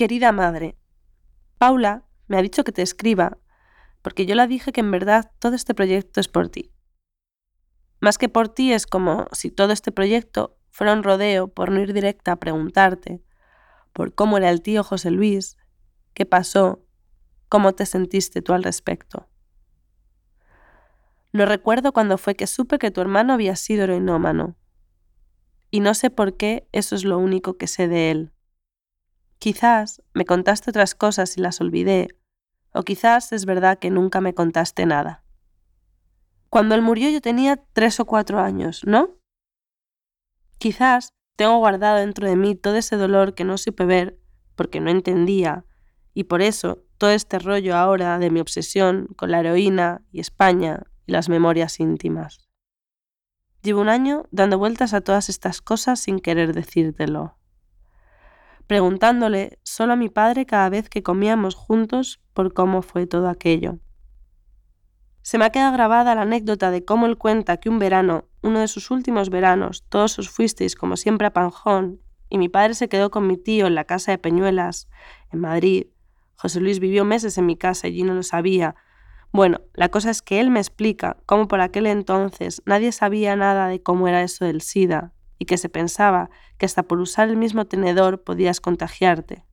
Querida 0.00 0.32
madre, 0.32 0.78
Paula 1.58 2.06
me 2.26 2.38
ha 2.38 2.42
dicho 2.42 2.64
que 2.64 2.72
te 2.72 2.80
escriba, 2.80 3.36
porque 4.00 4.24
yo 4.24 4.34
la 4.34 4.46
dije 4.46 4.72
que 4.72 4.80
en 4.80 4.90
verdad 4.90 5.30
todo 5.40 5.54
este 5.54 5.74
proyecto 5.74 6.20
es 6.20 6.28
por 6.28 6.48
ti. 6.48 6.72
Más 8.00 8.16
que 8.16 8.30
por 8.30 8.48
ti 8.48 8.72
es 8.72 8.86
como 8.86 9.28
si 9.32 9.50
todo 9.50 9.74
este 9.74 9.92
proyecto 9.92 10.56
fuera 10.70 10.94
un 10.94 11.02
rodeo 11.02 11.48
por 11.48 11.70
no 11.70 11.80
ir 11.80 11.92
directa 11.92 12.32
a 12.32 12.36
preguntarte 12.36 13.22
por 13.92 14.14
cómo 14.14 14.38
era 14.38 14.48
el 14.48 14.62
tío 14.62 14.82
José 14.84 15.10
Luis, 15.10 15.58
qué 16.14 16.24
pasó, 16.24 16.82
cómo 17.50 17.74
te 17.74 17.84
sentiste 17.84 18.40
tú 18.40 18.54
al 18.54 18.62
respecto. 18.64 19.28
No 21.34 21.44
recuerdo 21.44 21.92
cuándo 21.92 22.16
fue 22.16 22.36
que 22.36 22.46
supe 22.46 22.78
que 22.78 22.90
tu 22.90 23.02
hermano 23.02 23.34
había 23.34 23.54
sido 23.54 23.84
heroinómano. 23.84 24.56
Y 25.70 25.80
no 25.80 25.92
sé 25.92 26.08
por 26.08 26.38
qué 26.38 26.66
eso 26.72 26.94
es 26.94 27.04
lo 27.04 27.18
único 27.18 27.58
que 27.58 27.66
sé 27.66 27.86
de 27.86 28.10
él. 28.10 28.32
Quizás 29.40 30.02
me 30.12 30.26
contaste 30.26 30.68
otras 30.68 30.94
cosas 30.94 31.38
y 31.38 31.40
las 31.40 31.62
olvidé, 31.62 32.14
o 32.74 32.82
quizás 32.82 33.32
es 33.32 33.46
verdad 33.46 33.78
que 33.78 33.88
nunca 33.88 34.20
me 34.20 34.34
contaste 34.34 34.84
nada. 34.84 35.24
Cuando 36.50 36.74
él 36.74 36.82
murió 36.82 37.08
yo 37.08 37.22
tenía 37.22 37.56
tres 37.72 38.00
o 38.00 38.04
cuatro 38.04 38.38
años, 38.38 38.82
¿no? 38.84 39.16
Quizás 40.58 41.14
tengo 41.36 41.56
guardado 41.56 41.96
dentro 41.96 42.28
de 42.28 42.36
mí 42.36 42.54
todo 42.54 42.76
ese 42.76 42.96
dolor 42.96 43.34
que 43.34 43.44
no 43.44 43.56
supe 43.56 43.86
ver 43.86 44.20
porque 44.56 44.78
no 44.78 44.90
entendía, 44.90 45.64
y 46.12 46.24
por 46.24 46.42
eso 46.42 46.84
todo 46.98 47.08
este 47.08 47.38
rollo 47.38 47.74
ahora 47.76 48.18
de 48.18 48.30
mi 48.30 48.40
obsesión 48.40 49.06
con 49.16 49.30
la 49.30 49.40
heroína 49.40 50.02
y 50.12 50.20
España 50.20 50.82
y 51.06 51.12
las 51.12 51.30
memorias 51.30 51.80
íntimas. 51.80 52.50
Llevo 53.62 53.80
un 53.80 53.88
año 53.88 54.26
dando 54.32 54.58
vueltas 54.58 54.92
a 54.92 55.00
todas 55.00 55.30
estas 55.30 55.62
cosas 55.62 55.98
sin 55.98 56.18
querer 56.18 56.52
decírtelo, 56.52 57.39
preguntándole 58.66 59.58
solo 59.62 59.94
a 59.94 59.96
mi 59.96 60.08
padre 60.08 60.46
cada 60.46 60.68
vez 60.68 60.88
que 60.88 61.02
comíamos 61.02 61.54
juntos 61.54 62.20
por 62.34 62.52
cómo 62.52 62.82
fue 62.82 63.06
todo 63.06 63.28
aquello. 63.28 63.78
Se 65.22 65.38
me 65.38 65.44
ha 65.44 65.50
quedado 65.50 65.72
grabada 65.72 66.14
la 66.14 66.22
anécdota 66.22 66.70
de 66.70 66.84
cómo 66.84 67.06
él 67.06 67.18
cuenta 67.18 67.58
que 67.58 67.68
un 67.68 67.78
verano, 67.78 68.24
uno 68.42 68.60
de 68.60 68.68
sus 68.68 68.90
últimos 68.90 69.30
veranos, 69.30 69.84
todos 69.88 70.18
os 70.18 70.30
fuisteis 70.30 70.74
como 70.74 70.96
siempre 70.96 71.26
a 71.26 71.32
Panjón, 71.32 72.00
y 72.28 72.38
mi 72.38 72.48
padre 72.48 72.74
se 72.74 72.88
quedó 72.88 73.10
con 73.10 73.26
mi 73.26 73.36
tío 73.36 73.66
en 73.66 73.74
la 73.74 73.84
casa 73.84 74.12
de 74.12 74.18
Peñuelas, 74.18 74.88
en 75.30 75.40
Madrid. 75.40 75.88
José 76.36 76.60
Luis 76.60 76.80
vivió 76.80 77.04
meses 77.04 77.36
en 77.36 77.46
mi 77.46 77.56
casa 77.56 77.88
y 77.88 77.98
yo 77.98 78.04
no 78.04 78.14
lo 78.14 78.22
sabía. 78.22 78.76
Bueno, 79.32 79.60
la 79.74 79.90
cosa 79.90 80.10
es 80.10 80.22
que 80.22 80.40
él 80.40 80.50
me 80.50 80.60
explica 80.60 81.18
cómo 81.26 81.48
por 81.48 81.60
aquel 81.60 81.86
entonces 81.86 82.62
nadie 82.64 82.92
sabía 82.92 83.36
nada 83.36 83.68
de 83.68 83.82
cómo 83.82 84.08
era 84.08 84.22
eso 84.22 84.44
del 84.44 84.62
SIDA, 84.62 85.12
y 85.40 85.46
que 85.46 85.58
se 85.58 85.70
pensaba 85.70 86.30
que 86.58 86.66
hasta 86.66 86.84
por 86.84 87.00
usar 87.00 87.28
el 87.30 87.36
mismo 87.36 87.64
tenedor 87.64 88.22
podías 88.22 88.60
contagiarte. 88.60 89.46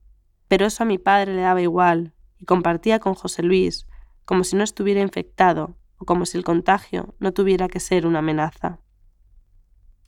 Pero 0.46 0.66
eso 0.66 0.82
a 0.84 0.86
mi 0.86 0.98
padre 0.98 1.34
le 1.34 1.40
daba 1.40 1.62
igual, 1.62 2.12
y 2.36 2.44
compartía 2.44 3.00
con 3.00 3.14
José 3.14 3.42
Luis, 3.42 3.86
como 4.24 4.44
si 4.44 4.54
no 4.54 4.62
estuviera 4.62 5.00
infectado 5.00 5.76
o 5.96 6.04
como 6.04 6.26
si 6.26 6.36
el 6.38 6.44
contagio 6.44 7.14
no 7.18 7.32
tuviera 7.32 7.68
que 7.68 7.80
ser 7.80 8.06
una 8.06 8.20
amenaza. 8.20 8.80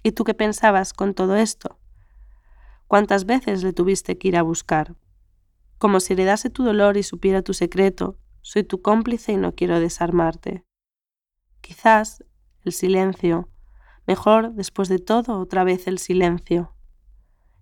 ¿Y 0.02 0.12
tú 0.12 0.24
qué 0.24 0.34
pensabas 0.34 0.92
con 0.92 1.14
todo 1.14 1.36
esto? 1.36 1.78
¿Cuántas 2.86 3.24
veces 3.24 3.62
le 3.62 3.72
tuviste 3.72 4.18
que 4.18 4.28
ir 4.28 4.36
a 4.36 4.42
buscar? 4.42 4.96
Como 5.78 6.00
si 6.00 6.12
heredase 6.12 6.50
tu 6.50 6.62
dolor 6.62 6.98
y 6.98 7.02
supiera 7.02 7.40
tu 7.40 7.54
secreto, 7.54 8.18
soy 8.42 8.64
tu 8.64 8.82
cómplice 8.82 9.32
y 9.32 9.36
no 9.38 9.54
quiero 9.54 9.80
desarmarte. 9.80 10.64
Quizás 11.62 12.24
el 12.64 12.72
silencio, 12.72 13.49
mejor 14.10 14.54
después 14.54 14.88
de 14.88 14.98
todo 14.98 15.38
otra 15.38 15.62
vez 15.62 15.86
el 15.86 15.98
silencio. 15.98 16.74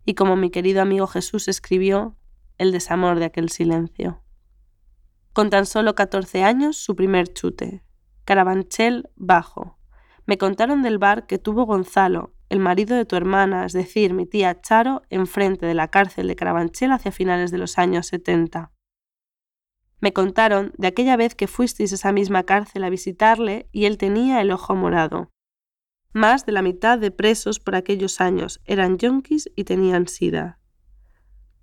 Y 0.07 0.15
como 0.15 0.35
mi 0.35 0.49
querido 0.49 0.81
amigo 0.81 1.07
Jesús 1.07 1.47
escribió, 1.47 2.17
el 2.57 2.73
desamor 2.73 3.19
de 3.19 3.27
aquel 3.27 3.51
silencio. 3.51 4.23
Con 5.35 5.51
tan 5.51 5.67
solo 5.67 5.95
14 5.95 6.45
años, 6.45 6.79
su 6.79 6.97
primer 6.97 7.31
chute. 7.35 7.85
Carabanchel 8.25 9.11
bajo. 9.15 9.79
Me 10.25 10.39
contaron 10.39 10.81
del 10.81 10.97
bar 10.97 11.27
que 11.27 11.37
tuvo 11.37 11.67
Gonzalo, 11.67 12.33
el 12.49 12.61
marido 12.61 12.97
de 12.97 13.05
tu 13.05 13.17
hermana, 13.17 13.67
es 13.67 13.75
decir, 13.75 14.15
mi 14.15 14.25
tía 14.25 14.59
Charo, 14.63 15.03
enfrente 15.11 15.67
de 15.67 15.75
la 15.75 15.89
cárcel 15.89 16.29
de 16.29 16.35
Carabanchel 16.35 16.93
hacia 16.93 17.13
finales 17.13 17.51
de 17.51 17.59
los 17.59 17.77
años 17.77 18.07
70. 18.07 18.73
Me 20.01 20.15
contaron 20.15 20.73
de 20.79 20.87
aquella 20.87 21.19
vez 21.19 21.35
que 21.35 21.47
fuisteis 21.47 21.93
a 21.93 21.97
esa 21.97 22.11
misma 22.11 22.45
cárcel 22.45 22.85
a 22.85 22.89
visitarle 22.89 23.69
y 23.71 23.85
él 23.85 23.99
tenía 23.99 24.41
el 24.41 24.51
ojo 24.51 24.75
morado. 24.75 25.29
Más 26.13 26.47
de 26.47 26.53
la 26.53 26.63
mitad 26.63 26.99
de 26.99 27.11
presos 27.11 27.61
por 27.61 27.75
aquellos 27.75 28.21
años 28.21 28.61
eran 28.65 28.99
yonkis 28.99 29.51
y 29.57 29.65
tenían 29.65 30.09
sida. 30.09 30.59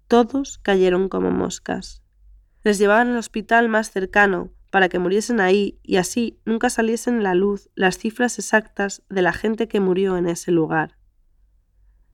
Todos 0.08 0.60
cayeron 0.60 1.10
como 1.10 1.32
moscas 1.32 2.06
les 2.66 2.80
llevaban 2.80 3.10
al 3.10 3.18
hospital 3.18 3.70
más 3.70 3.92
cercano 3.92 4.52
para 4.72 4.90
que 4.90 4.98
muriesen 4.98 5.40
ahí 5.40 5.80
y 5.84 5.98
así 5.98 6.42
nunca 6.46 6.72
saliesen 6.72 7.20
a 7.20 7.22
la 7.22 7.36
luz 7.36 7.70
las 7.76 8.00
cifras 8.00 8.40
exactas 8.40 9.04
de 9.08 9.22
la 9.22 9.34
gente 9.34 9.68
que 9.68 9.80
murió 9.80 10.18
en 10.18 10.26
ese 10.26 10.52
lugar. 10.52 10.98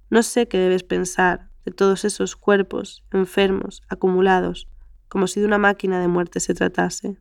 No 0.09 0.21
sé 0.23 0.49
qué 0.49 0.57
debes 0.57 0.83
pensar 0.83 1.49
de 1.63 1.71
todos 1.71 2.03
esos 2.03 2.35
cuerpos 2.35 3.05
enfermos, 3.13 3.81
acumulados, 3.87 4.67
como 5.07 5.27
si 5.27 5.39
de 5.39 5.45
una 5.45 5.57
máquina 5.57 6.01
de 6.01 6.09
muerte 6.09 6.41
se 6.41 6.53
tratase. 6.53 7.17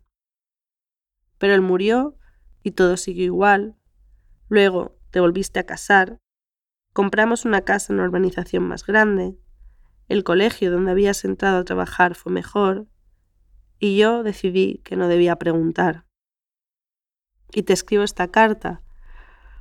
Pero 1.38 1.54
él 1.54 1.60
murió 1.60 2.16
y 2.64 2.72
todo 2.72 2.96
siguió 2.96 3.24
igual. 3.24 3.76
Luego 4.48 4.98
te 5.10 5.20
volviste 5.20 5.58
a 5.60 5.66
casar. 5.66 6.18
Compramos 6.92 7.44
una 7.44 7.62
casa 7.62 7.92
en 7.92 7.98
una 7.98 8.08
urbanización 8.08 8.64
más 8.64 8.86
grande. 8.86 9.36
El 10.08 10.24
colegio 10.24 10.70
donde 10.70 10.90
habías 10.90 11.24
entrado 11.24 11.58
a 11.58 11.64
trabajar 11.64 12.14
fue 12.14 12.32
mejor 12.32 12.86
y 13.78 13.96
yo 13.96 14.22
decidí 14.22 14.80
que 14.84 14.96
no 14.96 15.08
debía 15.08 15.36
preguntar. 15.36 16.04
Y 17.52 17.62
te 17.62 17.72
escribo 17.72 18.04
esta 18.04 18.28
carta, 18.28 18.82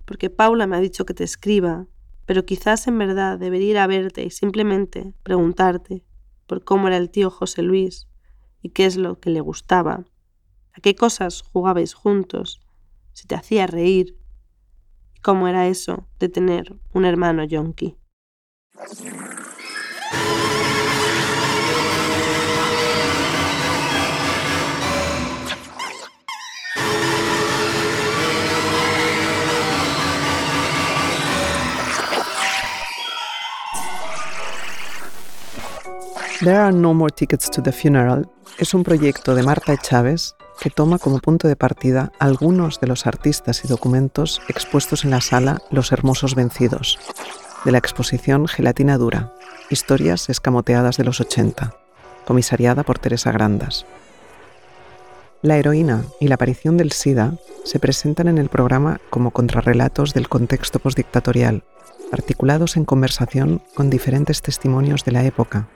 porque 0.05 0.29
Paula 0.29 0.67
me 0.67 0.75
ha 0.75 0.79
dicho 0.79 1.05
que 1.05 1.13
te 1.13 1.23
escriba, 1.23 1.87
pero 2.25 2.45
quizás 2.45 2.87
en 2.87 2.97
verdad 2.97 3.39
debería 3.39 3.71
ir 3.71 3.77
a 3.79 3.87
verte 3.87 4.23
y 4.23 4.29
simplemente 4.29 5.15
preguntarte 5.23 6.03
por 6.45 6.63
cómo 6.63 6.87
era 6.87 6.97
el 6.97 7.09
tío 7.09 7.31
José 7.31 7.63
Luis 7.63 8.07
y 8.61 8.69
qué 8.69 8.85
es 8.85 8.97
lo 8.97 9.19
que 9.19 9.29
le 9.29 9.39
gustaba, 9.39 10.05
a 10.73 10.81
qué 10.81 10.93
cosas 10.95 11.41
jugabais 11.41 11.93
juntos, 11.93 12.59
si 13.13 13.25
te 13.25 13.35
hacía 13.35 13.65
reír 13.65 14.18
cómo 15.21 15.47
era 15.47 15.67
eso 15.67 16.07
de 16.19 16.29
tener 16.29 16.75
un 16.93 17.05
hermano 17.05 17.43
yonki. 17.43 17.95
There 36.41 36.55
Are 36.55 36.71
No 36.71 36.93
More 36.93 37.13
Tickets 37.13 37.51
to 37.51 37.61
the 37.61 37.73
Funeral 37.73 38.29
es 38.59 38.73
un 38.73 38.83
proyecto 38.83 39.35
de 39.35 39.43
Marta 39.43 39.75
Chávez 39.75 40.35
que 40.61 40.69
toma 40.69 40.97
como 40.97 41.19
punto 41.19 41.49
de 41.49 41.57
partida 41.57 42.13
algunos 42.17 42.79
de 42.79 42.87
los 42.87 43.07
artistas 43.07 43.65
y 43.65 43.67
documentos 43.67 44.41
expuestos 44.47 45.03
en 45.03 45.11
la 45.11 45.19
sala 45.19 45.61
Los 45.69 45.91
Hermosos 45.91 46.35
Vencidos, 46.35 46.97
de 47.65 47.73
la 47.73 47.77
exposición 47.77 48.47
Gelatina 48.47 48.97
Dura, 48.97 49.33
Historias 49.69 50.29
escamoteadas 50.29 50.95
de 50.95 51.03
los 51.03 51.19
80, 51.19 51.75
comisariada 52.25 52.83
por 52.83 52.99
Teresa 52.99 53.33
Grandas. 53.33 53.85
La 55.41 55.57
heroína 55.57 56.05
y 56.21 56.29
la 56.29 56.35
aparición 56.35 56.77
del 56.77 56.93
SIDA 56.93 57.33
se 57.65 57.79
presentan 57.79 58.29
en 58.29 58.37
el 58.37 58.47
programa 58.47 59.01
como 59.09 59.31
contrarrelatos 59.31 60.13
del 60.13 60.29
contexto 60.29 60.79
postdictatorial, 60.79 61.65
articulados 62.13 62.77
en 62.77 62.85
conversación 62.85 63.61
con 63.75 63.89
diferentes 63.89 64.41
testimonios 64.41 65.03
de 65.03 65.11
la 65.11 65.25
época 65.25 65.67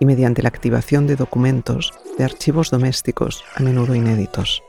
y 0.00 0.06
mediante 0.06 0.42
la 0.42 0.48
activación 0.48 1.06
de 1.06 1.16
documentos 1.16 1.92
de 2.16 2.24
archivos 2.24 2.70
domésticos, 2.70 3.44
a 3.54 3.62
menudo 3.62 3.94
inéditos. 3.94 4.62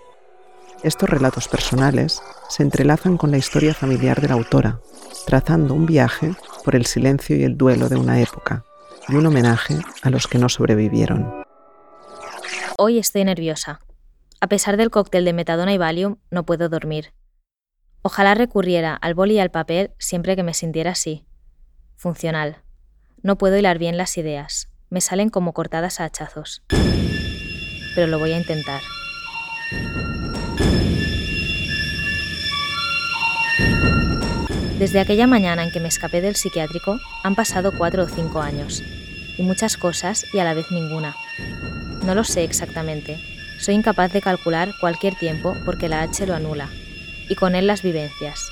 Estos 0.83 1.09
relatos 1.09 1.47
personales 1.47 2.21
se 2.47 2.63
entrelazan 2.63 3.17
con 3.17 3.31
la 3.31 3.37
historia 3.37 3.73
familiar 3.73 4.21
de 4.21 4.29
la 4.29 4.35
autora, 4.35 4.79
trazando 5.25 5.73
un 5.73 5.85
viaje 5.85 6.33
por 6.63 6.75
el 6.75 6.85
silencio 6.85 7.35
y 7.35 7.43
el 7.43 7.57
duelo 7.57 7.89
de 7.89 7.97
una 7.97 8.21
época 8.21 8.63
y 9.07 9.15
un 9.15 9.25
homenaje 9.25 9.77
a 10.01 10.09
los 10.09 10.27
que 10.27 10.37
no 10.37 10.47
sobrevivieron. 10.49 11.43
Hoy 12.77 12.97
estoy 12.97 13.25
nerviosa. 13.25 13.81
A 14.39 14.47
pesar 14.47 14.77
del 14.77 14.89
cóctel 14.89 15.25
de 15.25 15.33
metadona 15.33 15.73
y 15.73 15.77
Valium, 15.77 16.15
no 16.31 16.45
puedo 16.45 16.69
dormir. 16.69 17.13
Ojalá 18.01 18.33
recurriera 18.35 18.95
al 18.95 19.13
boli 19.13 19.35
y 19.35 19.39
al 19.39 19.51
papel 19.51 19.91
siempre 19.99 20.37
que 20.37 20.43
me 20.43 20.53
sintiera 20.53 20.91
así. 20.91 21.25
Funcional. 21.97 22.63
No 23.21 23.37
puedo 23.37 23.57
hilar 23.57 23.79
bien 23.79 23.97
las 23.97 24.17
ideas 24.17 24.68
me 24.89 25.01
salen 25.01 25.29
como 25.29 25.53
cortadas 25.53 25.99
a 25.99 26.05
hachazos. 26.05 26.63
Pero 27.95 28.07
lo 28.07 28.19
voy 28.19 28.33
a 28.33 28.37
intentar. 28.37 28.81
Desde 34.77 34.99
aquella 34.99 35.27
mañana 35.27 35.63
en 35.63 35.71
que 35.71 35.79
me 35.79 35.89
escapé 35.89 36.21
del 36.21 36.35
psiquiátrico 36.35 36.99
han 37.23 37.35
pasado 37.35 37.73
cuatro 37.77 38.03
o 38.03 38.07
cinco 38.07 38.41
años. 38.41 38.81
y 39.39 39.41
muchas 39.41 39.77
cosas 39.77 40.25
y 40.33 40.39
a 40.39 40.43
la 40.43 40.53
vez 40.53 40.69
ninguna. 40.69 41.15
No 42.05 42.13
lo 42.13 42.25
sé 42.25 42.43
exactamente. 42.43 43.17
Soy 43.57 43.75
incapaz 43.75 44.11
de 44.11 44.21
calcular 44.21 44.73
cualquier 44.81 45.15
tiempo 45.15 45.55
porque 45.65 45.87
la 45.87 46.01
H 46.01 46.27
lo 46.27 46.35
anula, 46.35 46.69
y 47.29 47.35
con 47.35 47.55
él 47.55 47.65
las 47.65 47.81
vivencias. 47.81 48.51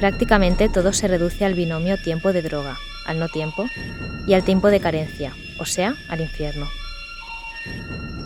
Prácticamente 0.00 0.70
todo 0.70 0.94
se 0.94 1.08
reduce 1.08 1.44
al 1.44 1.54
binomio 1.54 2.00
tiempo 2.02 2.32
de 2.32 2.40
droga, 2.40 2.78
al 3.04 3.18
no 3.18 3.28
tiempo, 3.28 3.66
y 4.26 4.32
al 4.32 4.44
tiempo 4.44 4.68
de 4.68 4.80
carencia, 4.80 5.34
o 5.58 5.64
sea, 5.64 5.96
al 6.08 6.20
infierno. 6.20 6.68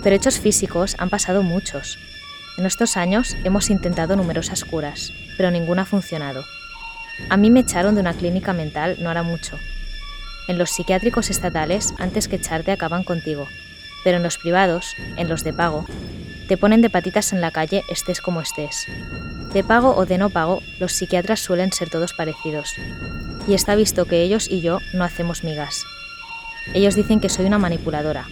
Pero 0.03 0.17
hechos 0.17 0.39
físicos 0.41 0.97
han 0.99 1.11
pasado 1.11 1.43
muchos. 1.43 1.99
En 2.59 2.67
estos 2.67 2.97
años 2.97 3.37
hemos 3.45 3.71
intentado 3.71 4.17
numerosas 4.17 4.65
curas, 4.65 5.13
pero 5.37 5.51
ninguna 5.51 5.83
ha 5.83 5.87
funcionado. 5.87 6.45
A 7.29 7.37
mí 7.37 7.51
me 7.51 7.61
echaron 7.61 7.95
de 7.95 8.01
una 8.01 8.15
clínica 8.15 8.53
mental 8.53 8.97
no 9.01 9.11
hará 9.11 9.23
mucho. 9.23 9.59
En 10.49 10.59
los 10.59 10.71
psiquiátricos 10.71 11.31
estatales, 11.31 11.95
antes 11.99 12.29
que 12.29 12.37
echarte, 12.37 12.73
acaban 12.73 13.05
contigo, 13.05 13.47
pero 14.03 14.17
en 14.17 14.23
los 14.23 14.39
privados, 14.39 14.95
en 15.17 15.29
los 15.29 15.45
de 15.45 15.53
pago, 15.53 15.87
te 16.49 16.57
ponen 16.57 16.83
de 16.83 16.91
patitas 16.91 17.33
en 17.33 17.41
la 17.41 17.53
calle 17.53 17.85
estés 17.89 18.21
como 18.21 18.41
estés. 18.41 18.87
De 19.53 19.63
pago 19.63 19.95
o 19.97 20.05
de 20.05 20.19
no 20.19 20.31
pago, 20.31 20.63
los 20.81 20.93
psiquiatras 20.93 21.41
suelen 21.41 21.73
ser 21.73 21.89
todos 21.89 22.13
parecidos. 22.13 22.75
Y 23.47 23.55
está 23.55 23.75
visto 23.75 24.05
que 24.07 24.23
ellos 24.23 24.51
y 24.51 24.61
yo 24.61 24.81
no 24.93 25.05
hacemos 25.05 25.45
migas. 25.45 25.85
Ellos 26.75 26.95
dicen 26.95 27.21
que 27.21 27.29
soy 27.29 27.47
una 27.47 27.59
manipuladora, 27.59 28.27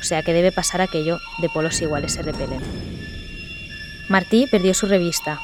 o 0.00 0.02
sea 0.02 0.22
que 0.22 0.32
debe 0.32 0.52
pasar 0.52 0.80
aquello 0.80 1.20
de 1.38 1.48
polos 1.48 1.80
iguales 1.80 2.12
se 2.12 2.22
repelen. 2.22 2.60
Martí 4.08 4.46
perdió 4.46 4.72
su 4.72 4.86
revista. 4.86 5.40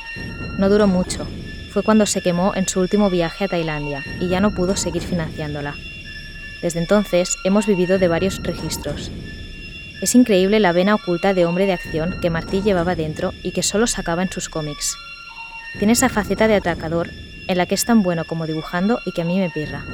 No 0.58 0.68
duró 0.68 0.86
mucho. 0.86 1.26
Fue 1.72 1.82
cuando 1.82 2.06
se 2.06 2.20
quemó 2.20 2.54
en 2.54 2.68
su 2.68 2.80
último 2.80 3.10
viaje 3.10 3.44
a 3.44 3.48
Tailandia 3.48 4.04
y 4.20 4.28
ya 4.28 4.40
no 4.40 4.54
pudo 4.54 4.76
seguir 4.76 5.02
financiándola. 5.02 5.74
Desde 6.60 6.78
entonces 6.78 7.36
hemos 7.44 7.66
vivido 7.66 7.98
de 7.98 8.08
varios 8.08 8.40
registros. 8.42 9.10
Es 10.00 10.14
increíble 10.14 10.60
la 10.60 10.72
vena 10.72 10.94
oculta 10.94 11.34
de 11.34 11.44
hombre 11.44 11.66
de 11.66 11.72
acción 11.72 12.20
que 12.20 12.30
Martí 12.30 12.62
llevaba 12.62 12.94
dentro 12.94 13.32
y 13.42 13.52
que 13.52 13.62
solo 13.62 13.86
sacaba 13.86 14.22
en 14.22 14.30
sus 14.30 14.48
cómics. 14.48 14.96
Tiene 15.78 15.94
esa 15.94 16.08
faceta 16.08 16.46
de 16.46 16.54
atracador 16.54 17.10
en 17.48 17.58
la 17.58 17.66
que 17.66 17.74
es 17.74 17.84
tan 17.84 18.02
bueno 18.02 18.24
como 18.24 18.46
dibujando 18.46 19.00
y 19.06 19.12
que 19.12 19.22
a 19.22 19.24
mí 19.24 19.38
me 19.38 19.50
pirra. 19.50 19.84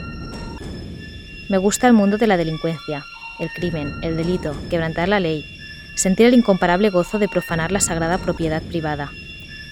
Me 1.48 1.56
gusta 1.56 1.86
el 1.86 1.94
mundo 1.94 2.18
de 2.18 2.26
la 2.26 2.36
delincuencia, 2.36 3.06
el 3.38 3.50
crimen, 3.50 3.94
el 4.02 4.18
delito, 4.18 4.54
quebrantar 4.68 5.08
la 5.08 5.18
ley, 5.18 5.46
sentir 5.94 6.26
el 6.26 6.34
incomparable 6.34 6.90
gozo 6.90 7.18
de 7.18 7.26
profanar 7.26 7.72
la 7.72 7.80
sagrada 7.80 8.18
propiedad 8.18 8.60
privada, 8.60 9.10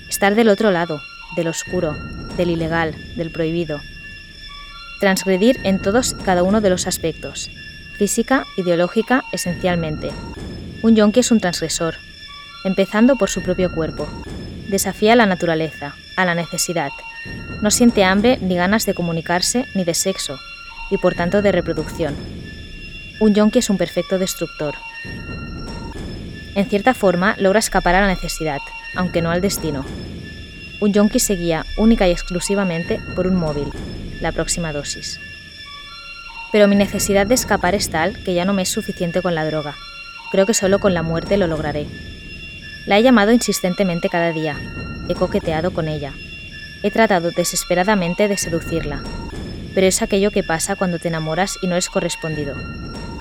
estar 0.09 0.35
del 0.35 0.49
otro 0.49 0.71
lado, 0.71 1.03
del 1.37 1.49
oscuro, 1.49 1.95
del 2.39 2.49
ilegal, 2.49 2.95
del 3.17 3.31
prohibido. 3.31 3.83
Transgredir 5.01 5.61
en 5.65 5.83
todos 5.83 6.15
cada 6.25 6.43
uno 6.43 6.63
de 6.63 6.71
los 6.71 6.87
aspectos, 6.87 7.51
física, 7.99 8.47
ideológica, 8.57 9.25
esencialmente. 9.33 10.11
Un 10.83 10.97
yonki 10.97 11.21
es 11.21 11.31
un 11.31 11.41
transgresor, 11.41 11.97
empezando 12.65 13.17
por 13.17 13.29
su 13.29 13.43
propio 13.43 13.71
cuerpo. 13.71 14.09
Desafía 14.69 15.13
a 15.13 15.17
la 15.17 15.27
naturaleza, 15.27 15.95
a 16.17 16.25
la 16.25 16.35
necesidad. 16.35 16.91
No 17.61 17.71
siente 17.71 18.03
hambre 18.03 18.39
ni 18.41 18.57
ganas 18.57 18.87
de 18.87 18.95
comunicarse 18.95 19.67
ni 19.75 19.85
de 19.85 19.93
sexo, 19.93 20.39
y 20.91 20.99
por 20.99 21.15
tanto 21.15 21.43
de 21.43 21.53
reproducción. 21.53 22.15
Un 23.21 23.35
yonki 23.35 23.61
es 23.61 23.71
un 23.71 23.79
perfecto 23.79 24.19
destructor, 24.19 24.75
en 26.57 26.65
cierta 26.65 26.95
forma 26.95 27.37
logra 27.39 27.59
escapar 27.59 27.95
a 27.95 28.01
la 28.01 28.07
necesidad, 28.07 28.61
aunque 28.95 29.21
no 29.21 29.31
al 29.31 29.43
destino. 29.43 29.85
Un 30.81 30.91
yonki 30.91 31.19
se 31.19 31.37
guía 31.37 31.67
única 31.77 32.09
y 32.09 32.13
exclusivamente 32.13 32.99
por 33.15 33.27
un 33.27 33.37
móvil, 33.37 33.71
la 34.23 34.33
próxima 34.33 34.73
dosis. 34.73 35.21
Pero 36.53 36.67
mi 36.67 36.75
necesidad 36.75 37.27
de 37.27 37.35
escapar 37.35 37.75
es 37.75 37.91
tal 37.91 38.25
que 38.25 38.33
ya 38.33 38.47
no 38.47 38.55
me 38.55 38.63
es 38.63 38.71
suficiente 38.71 39.21
con 39.21 39.35
la 39.35 39.45
droga. 39.45 39.75
Creo 40.33 40.47
que 40.47 40.55
solo 40.55 40.79
con 40.79 40.95
la 40.95 41.03
muerte 41.03 41.37
lo 41.37 41.47
lograré. 41.47 41.87
La 42.87 42.97
he 42.97 43.03
llamado 43.03 43.33
insistentemente 43.33 44.09
cada 44.09 44.33
día. 44.33 44.57
He 45.11 45.15
coqueteado 45.15 45.75
con 45.75 45.89
ella. 45.89 46.15
He 46.83 46.91
tratado 46.91 47.33
desesperadamente 47.33 48.29
de 48.29 48.39
seducirla. 48.39 49.03
Pero 49.77 49.89
es 49.89 50.01
aquello 50.01 50.31
que 50.31 50.43
pasa 50.43 50.75
cuando 50.75 50.99
te 50.99 51.09
enamoras 51.09 51.59
y 51.61 51.67
no 51.67 51.77
es 51.77 51.91
correspondido. 51.91 52.55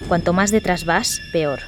Cuanto 0.07 0.31
más 0.31 0.51
detrás 0.51 0.85
vas, 0.85 1.19
peor. 1.33 1.59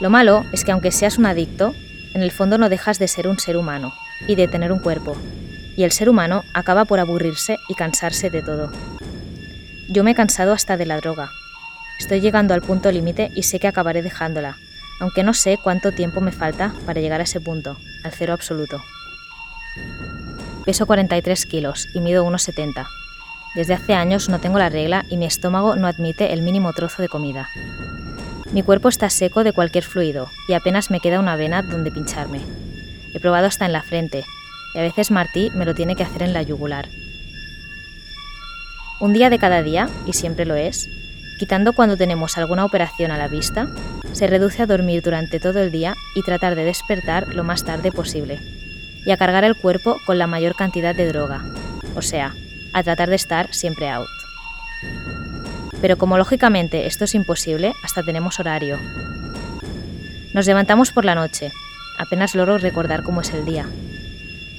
Lo 0.00 0.10
malo 0.10 0.44
es 0.52 0.64
que 0.64 0.72
aunque 0.72 0.90
seas 0.90 1.18
un 1.18 1.26
adicto, 1.26 1.72
en 2.12 2.20
el 2.22 2.32
fondo 2.32 2.58
no 2.58 2.68
dejas 2.68 2.98
de 2.98 3.06
ser 3.06 3.28
un 3.28 3.38
ser 3.38 3.56
humano 3.56 3.94
y 4.26 4.34
de 4.34 4.48
tener 4.48 4.72
un 4.72 4.80
cuerpo, 4.80 5.16
y 5.76 5.84
el 5.84 5.92
ser 5.92 6.08
humano 6.08 6.42
acaba 6.52 6.84
por 6.84 6.98
aburrirse 6.98 7.58
y 7.68 7.74
cansarse 7.74 8.28
de 8.28 8.42
todo. 8.42 8.72
Yo 9.88 10.02
me 10.02 10.10
he 10.10 10.14
cansado 10.16 10.52
hasta 10.52 10.76
de 10.76 10.86
la 10.86 10.96
droga. 10.96 11.30
Estoy 12.00 12.20
llegando 12.20 12.54
al 12.54 12.62
punto 12.62 12.90
límite 12.90 13.30
y 13.36 13.44
sé 13.44 13.60
que 13.60 13.68
acabaré 13.68 14.02
dejándola, 14.02 14.56
aunque 14.98 15.22
no 15.22 15.32
sé 15.32 15.60
cuánto 15.62 15.92
tiempo 15.92 16.20
me 16.20 16.32
falta 16.32 16.74
para 16.86 17.00
llegar 17.00 17.20
a 17.20 17.24
ese 17.24 17.40
punto, 17.40 17.78
al 18.02 18.10
cero 18.10 18.32
absoluto. 18.32 18.82
Peso 20.64 20.86
43 20.86 21.46
kilos 21.46 21.86
y 21.94 22.00
mido 22.00 22.26
1,70. 22.26 22.88
Desde 23.56 23.72
hace 23.72 23.94
años 23.94 24.28
no 24.28 24.38
tengo 24.38 24.58
la 24.58 24.68
regla 24.68 25.06
y 25.08 25.16
mi 25.16 25.24
estómago 25.24 25.76
no 25.76 25.86
admite 25.86 26.34
el 26.34 26.42
mínimo 26.42 26.74
trozo 26.74 27.00
de 27.00 27.08
comida. 27.08 27.48
Mi 28.52 28.62
cuerpo 28.62 28.90
está 28.90 29.08
seco 29.08 29.44
de 29.44 29.54
cualquier 29.54 29.82
fluido 29.82 30.28
y 30.46 30.52
apenas 30.52 30.90
me 30.90 31.00
queda 31.00 31.20
una 31.20 31.36
vena 31.36 31.62
donde 31.62 31.90
pincharme. 31.90 32.42
He 33.14 33.18
probado 33.18 33.46
hasta 33.46 33.64
en 33.64 33.72
la 33.72 33.82
frente 33.82 34.26
y 34.74 34.78
a 34.78 34.82
veces 34.82 35.10
Martí 35.10 35.50
me 35.54 35.64
lo 35.64 35.74
tiene 35.74 35.96
que 35.96 36.02
hacer 36.02 36.22
en 36.22 36.34
la 36.34 36.42
yugular. 36.42 36.86
Un 39.00 39.14
día 39.14 39.30
de 39.30 39.38
cada 39.38 39.62
día, 39.62 39.88
y 40.06 40.12
siempre 40.12 40.44
lo 40.44 40.54
es, 40.54 40.86
quitando 41.38 41.72
cuando 41.72 41.96
tenemos 41.96 42.36
alguna 42.36 42.64
operación 42.64 43.10
a 43.10 43.16
la 43.16 43.28
vista, 43.28 43.68
se 44.12 44.26
reduce 44.26 44.62
a 44.62 44.66
dormir 44.66 45.02
durante 45.02 45.40
todo 45.40 45.60
el 45.60 45.70
día 45.70 45.94
y 46.14 46.22
tratar 46.22 46.56
de 46.56 46.64
despertar 46.64 47.34
lo 47.34 47.42
más 47.42 47.64
tarde 47.64 47.90
posible, 47.90 48.38
y 49.06 49.10
a 49.10 49.16
cargar 49.16 49.44
el 49.44 49.54
cuerpo 49.54 49.98
con 50.04 50.18
la 50.18 50.26
mayor 50.26 50.54
cantidad 50.54 50.94
de 50.94 51.08
droga, 51.08 51.42
o 51.94 52.02
sea, 52.02 52.34
a 52.76 52.82
tratar 52.82 53.08
de 53.08 53.16
estar 53.16 53.54
siempre 53.54 53.88
out. 53.88 54.06
Pero 55.80 55.96
como 55.96 56.18
lógicamente 56.18 56.86
esto 56.86 57.04
es 57.04 57.14
imposible, 57.14 57.72
hasta 57.82 58.02
tenemos 58.02 58.38
horario. 58.38 58.78
Nos 60.34 60.46
levantamos 60.46 60.92
por 60.92 61.06
la 61.06 61.14
noche, 61.14 61.52
apenas 61.98 62.34
logro 62.34 62.58
recordar 62.58 63.02
cómo 63.02 63.22
es 63.22 63.32
el 63.32 63.46
día. 63.46 63.66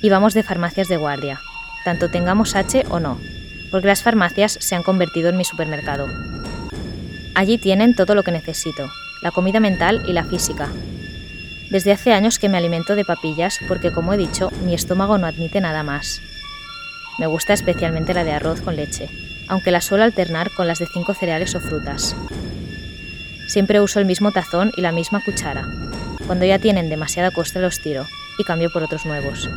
Y 0.02 0.10
vamos 0.10 0.34
de 0.34 0.42
farmacias 0.42 0.88
de 0.88 0.98
guardia, 0.98 1.40
tanto 1.86 2.10
tengamos 2.10 2.56
H 2.56 2.86
o 2.90 3.00
no, 3.00 3.20
porque 3.70 3.86
las 3.86 4.02
farmacias 4.02 4.58
se 4.60 4.74
han 4.74 4.82
convertido 4.82 5.30
en 5.30 5.38
mi 5.38 5.46
supermercado. 5.46 6.08
Allí 7.36 7.60
tienen 7.60 7.94
todo 7.94 8.16
lo 8.16 8.24
que 8.24 8.32
necesito, 8.32 8.90
la 9.22 9.30
comida 9.30 9.60
mental 9.60 10.02
y 10.08 10.14
la 10.14 10.24
física. 10.24 10.70
Desde 11.70 11.92
hace 11.92 12.14
años 12.14 12.40
que 12.40 12.50
me 12.50 12.58
alimento 12.58 12.96
de 12.96 13.06
papillas 13.06 13.60
porque, 13.68 13.92
como 13.92 14.14
he 14.14 14.18
dicho, 14.18 14.50
mi 14.66 14.74
estómago 14.74 15.20
no 15.20 15.28
admite 15.28 15.62
nada 15.62 15.84
más. 15.84 16.20
Me 17.18 17.26
gusta 17.26 17.54
especialmente 17.54 18.14
la 18.14 18.24
de 18.24 18.32
arroz 18.32 18.62
con 18.62 18.76
leche, 18.76 19.10
aunque 19.48 19.72
la 19.72 19.82
suelo 19.82 20.04
alternar 20.04 20.52
con 20.52 20.68
las 20.68 20.80
de 20.80 20.88
cinco 20.88 21.14
cereales 21.14 21.56
o 21.56 21.60
frutas. 21.60 22.16
Siempre 23.48 23.82
uso 23.82 24.00
el 24.00 24.06
mismo 24.06 24.32
tazón 24.32 24.72
y 24.76 24.82
la 24.82 24.92
misma 24.92 25.24
cuchara. 25.24 25.68
Cuando 26.28 26.46
ya 26.46 26.60
tienen 26.60 26.90
demasiada 26.90 27.32
costa 27.32 27.60
los 27.60 27.80
tiro 27.80 28.06
y 28.38 28.44
cambio 28.44 28.70
por 28.72 28.84
otros 28.84 29.06
nuevos. 29.06 29.50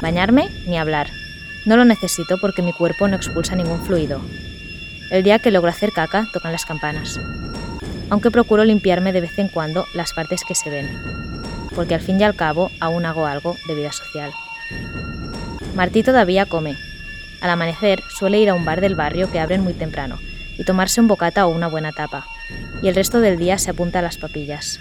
Bañarme 0.00 0.50
ni 0.66 0.78
hablar. 0.78 1.10
No 1.64 1.76
lo 1.76 1.84
necesito 1.84 2.38
porque 2.38 2.62
mi 2.62 2.72
cuerpo 2.72 3.08
no 3.08 3.16
expulsa 3.16 3.56
ningún 3.56 3.82
fluido. 3.84 4.20
El 5.10 5.22
día 5.24 5.38
que 5.40 5.50
logro 5.50 5.70
hacer 5.70 5.92
caca 5.92 6.28
tocan 6.32 6.52
las 6.52 6.64
campanas. 6.64 7.18
Aunque 8.10 8.30
procuro 8.30 8.64
limpiarme 8.64 9.12
de 9.12 9.20
vez 9.20 9.38
en 9.38 9.48
cuando 9.48 9.86
las 9.94 10.12
partes 10.12 10.42
que 10.46 10.54
se 10.54 10.70
ven, 10.70 10.88
porque 11.74 11.94
al 11.94 12.00
fin 12.00 12.20
y 12.20 12.24
al 12.24 12.36
cabo 12.36 12.70
aún 12.80 13.06
hago 13.06 13.26
algo 13.26 13.56
de 13.66 13.74
vida 13.74 13.92
social. 13.92 14.32
Martí 15.74 16.02
todavía 16.02 16.46
come, 16.46 16.76
al 17.40 17.50
amanecer 17.50 18.02
suele 18.08 18.38
ir 18.38 18.50
a 18.50 18.54
un 18.54 18.64
bar 18.64 18.80
del 18.80 18.94
barrio 18.94 19.30
que 19.30 19.40
abren 19.40 19.62
muy 19.62 19.74
temprano 19.74 20.18
y 20.58 20.64
tomarse 20.64 21.00
un 21.00 21.08
bocata 21.08 21.46
o 21.46 21.50
una 21.50 21.68
buena 21.68 21.92
tapa, 21.92 22.26
y 22.82 22.88
el 22.88 22.94
resto 22.94 23.20
del 23.20 23.38
día 23.38 23.58
se 23.58 23.70
apunta 23.70 24.00
a 24.00 24.02
las 24.02 24.18
papillas. 24.18 24.80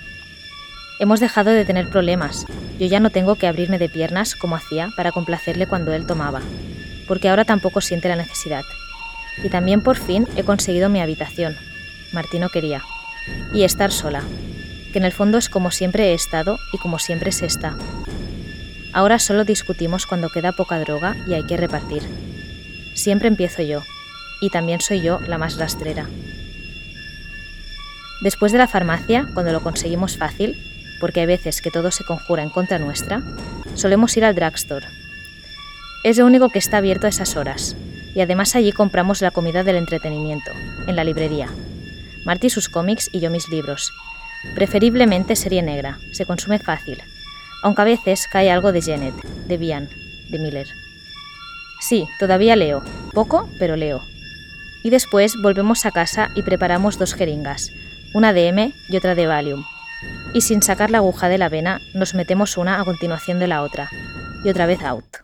Hemos 1.00 1.22
dejado 1.22 1.52
de 1.52 1.64
tener 1.64 1.90
problemas, 1.90 2.46
yo 2.78 2.88
ya 2.88 3.00
no 3.00 3.10
tengo 3.10 3.36
que 3.36 3.48
abrirme 3.48 3.80
de 3.80 3.88
piernas 3.88 4.36
como 4.36 4.58
hacía 4.58 4.90
para 4.98 5.14
complacerle 5.14 5.68
cuando 5.68 5.94
él 5.94 6.06
tomaba, 6.06 6.42
porque 7.08 7.30
ahora 7.30 7.46
tampoco 7.46 7.80
siente 7.80 8.10
la 8.10 8.18
necesidad. 8.18 8.66
Y 9.42 9.48
también 9.48 9.82
por 9.82 9.96
fin 9.96 10.28
he 10.36 10.44
conseguido 10.44 10.90
mi 10.90 11.00
habitación, 11.00 11.56
Martino 12.12 12.50
quería, 12.50 12.84
y 13.54 13.64
estar 13.64 13.92
sola, 13.92 14.24
que 14.92 15.00
en 15.00 15.06
el 15.06 15.14
fondo 15.14 15.38
es 15.38 15.48
como 15.48 15.72
siempre 15.72 16.12
he 16.12 16.14
estado 16.14 16.60
y 16.74 16.78
como 16.78 17.00
siempre 17.00 17.32
se 17.32 17.46
está. 17.46 17.78
Ahora 18.92 19.20
solo 19.20 19.46
discutimos 19.46 20.06
cuando 20.06 20.30
queda 20.30 20.52
poca 20.52 20.80
droga 20.80 21.16
y 21.28 21.36
hay 21.36 21.44
que 21.44 21.56
repartir. 21.56 22.04
Siempre 22.94 23.28
empiezo 23.28 23.62
yo, 23.62 23.84
y 24.42 24.50
también 24.50 24.82
soy 24.82 25.02
yo 25.02 25.20
la 25.20 25.38
más 25.38 25.58
rastrera. 25.58 26.08
Después 28.22 28.52
de 28.52 28.58
la 28.58 28.68
farmacia, 28.68 29.28
cuando 29.34 29.54
lo 29.54 29.62
conseguimos 29.62 30.18
fácil, 30.18 30.58
porque 31.00 31.22
hay 31.22 31.26
veces 31.26 31.62
que 31.62 31.72
todo 31.72 31.92
se 31.92 32.04
conjura 32.04 32.44
en 32.44 32.50
contra 32.50 32.80
nuestra, 32.80 33.22
solemos 33.76 34.16
ir 34.18 34.26
al 34.26 34.36
drugstore. 34.36 34.88
Es 36.04 36.18
lo 36.18 36.26
único 36.26 36.50
que 36.50 36.60
está 36.60 36.78
abierto 36.78 37.08
a 37.08 37.10
esas 37.10 37.36
horas, 37.36 37.76
y 38.14 38.22
además 38.22 38.56
allí 38.56 38.72
compramos 38.72 39.22
la 39.22 39.32
comida 39.32 39.64
del 39.64 39.78
entretenimiento, 39.78 40.52
en 40.88 40.96
la 40.96 41.04
librería. 41.04 41.50
Marty 42.26 42.50
sus 42.50 42.68
cómics 42.70 43.10
y 43.14 43.22
yo 43.22 43.30
mis 43.30 43.48
libros. 43.50 43.94
Preferiblemente 44.56 45.36
serie 45.36 45.62
negra, 45.62 46.00
se 46.12 46.26
consume 46.26 46.60
fácil, 46.60 47.02
aunque 47.64 47.82
a 47.82 47.86
veces 47.86 48.28
cae 48.30 48.52
algo 48.52 48.72
de 48.72 48.82
Janet, 48.82 49.16
de 49.48 49.58
Bian, 49.58 49.90
de 50.30 50.40
Miller. 50.40 50.68
Sí, 51.80 52.08
todavía 52.20 52.56
leo, 52.56 52.84
poco, 53.14 53.50
pero 53.58 53.76
leo. 53.76 54.02
Y 54.84 54.90
después 54.90 55.36
volvemos 55.42 55.86
a 55.86 55.92
casa 55.92 56.30
y 56.36 56.44
preparamos 56.44 57.00
dos 57.00 57.14
jeringas, 57.14 57.72
una 58.14 58.34
de 58.34 58.48
M 58.48 58.74
y 58.90 58.98
otra 58.98 59.16
de 59.16 59.28
Valium. 59.28 59.64
Y 60.34 60.42
sin 60.42 60.62
sacar 60.62 60.92
la 60.92 61.00
aguja 61.00 61.30
de 61.30 61.38
la 61.38 61.50
vena, 61.50 61.80
nos 61.94 62.14
metemos 62.16 62.58
una 62.58 62.80
a 62.80 62.86
continuación 62.86 63.40
de 63.40 63.48
la 63.48 63.62
otra, 63.62 63.90
y 64.44 64.50
otra 64.50 64.66
vez 64.66 64.82
out. 64.84 65.18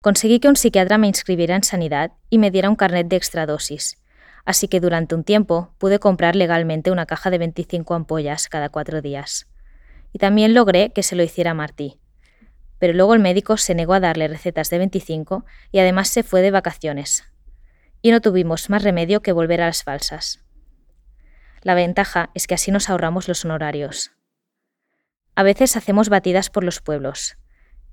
Conseguí 0.00 0.38
que 0.38 0.48
un 0.48 0.56
psiquiatra 0.56 0.98
me 0.98 1.06
inscribiera 1.06 1.56
en 1.56 1.64
sanidad 1.64 2.12
y 2.28 2.38
me 2.38 2.50
diera 2.50 2.68
un 2.68 2.76
carnet 2.76 3.08
de 3.08 3.16
extradosis, 3.16 3.96
así 4.44 4.68
que 4.68 4.80
durante 4.80 5.14
un 5.14 5.24
tiempo 5.24 5.74
pude 5.78 5.98
comprar 5.98 6.36
legalmente 6.36 6.90
una 6.90 7.06
caja 7.06 7.30
de 7.30 7.38
25 7.38 7.94
ampollas 7.94 8.48
cada 8.48 8.68
cuatro 8.68 9.00
días. 9.00 9.48
Y 10.12 10.18
también 10.18 10.52
logré 10.54 10.92
que 10.92 11.02
se 11.02 11.16
lo 11.16 11.22
hiciera 11.22 11.54
Martí. 11.54 11.98
Pero 12.84 12.92
luego 12.92 13.14
el 13.14 13.20
médico 13.20 13.56
se 13.56 13.74
negó 13.74 13.94
a 13.94 14.00
darle 14.00 14.28
recetas 14.28 14.68
de 14.68 14.76
25 14.76 15.46
y 15.72 15.78
además 15.78 16.08
se 16.08 16.22
fue 16.22 16.42
de 16.42 16.50
vacaciones. 16.50 17.24
Y 18.02 18.10
no 18.10 18.20
tuvimos 18.20 18.68
más 18.68 18.82
remedio 18.82 19.22
que 19.22 19.32
volver 19.32 19.62
a 19.62 19.66
las 19.68 19.84
falsas. 19.84 20.44
La 21.62 21.74
ventaja 21.74 22.28
es 22.34 22.46
que 22.46 22.52
así 22.52 22.70
nos 22.70 22.90
ahorramos 22.90 23.26
los 23.26 23.42
honorarios. 23.46 24.12
A 25.34 25.42
veces 25.42 25.78
hacemos 25.78 26.10
batidas 26.10 26.50
por 26.50 26.62
los 26.62 26.82
pueblos, 26.82 27.38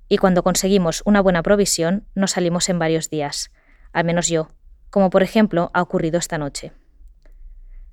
y 0.10 0.17
cuando 0.17 0.43
conseguimos 0.43 1.03
una 1.05 1.21
buena 1.21 1.41
provisión 1.41 2.05
nos 2.13 2.31
salimos 2.31 2.67
en 2.67 2.77
varios 2.77 3.10
días, 3.10 3.50
al 3.93 4.03
menos 4.03 4.27
yo, 4.27 4.50
como 4.89 5.10
por 5.10 5.24
ejemplo 5.24 5.71
ha 5.74 5.81
ocurrido 5.81 6.19
esta 6.19 6.38
noche. 6.38 6.74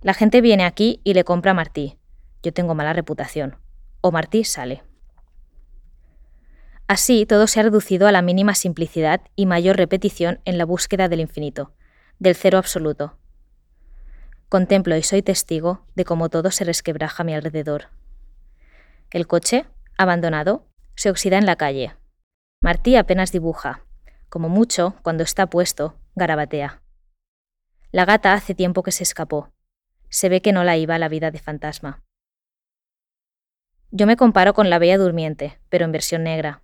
La 0.02 0.14
gente 0.14 0.40
viene 0.40 0.64
aquí 0.64 1.00
y 1.04 1.14
le 1.14 1.22
compra 1.22 1.52
a 1.52 1.54
Martí. 1.54 1.96
Yo 2.42 2.52
tengo 2.52 2.74
mala 2.74 2.92
reputación. 2.92 3.56
O 4.00 4.10
Martí 4.10 4.42
sale. 4.42 4.87
Así 6.88 7.26
todo 7.26 7.46
se 7.46 7.60
ha 7.60 7.64
reducido 7.64 8.08
a 8.08 8.12
la 8.12 8.22
mínima 8.22 8.54
simplicidad 8.54 9.20
y 9.36 9.44
mayor 9.44 9.76
repetición 9.76 10.40
en 10.46 10.56
la 10.56 10.64
búsqueda 10.64 11.08
del 11.08 11.20
infinito, 11.20 11.74
del 12.18 12.34
cero 12.34 12.56
absoluto. 12.56 13.18
Contemplo 14.48 14.96
y 14.96 15.02
soy 15.02 15.20
testigo 15.20 15.84
de 15.94 16.06
cómo 16.06 16.30
todo 16.30 16.50
se 16.50 16.64
resquebraja 16.64 17.22
a 17.22 17.26
mi 17.26 17.34
alrededor. 17.34 17.90
El 19.10 19.26
coche, 19.26 19.66
abandonado, 19.98 20.66
se 20.94 21.10
oxida 21.10 21.36
en 21.36 21.44
la 21.44 21.56
calle. 21.56 21.94
Martí 22.62 22.96
apenas 22.96 23.32
dibuja. 23.32 23.84
Como 24.30 24.48
mucho, 24.48 24.96
cuando 25.02 25.24
está 25.24 25.46
puesto, 25.46 25.94
garabatea. 26.14 26.80
La 27.92 28.06
gata 28.06 28.32
hace 28.32 28.54
tiempo 28.54 28.82
que 28.82 28.92
se 28.92 29.02
escapó. 29.02 29.52
Se 30.08 30.30
ve 30.30 30.40
que 30.40 30.54
no 30.54 30.64
la 30.64 30.78
iba 30.78 30.98
la 30.98 31.10
vida 31.10 31.30
de 31.30 31.38
fantasma. 31.38 32.02
Yo 33.90 34.06
me 34.06 34.16
comparo 34.16 34.54
con 34.54 34.70
la 34.70 34.78
bella 34.78 34.96
durmiente, 34.96 35.58
pero 35.68 35.84
en 35.84 35.92
versión 35.92 36.22
negra. 36.22 36.62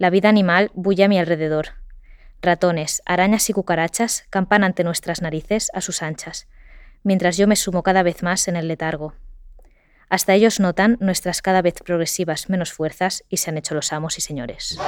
La 0.00 0.08
vida 0.08 0.30
animal 0.30 0.70
bulle 0.72 1.04
a 1.04 1.08
mi 1.08 1.18
alrededor. 1.18 1.74
Ratones, 2.40 3.02
arañas 3.04 3.50
y 3.50 3.52
cucarachas 3.52 4.24
campan 4.30 4.64
ante 4.64 4.82
nuestras 4.82 5.20
narices 5.20 5.70
a 5.74 5.82
sus 5.82 6.02
anchas, 6.02 6.48
mientras 7.02 7.36
yo 7.36 7.46
me 7.46 7.54
sumo 7.54 7.82
cada 7.82 8.02
vez 8.02 8.22
más 8.22 8.48
en 8.48 8.56
el 8.56 8.66
letargo. 8.66 9.12
Hasta 10.08 10.32
ellos 10.32 10.58
notan 10.58 10.96
nuestras 11.00 11.42
cada 11.42 11.60
vez 11.60 11.74
progresivas 11.84 12.48
menos 12.48 12.72
fuerzas 12.72 13.24
y 13.28 13.36
se 13.36 13.50
han 13.50 13.58
hecho 13.58 13.74
los 13.74 13.92
amos 13.92 14.16
y 14.16 14.22
señores. 14.22 14.78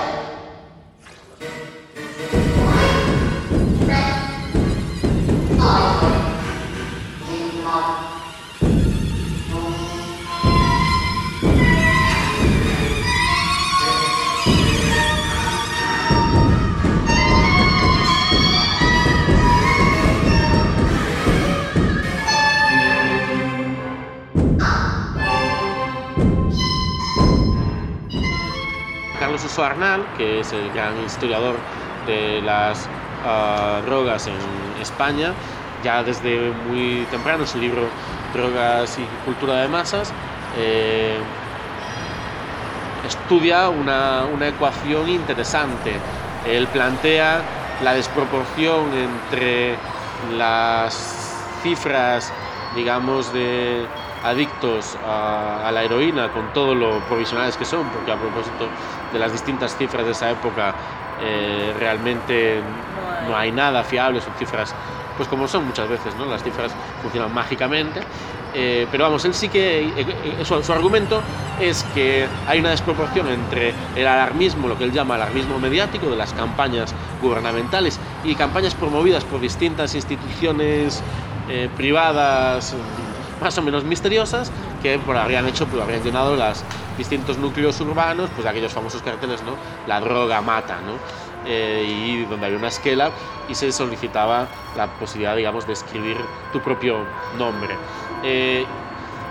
Arnal, 29.60 30.06
que 30.16 30.40
es 30.40 30.52
el 30.52 30.72
gran 30.72 30.94
historiador 31.04 31.56
de 32.06 32.40
las 32.42 32.88
uh, 33.24 33.84
drogas 33.84 34.26
en 34.26 34.34
España, 34.80 35.32
ya 35.84 36.02
desde 36.02 36.50
muy 36.68 37.04
temprano, 37.10 37.46
su 37.46 37.58
libro 37.58 37.82
Drogas 38.32 38.98
y 38.98 39.04
Cultura 39.26 39.60
de 39.60 39.68
Masas, 39.68 40.10
eh, 40.58 41.18
estudia 43.06 43.68
una, 43.68 44.24
una 44.32 44.48
ecuación 44.48 45.08
interesante. 45.08 45.92
Él 46.46 46.66
plantea 46.68 47.42
la 47.82 47.94
desproporción 47.94 48.92
entre 48.94 49.76
las 50.36 50.94
cifras, 51.62 52.32
digamos, 52.74 53.32
de 53.32 53.86
adictos 54.24 54.96
a, 55.04 55.66
a, 55.66 55.72
la 55.72 55.82
heroína, 55.82 56.28
con 56.32 56.52
todo 56.52 56.74
lo 56.74 57.00
provisionales 57.08 57.56
que 57.56 57.64
son, 57.64 57.90
porque 57.90 58.12
a 58.12 58.16
propósito 58.16 58.68
de 59.12 59.18
las 59.18 59.32
distintas 59.32 59.76
cifras 59.76 60.04
de 60.04 60.12
esa 60.12 60.30
época, 60.30 60.74
eh, 61.20 61.74
realmente 61.78 62.60
no 63.28 63.36
hay 63.36 63.52
nada 63.52 63.84
fiable, 63.84 64.20
son 64.20 64.32
cifras, 64.38 64.74
pues 65.16 65.28
como 65.28 65.46
son 65.46 65.66
muchas 65.66 65.88
veces, 65.88 66.14
¿no? 66.16 66.26
las 66.26 66.42
cifras 66.42 66.72
funcionan 67.02 67.32
mágicamente, 67.32 68.00
eh, 68.54 68.86
pero 68.90 69.04
vamos, 69.04 69.24
él 69.24 69.32
sí 69.32 69.48
que, 69.48 69.80
eh, 69.80 69.92
eh, 69.96 70.44
su, 70.44 70.62
su, 70.62 70.72
argumento 70.72 71.22
es 71.58 71.84
que 71.94 72.26
hay 72.46 72.60
una 72.60 72.70
desproporción 72.70 73.28
entre 73.28 73.72
el 73.96 74.06
alarmismo, 74.06 74.68
lo 74.68 74.76
que 74.76 74.84
él 74.84 74.92
llama 74.92 75.14
alarmismo 75.14 75.58
mediático, 75.58 76.10
de 76.10 76.16
las 76.16 76.34
campañas 76.34 76.94
gubernamentales 77.22 77.98
y 78.24 78.34
campañas 78.34 78.74
promovidas 78.74 79.24
por 79.24 79.40
distintas 79.40 79.94
instituciones 79.94 81.02
privadas 81.76 82.74
más 83.42 83.58
o 83.58 83.62
menos 83.62 83.84
misteriosas 83.84 84.50
que 84.82 84.98
pues, 84.98 85.18
habrían 85.18 85.46
hecho, 85.46 85.66
pues 85.66 85.82
habrían 85.82 86.02
llenado 86.02 86.36
los 86.36 86.64
distintos 86.96 87.38
núcleos 87.38 87.80
urbanos, 87.80 88.30
pues 88.34 88.46
aquellos 88.46 88.72
famosos 88.72 89.02
carteles, 89.02 89.42
¿no? 89.42 89.56
La 89.86 90.00
droga 90.00 90.40
mata, 90.40 90.78
¿no? 90.80 90.92
Eh, 91.44 91.84
y 91.88 92.24
donde 92.24 92.46
había 92.46 92.58
una 92.58 92.68
esquela 92.68 93.10
y 93.48 93.54
se 93.54 93.72
solicitaba 93.72 94.46
la 94.76 94.86
posibilidad, 94.86 95.34
digamos, 95.34 95.66
de 95.66 95.72
escribir 95.72 96.16
tu 96.52 96.60
propio 96.60 96.98
nombre. 97.36 97.76
Eh, 98.22 98.64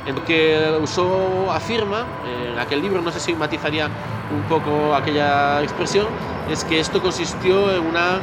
en 0.06 0.16
lo 0.16 0.26
que 0.26 0.78
usó 0.82 1.52
afirma 1.52 2.06
en 2.26 2.60
aquel 2.60 2.82
libro, 2.82 3.02
no 3.02 3.12
sé 3.12 3.20
si 3.20 3.34
matizaría 3.34 3.86
un 3.86 4.42
poco 4.44 4.96
aquella 4.96 5.62
expresión, 5.62 6.08
es 6.50 6.64
que 6.64 6.80
esto 6.80 7.02
consistió 7.02 7.72
en 7.74 7.86
una 7.86 8.20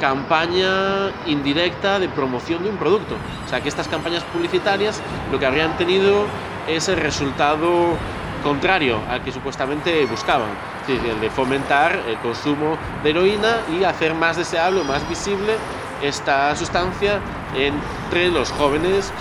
campaña 0.00 1.10
indirecta 1.26 1.98
de 1.98 2.08
promoción 2.08 2.62
de 2.62 2.70
un 2.70 2.76
producto. 2.76 3.16
O 3.44 3.48
sea, 3.48 3.60
que 3.60 3.68
estas 3.68 3.88
campañas 3.88 4.22
publicitarias 4.24 5.00
lo 5.30 5.38
que 5.38 5.46
habrían 5.46 5.76
tenido 5.76 6.26
es 6.66 6.88
el 6.88 6.96
resultado 6.96 7.96
contrario 8.42 9.00
al 9.10 9.22
que 9.22 9.32
supuestamente 9.32 10.04
buscaban, 10.06 10.50
es 10.82 10.88
decir, 10.88 11.10
el 11.10 11.20
de 11.20 11.30
fomentar 11.30 11.98
el 12.08 12.16
consumo 12.18 12.78
de 13.02 13.10
heroína 13.10 13.56
y 13.78 13.84
hacer 13.84 14.14
más 14.14 14.36
deseable 14.36 14.80
o 14.80 14.84
más 14.84 15.08
visible 15.08 15.54
esta 16.02 16.54
sustancia 16.54 17.18
entre 17.56 18.30
los 18.30 18.50
jóvenes 18.52 19.12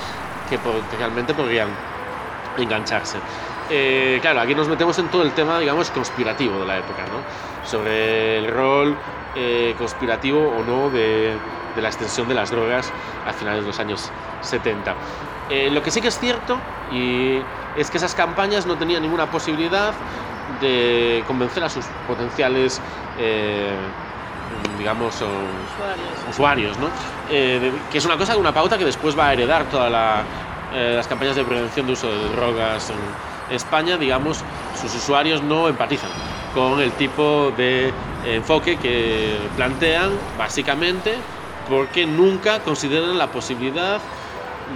que 0.49 0.59
realmente 0.97 1.33
podrían 1.33 1.69
engancharse. 2.57 3.17
Eh, 3.69 4.19
claro, 4.21 4.39
aquí 4.39 4.55
nos 4.55 4.67
metemos 4.67 4.97
en 4.99 5.07
todo 5.09 5.23
el 5.23 5.31
tema, 5.31 5.59
digamos, 5.59 5.91
conspirativo 5.91 6.59
de 6.59 6.65
la 6.65 6.77
época, 6.77 7.03
¿no? 7.03 7.67
Sobre 7.69 8.37
el 8.37 8.47
rol 8.49 8.95
eh, 9.37 9.75
conspirativo 9.77 10.39
o 10.39 10.63
no 10.63 10.89
de, 10.89 11.37
de, 11.75 11.81
la 11.81 11.89
extensión 11.89 12.27
de 12.27 12.33
las 12.33 12.49
drogas 12.49 12.91
a 13.25 13.33
finales 13.33 13.61
de 13.61 13.67
los 13.67 13.79
años 13.79 14.09
70. 14.41 14.95
Eh, 15.49 15.69
lo 15.71 15.83
que 15.83 15.91
sí 15.91 16.01
que 16.01 16.07
es 16.07 16.19
cierto 16.19 16.59
y 16.91 17.39
es 17.77 17.91
que 17.91 17.97
esas 17.97 18.15
campañas 18.15 18.65
no 18.65 18.75
tenían 18.75 19.03
ninguna 19.03 19.29
posibilidad 19.29 19.93
de 20.59 21.23
convencer 21.27 21.63
a 21.63 21.69
sus 21.69 21.85
potenciales, 22.07 22.81
eh, 23.19 23.75
digamos, 24.77 25.15
usuarios, 25.15 26.29
usuarios 26.29 26.79
¿no? 26.79 26.87
Eh, 27.29 27.71
que 27.91 27.97
es 27.97 28.05
una 28.05 28.17
cosa, 28.17 28.37
una 28.37 28.53
pauta 28.53 28.77
que 28.77 28.85
después 28.85 29.17
va 29.17 29.27
a 29.27 29.33
heredar 29.33 29.65
todas 29.65 29.91
la, 29.91 30.23
eh, 30.73 30.93
las 30.95 31.07
campañas 31.07 31.35
de 31.35 31.43
prevención 31.43 31.85
de 31.85 31.93
uso 31.93 32.07
de 32.09 32.29
drogas 32.29 32.89
en 32.89 33.55
España, 33.55 33.97
digamos, 33.97 34.43
sus 34.81 34.93
usuarios 34.95 35.41
no 35.41 35.69
empatizan 35.69 36.09
con 36.53 36.79
el 36.79 36.91
tipo 36.93 37.53
de 37.55 37.93
enfoque 38.35 38.77
que 38.77 39.37
plantean, 39.55 40.11
básicamente, 40.37 41.15
porque 41.69 42.05
nunca 42.05 42.59
consideran 42.59 43.17
la 43.17 43.31
posibilidad 43.31 44.01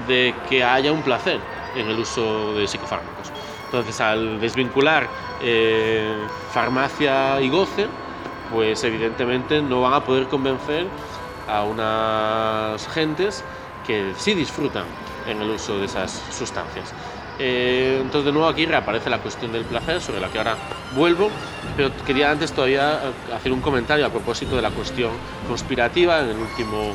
de 0.08 0.34
que 0.50 0.64
haya 0.64 0.92
un 0.92 1.02
placer 1.02 1.40
en 1.76 1.90
el 1.90 2.00
uso 2.00 2.54
de 2.56 2.68
psicofármacos. 2.68 3.32
Entonces, 3.66 4.02
al 4.02 4.40
desvincular 4.40 5.08
eh, 5.42 6.28
farmacia 6.52 7.40
y 7.42 7.50
goce, 7.50 7.88
pues 8.52 8.84
evidentemente 8.84 9.62
no 9.62 9.82
van 9.82 9.94
a 9.94 10.04
poder 10.04 10.28
convencer 10.28 10.88
a 11.48 11.64
unas 11.64 12.88
gentes 12.90 13.44
que 13.88 14.14
sí 14.18 14.34
disfrutan 14.34 14.86
en 15.28 15.42
el 15.42 15.50
uso 15.50 15.80
de 15.80 15.86
esas 15.86 16.12
sustancias. 16.32 16.94
Eh, 17.44 17.98
entonces 18.00 18.26
de 18.26 18.32
nuevo 18.34 18.48
aquí 18.48 18.68
reaparece 18.68 19.10
la 19.10 19.18
cuestión 19.18 19.52
del 19.52 19.66
placer, 19.66 20.00
sobre 20.00 20.22
la 20.22 20.30
que 20.30 20.38
ahora 20.38 20.56
vuelvo, 20.96 21.32
pero 21.76 21.90
quería 22.06 22.30
antes 22.30 22.52
todavía 22.52 22.94
eh, 22.94 23.34
hacer 23.36 23.52
un 23.52 23.62
comentario 23.62 24.06
a 24.06 24.10
propósito 24.10 24.56
de 24.56 24.62
la 24.62 24.70
cuestión 24.70 25.10
conspirativa. 25.48 26.20
En 26.20 26.30
el 26.30 26.38
último 26.38 26.94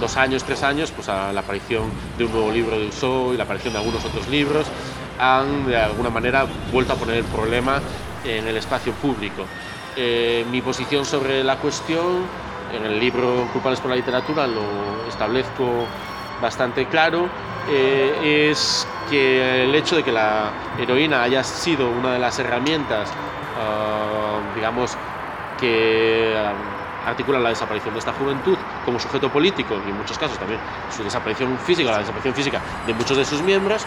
dos 0.00 0.16
años, 0.16 0.42
tres 0.42 0.62
años, 0.62 0.90
pues 0.90 1.08
la 1.08 1.38
aparición 1.38 1.90
de 2.16 2.24
un 2.24 2.32
nuevo 2.32 2.50
libro 2.50 2.78
de 2.78 2.86
Uso 2.86 3.34
y 3.34 3.36
la 3.36 3.44
aparición 3.44 3.74
de 3.74 3.80
algunos 3.80 4.02
otros 4.06 4.26
libros 4.28 4.66
han 5.18 5.66
de 5.66 5.76
alguna 5.76 6.08
manera 6.08 6.46
vuelto 6.72 6.94
a 6.94 6.96
poner 6.96 7.18
el 7.18 7.24
problema 7.24 7.78
en 8.24 8.48
el 8.48 8.56
espacio 8.56 8.94
público. 8.94 9.44
Eh, 9.96 10.46
mi 10.50 10.62
posición 10.62 11.04
sobre 11.04 11.44
la 11.44 11.58
cuestión, 11.58 12.24
en 12.74 12.86
el 12.86 12.98
libro 12.98 13.46
Culpables 13.52 13.80
por 13.80 13.90
la 13.90 13.96
literatura 13.96 14.46
lo 14.46 15.06
establezco 15.06 15.84
bastante 16.40 16.86
claro, 16.86 17.28
es 17.68 18.86
que 19.10 19.64
el 19.64 19.74
hecho 19.74 19.96
de 19.96 20.02
que 20.02 20.12
la 20.12 20.50
heroína 20.78 21.22
haya 21.22 21.42
sido 21.44 21.88
una 21.88 22.12
de 22.12 22.18
las 22.18 22.38
herramientas, 22.38 23.08
ah, 23.58 24.38
digamos, 24.54 24.96
que 25.60 26.34
uh, 26.34 27.08
articulan 27.08 27.42
la 27.42 27.50
desaparición 27.50 27.94
de 27.94 28.00
esta 28.00 28.12
juventud 28.12 28.56
como 28.84 28.98
sujeto 28.98 29.30
político 29.30 29.80
y 29.86 29.90
en 29.90 29.96
muchos 29.96 30.18
casos 30.18 30.38
también 30.38 30.60
su 30.94 31.04
desaparición 31.04 31.58
física, 31.58 31.90
la 31.90 31.98
desaparición 31.98 32.34
física 32.34 32.60
de 32.86 32.94
muchos 32.94 33.16
de 33.16 33.24
sus 33.24 33.42
miembros, 33.42 33.86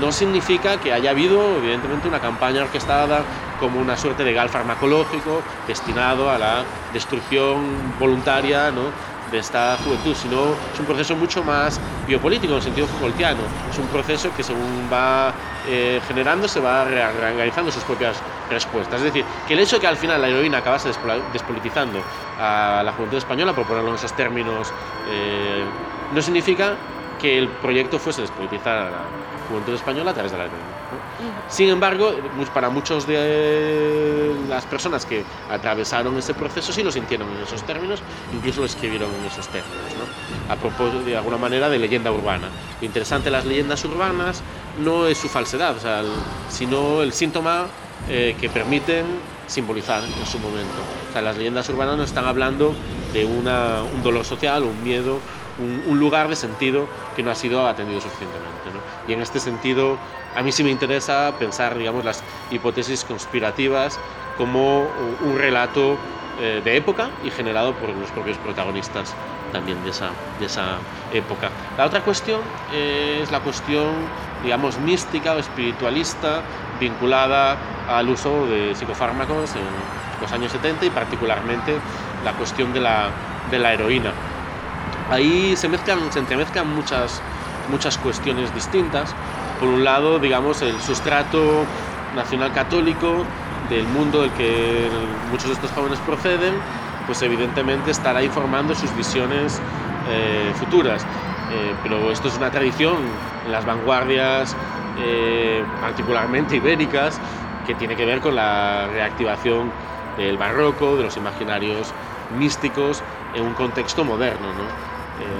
no 0.00 0.10
significa 0.10 0.78
que 0.78 0.92
haya 0.92 1.10
habido, 1.10 1.58
evidentemente, 1.58 2.08
una 2.08 2.20
campaña 2.20 2.62
orquestada 2.62 3.22
como 3.60 3.80
una 3.80 3.96
suerte 3.96 4.24
de 4.24 4.32
gal 4.32 4.48
farmacológico 4.48 5.42
destinado 5.68 6.30
a 6.30 6.38
la 6.38 6.64
destrucción 6.92 7.94
voluntaria 7.98 8.70
¿no? 8.70 9.13
De 9.34 9.40
esta 9.40 9.76
juventud, 9.78 10.14
sino 10.14 10.54
es 10.72 10.78
un 10.78 10.86
proceso 10.86 11.16
mucho 11.16 11.42
más 11.42 11.80
biopolítico 12.06 12.52
en 12.52 12.58
el 12.58 12.62
sentido 12.62 12.86
Foucaultiano. 12.86 13.42
Es 13.70 13.78
un 13.78 13.88
proceso 13.88 14.30
que 14.36 14.44
según 14.44 14.88
va 14.90 15.34
eh, 15.66 16.00
generando 16.06 16.46
se 16.46 16.60
va 16.60 16.84
reorganizando 16.84 17.72
sus 17.72 17.82
propias 17.82 18.16
respuestas. 18.48 19.00
Es 19.00 19.12
decir, 19.12 19.24
que 19.46 19.54
el 19.54 19.60
hecho 19.60 19.76
de 19.76 19.80
que 19.80 19.86
al 19.88 19.96
final 19.96 20.22
la 20.22 20.28
heroína 20.28 20.58
acabase 20.58 20.88
despolitizando 21.32 21.98
a 22.38 22.82
la 22.84 22.92
juventud 22.92 23.18
española, 23.18 23.52
por 23.52 23.66
ponerlo 23.66 23.90
en 23.90 23.96
esos 23.96 24.12
términos, 24.12 24.72
eh, 25.04 25.64
no 26.12 26.22
significa 26.22 26.76
que 27.18 27.36
el 27.36 27.48
proyecto 27.48 27.98
fuese 27.98 28.20
despolitizar 28.20 28.78
a 28.78 28.90
la 28.90 29.04
juventud 29.48 29.74
española 29.74 30.12
a 30.12 30.14
través 30.14 30.30
de 30.30 30.38
la 30.38 30.44
heroína. 30.44 30.83
Sin 31.48 31.68
embargo, 31.68 32.12
para 32.52 32.70
muchos 32.70 33.06
de 33.06 34.34
las 34.48 34.64
personas 34.66 35.06
que 35.06 35.24
atravesaron 35.50 36.16
ese 36.18 36.34
proceso 36.34 36.72
sí 36.72 36.82
lo 36.82 36.90
sintieron 36.90 37.28
en 37.36 37.42
esos 37.42 37.62
términos, 37.64 38.00
incluso 38.34 38.60
lo 38.60 38.66
escribieron 38.66 39.10
en 39.14 39.26
esos 39.26 39.48
términos, 39.48 39.82
a 40.48 40.56
propósito 40.56 41.04
de 41.04 41.16
alguna 41.16 41.36
manera 41.36 41.68
de 41.68 41.78
leyenda 41.78 42.12
urbana. 42.12 42.48
Lo 42.80 42.86
interesante 42.86 43.26
de 43.26 43.32
las 43.32 43.44
leyendas 43.44 43.84
urbanas 43.84 44.42
no 44.82 45.06
es 45.06 45.18
su 45.18 45.28
falsedad, 45.28 45.76
sino 46.48 47.02
el 47.02 47.12
síntoma 47.12 47.66
eh, 48.08 48.36
que 48.40 48.48
permiten 48.48 49.04
simbolizar 49.46 50.02
en 50.02 50.26
su 50.26 50.38
momento. 50.38 50.82
las 51.14 51.36
leyendas 51.36 51.68
urbanas 51.68 51.96
no 51.96 52.02
están 52.02 52.24
hablando 52.24 52.74
de 53.12 53.24
un 53.24 54.02
dolor 54.02 54.24
social, 54.24 54.64
un 54.64 54.82
miedo, 54.82 55.20
un, 55.58 55.98
lugar 55.98 56.28
de 56.28 56.36
sentido 56.36 56.86
que 57.16 57.22
no 57.22 57.30
ha 57.30 57.34
sido 57.34 57.66
atendido 57.66 58.00
suficientemente. 58.00 58.54
Y 59.06 59.12
en 59.12 59.20
este 59.20 59.40
sentido, 59.40 59.98
a 60.34 60.42
mí 60.42 60.52
sí 60.52 60.64
me 60.64 60.70
interesa 60.70 61.32
pensar, 61.38 61.76
digamos, 61.76 62.04
las 62.04 62.22
hipótesis 62.50 63.04
conspirativas 63.04 63.98
como 64.36 64.86
un 65.22 65.38
relato 65.38 65.96
eh, 66.40 66.60
de 66.64 66.76
época 66.76 67.10
y 67.22 67.30
generado 67.30 67.74
por 67.74 67.90
los 67.90 68.10
propios 68.10 68.36
protagonistas 68.38 69.14
también 69.52 69.82
de 69.84 69.90
esa, 69.90 70.10
de 70.40 70.46
esa 70.46 70.78
época. 71.12 71.50
La 71.78 71.86
otra 71.86 72.00
cuestión 72.00 72.40
es 72.72 73.30
la 73.30 73.40
cuestión, 73.40 73.92
digamos, 74.42 74.78
mística 74.78 75.34
o 75.34 75.38
espiritualista 75.38 76.42
vinculada 76.80 77.56
al 77.88 78.08
uso 78.08 78.46
de 78.46 78.74
psicofármacos 78.74 79.54
en 79.54 79.62
los 80.20 80.32
años 80.32 80.50
70 80.50 80.86
y 80.86 80.90
particularmente 80.90 81.76
la 82.24 82.32
cuestión 82.32 82.72
de 82.72 82.80
la, 82.80 83.10
de 83.50 83.58
la 83.58 83.72
heroína. 83.72 84.12
Ahí 85.10 85.56
se, 85.56 85.68
mezclan, 85.68 86.12
se 86.12 86.18
entremezclan 86.18 86.74
muchas, 86.74 87.22
muchas 87.70 87.98
cuestiones 87.98 88.54
distintas 88.54 89.14
por 89.58 89.68
un 89.68 89.84
lado, 89.84 90.18
digamos, 90.18 90.62
el 90.62 90.80
sustrato 90.80 91.66
nacional 92.14 92.52
católico 92.52 93.24
del 93.68 93.86
mundo 93.86 94.22
del 94.22 94.30
que 94.32 94.88
muchos 95.30 95.48
de 95.48 95.54
estos 95.54 95.70
jóvenes 95.70 95.98
proceden, 96.00 96.54
pues 97.06 97.22
evidentemente 97.22 97.90
estará 97.90 98.22
informando 98.22 98.74
sus 98.74 98.94
visiones 98.96 99.60
eh, 100.08 100.52
futuras. 100.54 101.06
Eh, 101.50 101.74
pero 101.82 102.10
esto 102.10 102.28
es 102.28 102.36
una 102.36 102.50
tradición 102.50 102.96
en 103.44 103.52
las 103.52 103.64
vanguardias, 103.64 104.56
eh, 104.98 105.64
particularmente 105.80 106.56
ibéricas, 106.56 107.20
que 107.66 107.74
tiene 107.74 107.96
que 107.96 108.04
ver 108.04 108.20
con 108.20 108.34
la 108.34 108.88
reactivación 108.88 109.72
del 110.16 110.36
barroco, 110.36 110.96
de 110.96 111.04
los 111.04 111.16
imaginarios 111.16 111.94
místicos 112.30 113.02
en 113.34 113.44
un 113.44 113.54
contexto 113.54 114.04
moderno. 114.04 114.52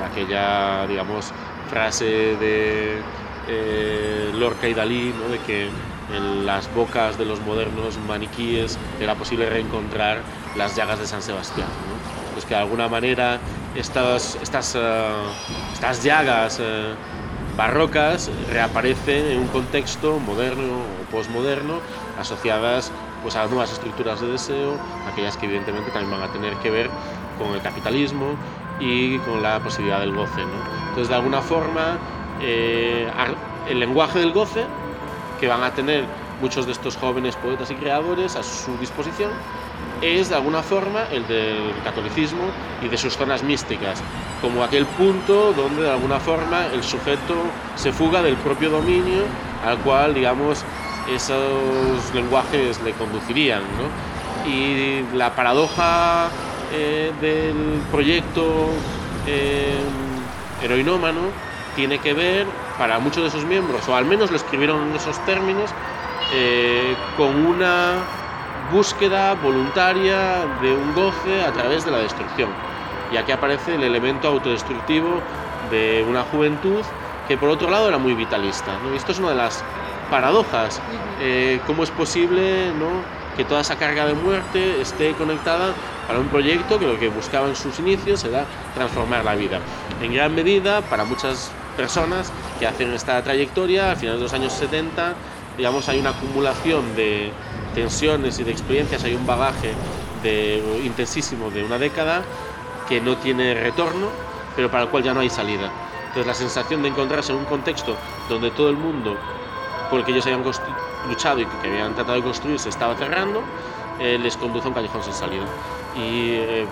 Aquella, 0.04 0.86
digamos, 0.86 1.32
frase 1.68 2.36
de 2.36 3.02
eh, 3.48 4.30
Lorca 4.34 4.68
y 4.68 4.74
Dalí, 4.74 5.12
de 5.12 5.38
que 5.40 5.68
en 6.14 6.46
las 6.46 6.72
bocas 6.74 7.18
de 7.18 7.24
los 7.24 7.40
modernos 7.40 7.98
maniquíes 8.06 8.78
era 9.00 9.14
posible 9.14 9.48
reencontrar 9.48 10.22
las 10.56 10.76
llagas 10.76 10.98
de 11.00 11.06
San 11.06 11.22
Sebastián. 11.22 11.68
Pues 12.32 12.44
que 12.44 12.54
de 12.54 12.60
alguna 12.60 12.88
manera 12.88 13.38
estas, 13.74 14.36
estas, 14.42 14.74
eh, 14.76 14.80
estas 15.72 16.02
llagas 16.02 16.58
eh, 16.60 16.94
barrocas 17.56 18.30
reaparecen 18.50 19.26
en 19.26 19.38
un 19.38 19.48
contexto 19.48 20.18
moderno 20.18 20.80
o 20.80 21.10
posmoderno 21.10 21.80
asociadas 22.18 22.90
pues, 23.22 23.36
a 23.36 23.46
nuevas 23.46 23.72
estructuras 23.72 24.20
de 24.20 24.28
deseo, 24.28 24.76
aquellas 25.10 25.36
que 25.36 25.46
evidentemente 25.46 25.90
también 25.90 26.10
van 26.10 26.28
a 26.28 26.32
tener 26.32 26.54
que 26.56 26.70
ver 26.70 26.90
con 27.38 27.54
el 27.54 27.62
capitalismo 27.62 28.36
y 28.80 29.18
con 29.18 29.42
la 29.42 29.60
posibilidad 29.60 30.00
del 30.00 30.14
goce. 30.14 30.42
Entonces, 30.88 31.08
de 31.08 31.14
alguna 31.14 31.40
forma, 31.40 31.98
eh, 32.40 33.10
el 33.68 33.80
lenguaje 33.80 34.18
del 34.18 34.32
goce 34.32 34.64
que 35.40 35.48
van 35.48 35.62
a 35.62 35.70
tener 35.72 36.04
muchos 36.40 36.66
de 36.66 36.72
estos 36.72 36.96
jóvenes 36.96 37.36
poetas 37.36 37.70
y 37.70 37.74
creadores 37.74 38.36
a 38.36 38.42
su 38.42 38.76
disposición 38.78 39.30
es 40.02 40.28
de 40.28 40.34
alguna 40.34 40.62
forma 40.62 41.04
el 41.10 41.26
del 41.26 41.72
catolicismo 41.84 42.44
y 42.82 42.88
de 42.88 42.98
sus 42.98 43.16
zonas 43.16 43.42
místicas, 43.42 44.02
como 44.42 44.62
aquel 44.62 44.84
punto 44.86 45.52
donde 45.52 45.82
de 45.82 45.90
alguna 45.90 46.20
forma 46.20 46.66
el 46.66 46.82
sujeto 46.82 47.34
se 47.76 47.92
fuga 47.92 48.22
del 48.22 48.36
propio 48.36 48.70
dominio 48.70 49.22
al 49.64 49.78
cual, 49.78 50.14
digamos, 50.14 50.64
esos 51.10 52.14
lenguajes 52.14 52.80
le 52.82 52.92
conducirían. 52.92 53.62
Y 54.46 55.02
la 55.16 55.34
paradoja 55.34 56.28
eh, 56.74 57.12
del 57.20 57.80
proyecto 57.90 58.68
eh, 59.26 59.78
heroinómano 60.62 61.20
tiene 61.76 61.98
que 61.98 62.14
ver, 62.14 62.46
para 62.78 62.98
muchos 62.98 63.24
de 63.24 63.30
sus 63.30 63.44
miembros, 63.44 63.88
o 63.88 63.96
al 63.96 64.04
menos 64.04 64.30
lo 64.30 64.36
escribieron 64.36 64.88
en 64.88 64.96
esos 64.96 65.18
términos, 65.24 65.70
eh, 66.32 66.94
con 67.16 67.46
una 67.46 67.94
búsqueda 68.72 69.34
voluntaria 69.34 70.44
de 70.62 70.74
un 70.74 70.94
goce 70.94 71.42
a 71.42 71.52
través 71.52 71.84
de 71.84 71.90
la 71.90 71.98
destrucción. 71.98 72.48
Y 73.12 73.16
aquí 73.16 73.32
aparece 73.32 73.74
el 73.74 73.82
elemento 73.82 74.28
autodestructivo 74.28 75.20
de 75.70 76.04
una 76.08 76.22
juventud 76.22 76.82
que 77.28 77.36
por 77.36 77.50
otro 77.50 77.70
lado 77.70 77.88
era 77.88 77.98
muy 77.98 78.14
vitalista. 78.14 78.72
Esto 78.94 79.12
es 79.12 79.18
una 79.18 79.30
de 79.30 79.36
las 79.36 79.64
paradojas. 80.10 80.80
Eh, 81.20 81.60
¿Cómo 81.66 81.84
es 81.84 81.90
posible 81.90 82.72
que 83.36 83.44
toda 83.44 83.60
esa 83.60 83.76
carga 83.76 84.06
de 84.06 84.14
muerte 84.14 84.80
esté 84.80 85.12
conectada 85.12 85.72
para 86.06 86.18
un 86.18 86.28
proyecto 86.28 86.78
que 86.78 86.86
lo 86.86 86.98
que 86.98 87.08
buscaba 87.08 87.48
en 87.48 87.56
sus 87.56 87.78
inicios 87.78 88.24
era 88.24 88.46
transformar 88.74 89.24
la 89.24 89.34
vida? 89.34 89.60
En 90.02 90.14
gran 90.14 90.34
medida, 90.34 90.82
para 90.82 91.04
muchas 91.04 91.50
personas 91.76 92.32
que 92.58 92.66
hacen 92.66 92.92
esta 92.92 93.22
trayectoria, 93.22 93.90
al 93.90 93.96
final 93.96 94.16
de 94.16 94.22
los 94.22 94.32
años 94.32 94.52
70, 94.52 95.14
digamos, 95.56 95.88
hay 95.88 96.00
una 96.00 96.10
acumulación 96.10 96.94
de 96.96 97.32
tensiones 97.74 98.38
y 98.38 98.44
de 98.44 98.52
experiencias, 98.52 99.04
hay 99.04 99.14
un 99.14 99.26
bagaje 99.26 99.72
de, 100.22 100.62
intensísimo 100.84 101.50
de 101.50 101.64
una 101.64 101.78
década 101.78 102.22
que 102.88 103.00
no 103.00 103.16
tiene 103.16 103.54
retorno, 103.54 104.08
pero 104.56 104.70
para 104.70 104.84
el 104.84 104.88
cual 104.90 105.02
ya 105.02 105.14
no 105.14 105.20
hay 105.20 105.30
salida. 105.30 105.70
Entonces 106.08 106.26
la 106.26 106.34
sensación 106.34 106.82
de 106.82 106.88
encontrarse 106.88 107.32
en 107.32 107.38
un 107.38 107.44
contexto 107.44 107.96
donde 108.28 108.50
todo 108.52 108.70
el 108.70 108.76
mundo 108.76 109.16
por 109.90 110.00
el 110.00 110.04
que 110.04 110.12
ellos 110.12 110.24
habían 110.26 110.44
luchado 111.08 111.40
y 111.40 111.46
que 111.46 111.68
habían 111.68 111.94
tratado 111.94 112.16
de 112.16 112.22
construir 112.22 112.58
se 112.58 112.68
estaba 112.68 112.94
cerrando, 112.94 113.42
eh, 114.00 114.18
les 114.20 114.36
conduce 114.36 114.66
a 114.66 114.68
un 114.68 114.74
callejón 114.74 115.02
sin 115.02 115.12
salida. 115.12 115.44
Y 115.96 116.32
eh, 116.32 116.66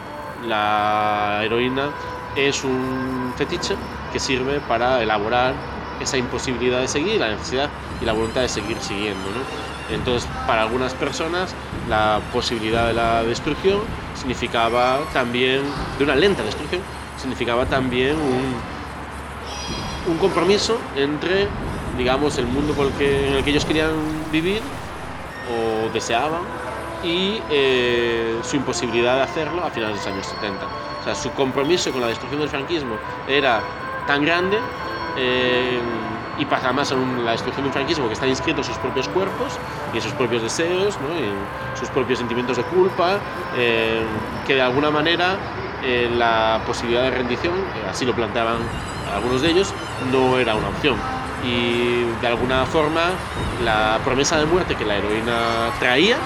la 0.47 1.40
heroína 1.45 1.90
es 2.37 2.64
un 2.64 3.33
fetiche 3.37 3.77
que 4.12 4.18
sirve 4.18 4.61
para 4.61 5.03
elaborar 5.03 5.55
esa 6.01 6.16
imposibilidad 6.16 6.81
de 6.81 6.88
seguir, 6.88 7.21
la 7.21 7.31
necesidad 7.31 7.71
y 8.01 8.05
la 8.05 8.12
voluntad 8.12 8.40
de 8.40 8.49
seguir 8.49 8.77
siguiendo. 8.81 9.29
Entonces, 9.90 10.29
para 10.47 10.62
algunas 10.62 10.95
personas, 10.95 11.55
la 11.88 12.21
posibilidad 12.33 12.87
de 12.88 12.95
la 12.95 13.23
destrucción 13.23 13.81
significaba 14.14 15.01
también, 15.12 15.62
de 15.99 16.05
una 16.05 16.14
lenta 16.14 16.42
destrucción, 16.42 16.81
significaba 17.16 17.66
también 17.66 18.16
un 20.07 20.18
compromiso 20.18 20.79
entre, 20.97 21.49
digamos, 21.96 22.38
el 22.38 22.46
mundo 22.46 22.74
con 22.74 22.87
el 22.88 22.92
que, 22.94 23.28
en 23.28 23.35
el 23.35 23.44
que 23.44 23.50
ellos 23.50 23.64
querían 23.64 24.31
vivir 24.31 24.62
o 25.48 25.90
deseaban 25.92 26.42
y 27.02 27.40
eh, 27.50 28.38
su 28.42 28.57
imposibilidad 28.57 29.16
de 29.16 29.22
hacerlo 29.22 29.64
a 29.64 29.70
finales 29.70 30.05
de 30.05 30.11
los 30.11 30.14
años 30.14 30.26
70. 30.26 30.66
O 31.00 31.05
sea, 31.05 31.14
su 31.14 31.33
compromiso 31.33 31.90
con 31.90 32.00
la 32.00 32.07
destrucción 32.07 32.40
del 32.40 32.48
franquismo 32.48 32.96
era 33.26 33.61
tan 34.07 34.24
grande 34.24 34.59
eh, 35.16 35.81
y 36.38 36.44
pasa 36.44 36.66
además 36.66 36.92
en 36.92 37.24
la 37.24 37.33
destrucción 37.33 37.64
de 37.64 37.68
un 37.68 37.72
franquismo 37.72 38.07
que 38.07 38.14
está 38.14 38.26
inscrito 38.26 38.61
en 38.61 38.64
sus 38.64 38.78
propios 38.78 39.09
cuerpos 39.09 39.59
y 39.92 40.00
sus 40.00 40.12
propios 40.12 40.42
deseos, 40.42 40.98
¿no? 41.00 41.14
en 41.16 41.35
sus 41.78 41.88
propios 41.88 42.18
sentimientos 42.18 42.57
de 42.57 42.62
culpa, 42.64 43.18
eh, 43.57 44.02
que 44.46 44.55
de 44.55 44.62
alguna 44.62 44.90
manera 44.90 45.37
la 45.83 46.61
posibilidad 46.64 47.02
de 47.02 47.11
rendición, 47.11 47.55
así 47.90 48.05
lo 48.05 48.14
planteaban 48.14 48.59
algunos 49.12 49.42
de 49.42 49.50
ellos, 49.50 49.74
no 50.12 50.38
era 50.38 50.55
una 50.55 50.68
opción. 50.68 50.94
Y 51.44 52.05
de 52.20 52.26
alguna 52.26 52.64
forma 52.66 53.11
la 53.64 53.98
promesa 54.05 54.38
de 54.38 54.46
muerte 54.46 54.74
que 54.76 54.85
la 54.85 54.96
heroína 54.96 55.70
traía 55.78 56.16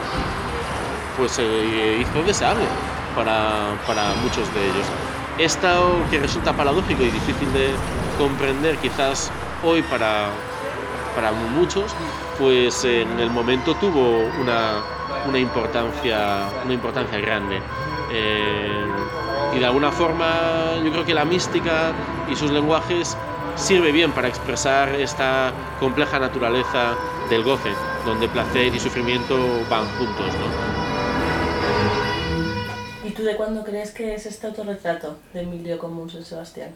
pues 1.16 1.32
se 1.32 1.42
eh, 1.42 2.00
hizo 2.00 2.22
deseable 2.22 2.64
para, 3.14 3.74
para 3.86 4.14
muchos 4.22 4.52
de 4.54 4.64
ellos. 4.64 4.86
Esto 5.38 6.02
que 6.10 6.18
resulta 6.18 6.52
paradójico 6.52 7.02
y 7.02 7.10
difícil 7.10 7.52
de 7.52 7.70
comprender 8.18 8.76
quizás 8.78 9.30
hoy 9.62 9.82
para, 9.82 10.28
para 11.14 11.32
muchos, 11.32 11.94
pues 12.38 12.84
en 12.84 13.18
el 13.18 13.30
momento 13.30 13.74
tuvo 13.74 14.20
una, 14.40 14.82
una 15.26 15.38
importancia, 15.38 16.48
una 16.64 16.74
importancia 16.74 17.18
grande. 17.18 17.60
Eh, 18.10 18.86
y 19.54 19.58
de 19.58 19.66
alguna 19.66 19.90
forma 19.90 20.26
yo 20.84 20.90
creo 20.90 21.04
que 21.04 21.14
la 21.14 21.24
mística 21.24 21.92
y 22.30 22.36
sus 22.36 22.50
lenguajes 22.50 23.16
sirve 23.56 23.92
bien 23.92 24.12
para 24.12 24.28
expresar 24.28 24.94
esta 24.94 25.52
compleja 25.80 26.18
naturaleza 26.18 26.96
del 27.30 27.42
goce, 27.42 27.70
donde 28.04 28.28
placer 28.28 28.74
y 28.74 28.78
sufrimiento 28.78 29.36
van 29.68 29.86
juntos. 29.98 30.34
¿no? 30.34 30.86
tú 33.16 33.24
de 33.24 33.36
cuándo 33.36 33.64
crees 33.64 33.92
que 33.92 34.14
es 34.14 34.26
este 34.26 34.46
autorretrato 34.46 35.18
de 35.32 35.40
Emilio 35.40 35.78
Común 35.78 36.10
San 36.10 36.24
Sebastián? 36.24 36.70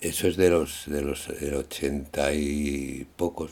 Eso 0.00 0.28
es 0.28 0.36
de 0.36 0.50
los 0.50 0.84
de 0.86 1.02
los 1.02 1.28
ochenta 1.28 2.32
y 2.32 3.06
pocos. 3.16 3.50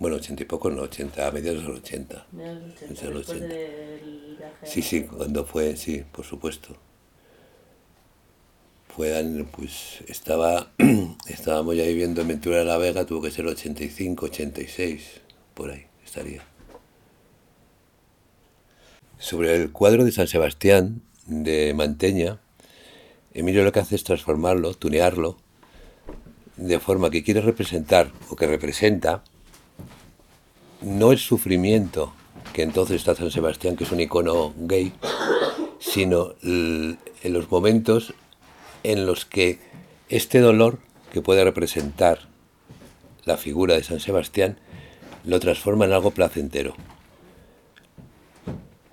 Bueno, 0.00 0.16
ochenta 0.16 0.42
y 0.42 0.46
pocos, 0.46 0.72
no, 0.72 0.82
ochenta, 0.82 1.28
a 1.28 1.30
mediados 1.30 1.62
de 1.62 1.68
los 1.68 1.78
ochenta. 1.78 2.26
Mediados 2.32 3.00
de 3.00 3.10
los 3.10 3.28
ochenta. 3.28 3.54
Sí, 4.64 4.82
sí, 4.82 5.04
cuando 5.04 5.44
fue, 5.44 5.76
sí, 5.76 6.04
por 6.10 6.24
supuesto. 6.24 6.76
Fue, 8.94 9.44
pues, 9.56 10.04
estaba, 10.06 10.70
estábamos 11.26 11.76
ya 11.76 11.82
viviendo 11.82 12.20
en 12.20 12.28
Ventura 12.28 12.58
de 12.58 12.64
la 12.64 12.78
Vega, 12.78 13.04
tuvo 13.04 13.22
que 13.22 13.32
ser 13.32 13.44
85, 13.44 14.26
86, 14.26 15.02
por 15.52 15.70
ahí 15.70 15.86
estaría. 16.04 16.42
Sobre 19.18 19.56
el 19.56 19.72
cuadro 19.72 20.04
de 20.04 20.12
San 20.12 20.28
Sebastián, 20.28 21.02
de 21.26 21.74
Manteña, 21.74 22.38
Emilio 23.32 23.64
lo 23.64 23.72
que 23.72 23.80
hace 23.80 23.96
es 23.96 24.04
transformarlo, 24.04 24.74
tunearlo, 24.74 25.38
de 26.56 26.78
forma 26.78 27.10
que 27.10 27.24
quiere 27.24 27.40
representar 27.40 28.12
o 28.30 28.36
que 28.36 28.46
representa 28.46 29.24
no 30.82 31.10
el 31.10 31.18
sufrimiento 31.18 32.14
que 32.52 32.62
entonces 32.62 32.96
está 32.96 33.16
San 33.16 33.32
Sebastián, 33.32 33.74
que 33.74 33.82
es 33.82 33.90
un 33.90 33.98
icono 33.98 34.54
gay, 34.56 34.92
sino 35.80 36.34
en 36.42 36.98
los 37.24 37.50
momentos 37.50 38.14
en 38.84 39.06
los 39.06 39.24
que 39.24 39.58
este 40.08 40.38
dolor 40.38 40.78
que 41.12 41.20
puede 41.20 41.42
representar 41.42 42.20
la 43.24 43.36
figura 43.36 43.74
de 43.74 43.82
San 43.82 44.00
Sebastián 44.00 44.58
lo 45.24 45.40
transforma 45.40 45.86
en 45.86 45.92
algo 45.92 46.12
placentero. 46.12 46.74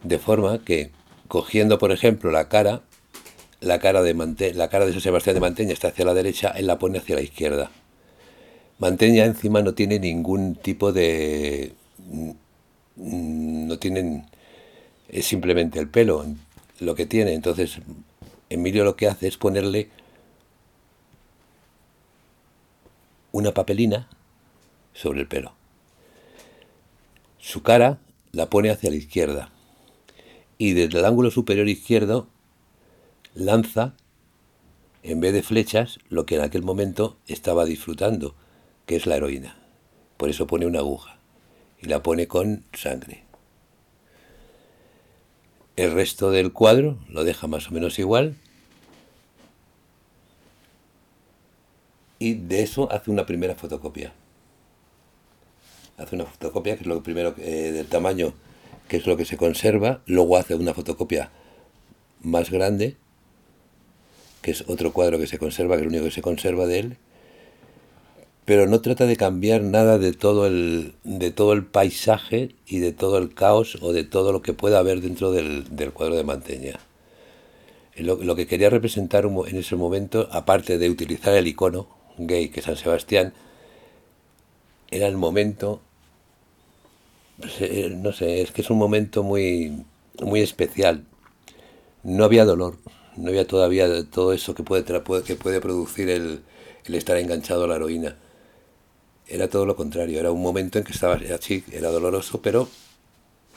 De 0.03 0.17
forma 0.17 0.63
que 0.63 0.91
cogiendo, 1.27 1.77
por 1.77 1.91
ejemplo, 1.91 2.31
la 2.31 2.47
cara, 2.47 2.81
la 3.59 3.79
cara 3.79 4.01
de, 4.01 4.53
la 4.55 4.69
cara 4.69 4.85
de 4.85 4.93
San 4.93 5.01
Sebastián 5.01 5.35
de 5.35 5.41
Manteña 5.41 5.73
está 5.73 5.89
hacia 5.89 6.05
la 6.05 6.13
derecha, 6.13 6.49
él 6.49 6.67
la 6.67 6.79
pone 6.79 6.97
hacia 6.97 7.15
la 7.15 7.21
izquierda. 7.21 7.69
Manteña 8.79 9.25
encima 9.25 9.61
no 9.61 9.73
tiene 9.73 9.99
ningún 9.99 10.55
tipo 10.55 10.91
de... 10.91 11.73
Mm, 11.97 13.67
no 13.67 13.77
tienen... 13.77 14.25
Es 15.07 15.25
simplemente 15.25 15.79
el 15.79 15.87
pelo 15.87 16.25
lo 16.79 16.95
que 16.95 17.05
tiene. 17.05 17.33
Entonces, 17.33 17.79
Emilio 18.51 18.83
lo 18.83 18.97
que 18.97 19.07
hace 19.07 19.29
es 19.29 19.37
ponerle 19.37 19.89
una 23.31 23.53
papelina 23.53 24.09
sobre 24.93 25.21
el 25.21 25.27
pelo. 25.27 25.53
Su 27.39 27.63
cara 27.63 27.99
la 28.33 28.49
pone 28.49 28.69
hacia 28.69 28.89
la 28.89 28.97
izquierda 28.97 29.53
y 30.57 30.73
desde 30.73 30.99
el 30.99 31.05
ángulo 31.05 31.31
superior 31.31 31.69
izquierdo 31.69 32.27
lanza, 33.35 33.93
en 35.01 35.21
vez 35.21 35.31
de 35.31 35.43
flechas, 35.43 35.99
lo 36.09 36.25
que 36.25 36.35
en 36.35 36.41
aquel 36.41 36.61
momento 36.61 37.15
estaba 37.27 37.63
disfrutando, 37.63 38.35
que 38.85 38.97
es 38.97 39.05
la 39.05 39.15
heroína. 39.15 39.55
Por 40.17 40.29
eso 40.29 40.45
pone 40.45 40.65
una 40.65 40.79
aguja 40.79 41.19
y 41.81 41.87
la 41.87 42.03
pone 42.03 42.27
con 42.27 42.65
sangre. 42.73 43.30
El 45.75 45.91
resto 45.93 46.31
del 46.31 46.51
cuadro 46.51 46.97
lo 47.09 47.23
deja 47.23 47.47
más 47.47 47.69
o 47.69 47.71
menos 47.71 47.97
igual. 47.99 48.35
Y 52.19 52.35
de 52.35 52.61
eso 52.61 52.91
hace 52.91 53.09
una 53.09 53.25
primera 53.25 53.55
fotocopia. 53.55 54.13
Hace 55.97 56.15
una 56.15 56.25
fotocopia, 56.25 56.75
que 56.75 56.81
es 56.81 56.87
lo 56.87 57.01
primero 57.01 57.33
eh, 57.37 57.71
del 57.71 57.87
tamaño 57.87 58.33
que 58.91 58.97
es 58.97 59.07
lo 59.07 59.15
que 59.15 59.23
se 59.23 59.37
conserva, 59.37 60.01
luego 60.05 60.35
hace 60.35 60.53
una 60.53 60.73
fotocopia 60.73 61.31
más 62.19 62.51
grande, 62.51 62.97
que 64.41 64.51
es 64.51 64.65
otro 64.67 64.91
cuadro 64.91 65.17
que 65.17 65.27
se 65.27 65.39
conserva, 65.39 65.77
que 65.77 65.83
es 65.83 65.85
lo 65.85 65.91
único 65.91 66.03
que 66.03 66.11
se 66.11 66.21
conserva 66.21 66.65
de 66.65 66.79
él, 66.79 66.97
pero 68.45 68.67
no 68.67 68.81
trata 68.81 69.05
de 69.05 69.15
cambiar 69.15 69.61
nada 69.61 69.97
de 69.97 70.13
todo 70.13 70.47
el, 70.47 70.93
de 71.03 71.31
todo 71.31 71.53
el 71.53 71.65
paisaje 71.65 72.55
y 72.67 72.79
de 72.79 72.91
todo 72.91 73.17
el 73.17 73.33
caos 73.33 73.77
o 73.81 73.93
de 73.93 74.03
todo 74.03 74.31
lo 74.31 74.41
que 74.41 74.53
pueda 74.53 74.79
haber 74.79 75.01
dentro 75.01 75.31
del, 75.31 75.65
cuadro 75.93 76.15
de 76.15 76.23
Manteña. 76.23 76.79
Lo, 77.97 78.15
lo, 78.15 78.35
que 78.35 78.47
quería 78.47 78.69
representar 78.69 79.25
en 79.25 79.57
ese 79.57 79.75
momento, 79.75 80.27
aparte 80.31 80.77
de 80.77 80.89
utilizar 80.89 81.35
el 81.35 81.47
icono 81.47 81.87
gay 82.17 82.49
que 82.49 82.61
es 82.61 82.65
San 82.65 82.77
Sebastián, 82.77 83.33
era 84.89 85.07
el 85.07 85.17
momento 85.17 85.81
pues, 87.41 87.59
eh, 87.61 87.89
no 87.89 88.13
sé, 88.13 88.41
es 88.41 88.51
que 88.51 88.61
es 88.61 88.69
un 88.69 88.77
momento 88.77 89.23
muy, 89.23 89.83
muy 90.21 90.41
especial. 90.41 91.05
No 92.03 92.23
había 92.23 92.45
dolor, 92.45 92.77
no 93.17 93.29
había 93.29 93.47
todavía 93.47 93.87
todo 94.09 94.33
eso 94.33 94.53
que 94.53 94.63
puede, 94.63 94.83
que 95.23 95.35
puede 95.35 95.61
producir 95.61 96.09
el, 96.09 96.41
el 96.85 96.95
estar 96.95 97.17
enganchado 97.17 97.63
a 97.65 97.67
la 97.67 97.75
heroína. 97.77 98.15
Era 99.31 99.47
todo 99.47 99.65
lo 99.65 99.77
contrario, 99.77 100.19
era 100.19 100.29
un 100.29 100.41
momento 100.41 100.77
en 100.77 100.83
que 100.83 100.91
estaba 100.91 101.17
así, 101.33 101.63
era 101.71 101.89
doloroso, 101.89 102.41
pero 102.41 102.67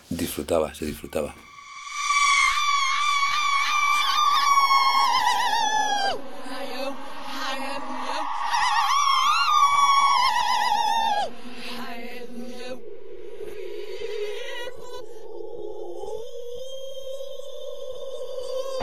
disfrutaba, 0.08 0.72
se 0.72 0.86
disfrutaba. 0.86 1.34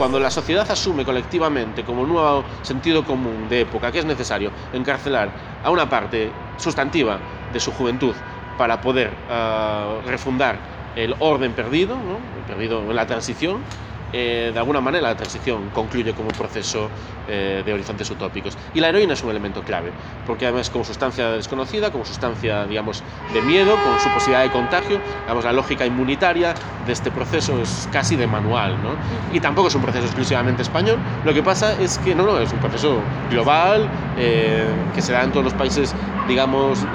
Cuando 0.02 0.18
la 0.18 0.32
sociedad 0.32 0.68
asume 0.68 1.04
colectivamente 1.04 1.84
como 1.84 2.04
nuevo 2.04 2.44
sentido 2.62 3.04
común 3.04 3.48
de 3.48 3.60
época 3.60 3.92
que 3.92 4.00
es 4.00 4.04
necesario 4.04 4.52
encarcelar 4.72 5.60
a 5.62 5.70
una 5.70 5.88
parte 5.88 6.34
sustantiva 6.56 7.20
de 7.48 7.60
su 7.60 7.70
juventud 7.70 8.16
para 8.56 8.80
poder 8.80 9.16
ah, 9.28 10.00
refundar 10.04 10.90
el 10.96 11.14
orden 11.20 11.52
perdido, 11.52 12.20
perdido 12.48 12.80
en 12.90 12.96
la 12.96 13.06
transición, 13.06 13.62
eh, 14.12 14.50
de 14.52 14.58
alguna 14.58 14.80
manera 14.80 15.08
la 15.08 15.16
transición 15.16 15.70
concluye 15.70 16.12
como 16.12 16.28
un 16.28 16.34
proceso 16.34 16.90
eh, 17.26 17.62
de 17.64 17.72
horizontes 17.72 18.10
utópicos. 18.10 18.58
Y 18.74 18.80
la 18.80 18.88
heroína 18.88 19.14
es 19.14 19.22
un 19.22 19.30
elemento 19.30 19.64
clave, 19.64 19.94
porque 20.26 20.46
además 20.46 20.68
como 20.70 20.84
sustancia 20.84 21.30
desconocida, 21.30 21.90
como 21.90 22.04
sustancia, 22.04 22.66
digamos, 22.66 23.02
de 23.32 23.40
miedo, 23.42 23.80
con 23.82 23.98
su 23.98 24.10
posibilidad 24.10 24.42
de 24.42 24.50
contagio, 24.50 25.00
digamos, 25.22 25.44
la 25.44 25.52
lógica 25.52 25.86
inmunitaria 25.86 26.54
de 26.86 26.92
este 26.92 27.10
proceso 27.10 27.60
es 27.60 27.88
casi 27.90 28.16
de 28.16 28.26
manual, 28.26 28.82
¿no? 28.82 28.98
Y 29.32 29.40
tampoco 29.40 29.68
es 29.68 29.74
un 29.74 29.82
proceso 29.82 30.04
exclusivamente 30.04 30.62
español, 30.62 30.98
lo 31.24 31.32
que 31.32 31.42
pasa 31.42 31.74
es 31.80 31.98
que 31.98 32.14
no, 32.14 32.26
no, 32.26 32.38
es 32.38 32.52
un 32.52 32.58
proceso 32.58 33.00
global, 33.30 33.88
eh, 34.18 34.66
que 34.94 35.00
se 35.00 35.12
da 35.12 35.22
en 35.22 35.32
todos 35.32 35.44
los 35.44 35.54
países, 35.54 35.94
digamos, 36.28 36.86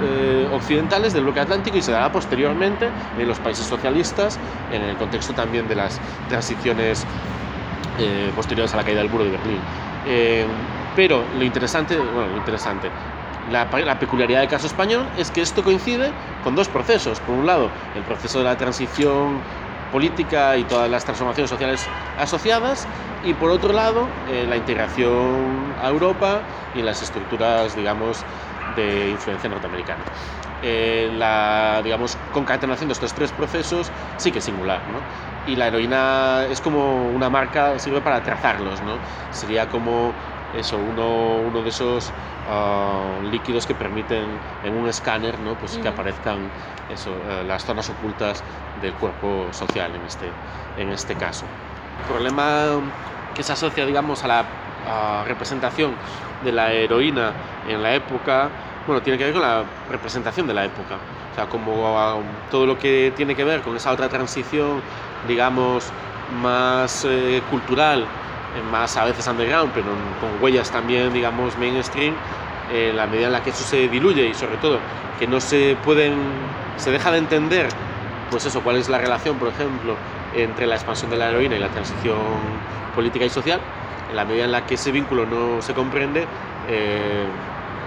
occidentales 0.51 1.13
del 1.13 1.23
bloque 1.23 1.39
atlántico 1.39 1.77
y 1.77 1.81
se 1.81 1.91
dará 1.91 2.11
posteriormente 2.11 2.89
en 3.17 3.27
los 3.27 3.39
países 3.39 3.65
socialistas, 3.65 4.39
en 4.71 4.83
el 4.83 4.97
contexto 4.97 5.33
también 5.33 5.67
de 5.67 5.75
las 5.75 5.99
transiciones 6.27 7.06
posteriores 8.35 8.73
a 8.73 8.77
la 8.77 8.83
caída 8.83 8.99
del 8.99 9.09
muro 9.09 9.23
de 9.23 9.31
Berlín. 9.31 9.61
Eh, 10.03 10.45
pero 10.95 11.27
lo 11.33 11.43
interesante, 11.43 11.97
bueno, 11.97 12.29
lo 12.29 12.37
interesante, 12.37 12.91
La, 13.49 13.69
peculiaridad 13.99 14.41
del 14.41 14.49
caso 14.49 14.67
español 14.67 15.09
es 15.15 15.31
que 15.31 15.41
esto 15.41 15.63
coincide 15.63 16.11
con 16.43 16.55
dos 16.55 16.67
procesos. 16.69 17.19
Por 17.21 17.35
un 17.35 17.45
lado, 17.45 17.71
el 17.95 18.03
proceso 18.03 18.39
de 18.39 18.45
la 18.45 18.57
transición 18.57 19.41
política 19.91 20.57
y 20.57 20.65
todas 20.65 20.89
las 20.89 21.05
transformaciones 21.05 21.49
sociales 21.49 21.89
asociadas, 22.17 22.87
y 23.23 23.33
por 23.33 23.51
otro 23.51 23.73
lado, 23.73 24.07
eh, 24.27 24.45
la 24.47 24.57
integración 24.57 25.73
a 25.81 25.87
Europa 25.87 26.41
y 26.75 26.81
las 26.81 27.01
estructuras, 27.01 27.75
digamos, 27.75 28.25
de 28.75 29.11
influencia 29.11 29.49
norteamericana. 29.49 30.03
Eh, 30.63 31.11
la 31.13 31.81
digamos, 31.83 32.17
concatenación 32.33 32.89
de 32.89 32.93
estos 32.93 33.13
tres 33.13 33.31
procesos 33.31 33.91
sí 34.17 34.31
que 34.31 34.39
es 34.39 34.45
singular. 34.45 34.81
¿no? 34.91 34.99
Y 35.47 35.55
la 35.55 35.67
heroína 35.67 36.45
es 36.49 36.59
como 36.59 37.09
una 37.09 37.29
marca, 37.29 37.79
sirve 37.79 38.01
para 38.01 38.21
trazarlos. 38.21 38.81
¿no? 38.81 38.99
Sería 39.31 39.69
como 39.69 40.13
eso, 40.53 40.77
uno, 40.77 41.39
uno 41.39 41.63
de 41.63 41.69
esos 41.69 42.11
ah, 42.49 43.19
líquidos 43.23 43.65
que 43.65 43.73
permiten 43.73 44.41
en 44.61 44.77
un 44.77 44.89
escáner 44.89 45.39
¿no? 45.39 45.55
pues 45.55 45.77
que 45.77 45.87
aparezcan 45.87 46.51
eso, 46.89 47.11
eh, 47.29 47.43
las 47.45 47.63
zonas 47.63 47.89
ocultas 47.89 48.43
del 48.81 48.93
cuerpo 48.93 49.47
social 49.53 49.95
en 49.95 50.05
este, 50.05 50.31
en 50.75 50.91
este 50.91 51.15
caso. 51.15 51.45
El 51.99 52.05
problema 52.13 52.81
que 53.33 53.41
se 53.41 53.53
asocia 53.53 53.85
digamos, 53.85 54.23
a 54.25 54.27
la 54.27 55.23
representación 55.25 55.95
de 56.43 56.51
la 56.51 56.73
heroína 56.73 57.33
en 57.69 57.81
la 57.81 57.95
época 57.95 58.49
bueno, 58.87 59.01
tiene 59.01 59.17
que 59.17 59.25
ver 59.25 59.33
con 59.33 59.41
la 59.41 59.65
representación 59.89 60.47
de 60.47 60.53
la 60.53 60.63
época. 60.63 60.95
O 61.31 61.35
sea, 61.35 61.45
como 61.47 62.23
todo 62.49 62.65
lo 62.65 62.77
que 62.79 63.13
tiene 63.15 63.35
que 63.35 63.43
ver 63.43 63.61
con 63.61 63.75
esa 63.75 63.91
otra 63.91 64.07
transición, 64.07 64.81
digamos, 65.27 65.91
más 66.41 67.05
eh, 67.05 67.41
cultural, 67.49 68.01
eh, 68.55 68.61
más 68.71 68.97
a 68.97 69.05
veces 69.05 69.27
underground, 69.27 69.71
pero 69.73 69.85
con 70.19 70.41
huellas 70.41 70.69
también, 70.71 71.13
digamos, 71.13 71.57
mainstream, 71.57 72.13
en 72.73 72.97
la 72.97 73.07
medida 73.07 73.27
en 73.27 73.33
la 73.33 73.41
que 73.41 73.51
eso 73.51 73.63
se 73.63 73.87
diluye 73.87 74.27
y 74.27 74.33
sobre 74.33 74.57
todo 74.57 74.79
que 75.19 75.27
no 75.27 75.39
se 75.39 75.77
pueden, 75.83 76.17
se 76.77 76.91
deja 76.91 77.11
de 77.11 77.17
entender, 77.17 77.67
pues 78.29 78.45
eso, 78.45 78.61
cuál 78.61 78.77
es 78.77 78.89
la 78.89 78.97
relación, 78.97 79.37
por 79.37 79.47
ejemplo, 79.47 79.95
entre 80.35 80.67
la 80.67 80.75
expansión 80.75 81.09
de 81.09 81.17
la 81.17 81.29
heroína 81.29 81.55
y 81.55 81.59
la 81.59 81.69
transición 81.69 82.17
política 82.93 83.25
y 83.25 83.29
social, 83.29 83.61
en 84.09 84.15
la 84.15 84.25
medida 84.25 84.45
en 84.45 84.51
la 84.51 84.65
que 84.65 84.75
ese 84.75 84.91
vínculo 84.91 85.25
no 85.25 85.61
se 85.61 85.73
comprende, 85.73 86.27
eh, 86.67 87.25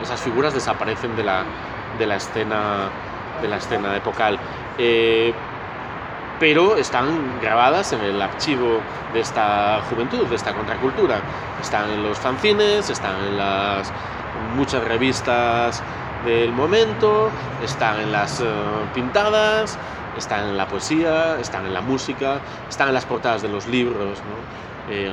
esas 0.03 0.21
figuras 0.21 0.55
desaparecen 0.55 1.15
de 1.15 1.25
la, 1.25 1.45
de 1.99 2.07
la, 2.07 2.17
escena, 2.17 2.91
de 3.41 3.49
la 3.49 3.57
escena 3.57 3.97
epocal. 3.97 4.39
Eh, 4.79 5.35
pero 6.41 6.79
están 6.79 7.39
grabadas 7.43 7.93
en 7.93 8.01
el 8.01 8.21
archivo 8.21 8.81
de 9.13 9.21
esta 9.21 9.83
juventud, 9.91 10.27
de 10.27 10.37
esta 10.37 10.55
contracultura. 10.55 11.21
Están 11.61 11.91
en 11.91 12.03
los 12.03 12.19
fanzines, 12.19 12.89
están 12.89 13.15
en 13.27 13.37
las 13.37 13.93
muchas 14.57 14.83
revistas 14.83 15.83
del 16.25 16.51
momento, 16.53 17.31
están 17.63 18.01
en 18.01 18.11
las 18.11 18.41
eh, 18.41 18.45
pintadas, 18.95 19.79
están 20.17 20.49
en 20.49 20.57
la 20.57 20.67
poesía, 20.67 21.39
están 21.39 21.67
en 21.67 21.75
la 21.75 21.83
música, 21.83 22.41
están 22.69 22.89
en 22.89 22.95
las 22.95 23.05
portadas 23.05 23.43
de 23.43 23.49
los 23.51 23.67
libros. 23.67 24.19
Eh, 24.89 25.13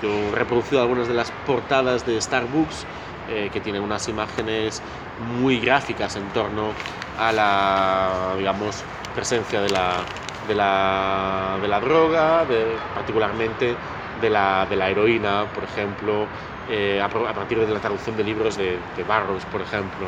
yo 0.00 0.08
he 0.08 0.30
reproducido 0.30 0.80
algunas 0.80 1.08
de 1.08 1.14
las 1.14 1.32
portadas 1.44 2.06
de 2.06 2.20
Starbucks 2.20 2.86
eh, 3.28 3.50
que 3.52 3.60
tiene 3.60 3.80
unas 3.80 4.08
imágenes 4.08 4.80
muy 5.40 5.58
gráficas 5.58 6.14
en 6.14 6.28
torno 6.28 6.70
a 7.18 7.32
la, 7.32 8.34
digamos, 8.38 8.84
presencia 9.14 9.60
de 9.60 9.70
la, 9.70 10.04
de 10.46 10.54
la, 10.54 11.58
de 11.60 11.68
la 11.68 11.80
droga, 11.80 12.44
particularmente 12.94 13.74
de 14.20 14.30
la, 14.30 14.66
de 14.68 14.76
la, 14.76 14.90
heroína, 14.90 15.44
por 15.54 15.64
ejemplo, 15.64 16.26
eh, 16.70 17.00
a, 17.00 17.08
partir 17.08 17.58
de 17.58 17.72
la 17.72 17.80
traducción 17.80 18.16
de 18.16 18.24
libros 18.24 18.56
de, 18.56 18.78
de 18.96 19.04
Barrows, 19.04 19.44
por 19.46 19.60
ejemplo. 19.60 20.06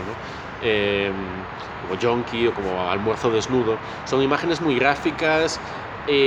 Eh, 0.63 1.13
como 1.83 2.01
Jonky 2.01 2.49
o 2.49 2.55
como 2.55 2.91
Almuerzo 2.91 3.31
Desnudo. 3.31 3.79
Son 4.05 4.21
imágenes 4.21 4.61
muy 4.61 4.77
gráficas, 4.77 5.61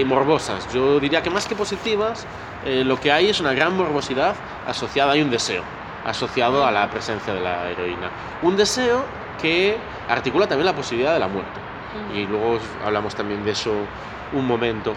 morbosas. 0.06 0.72
Yo 0.74 1.00
diría 1.00 1.22
que 1.22 1.30
más 1.30 1.48
que 1.48 1.56
positivas, 1.56 2.26
lo 2.66 2.98
que 3.00 3.12
hay 3.12 3.30
es 3.30 3.42
una 3.42 3.54
gran 3.54 3.76
morbosidad 3.76 4.36
asociada, 4.66 5.12
hay 5.12 5.22
un 5.22 5.30
deseo 5.30 5.64
asociado 6.06 6.66
a 6.66 6.72
la 6.72 6.90
presencia 6.90 7.34
de 7.34 7.42
la 7.42 7.70
heroína. 7.70 8.10
Un 8.42 8.58
deseo 8.58 9.04
que 9.42 9.78
articula 10.10 10.48
también 10.48 10.66
la 10.66 10.76
posibilidad 10.76 11.14
de 11.14 11.20
la 11.20 11.28
muerte. 11.28 11.61
Y 12.16 12.26
luego 12.26 12.60
hablamos 12.84 13.16
también 13.16 13.44
de 13.44 13.52
eso 13.52 13.74
un 14.34 14.46
momento. 14.46 14.94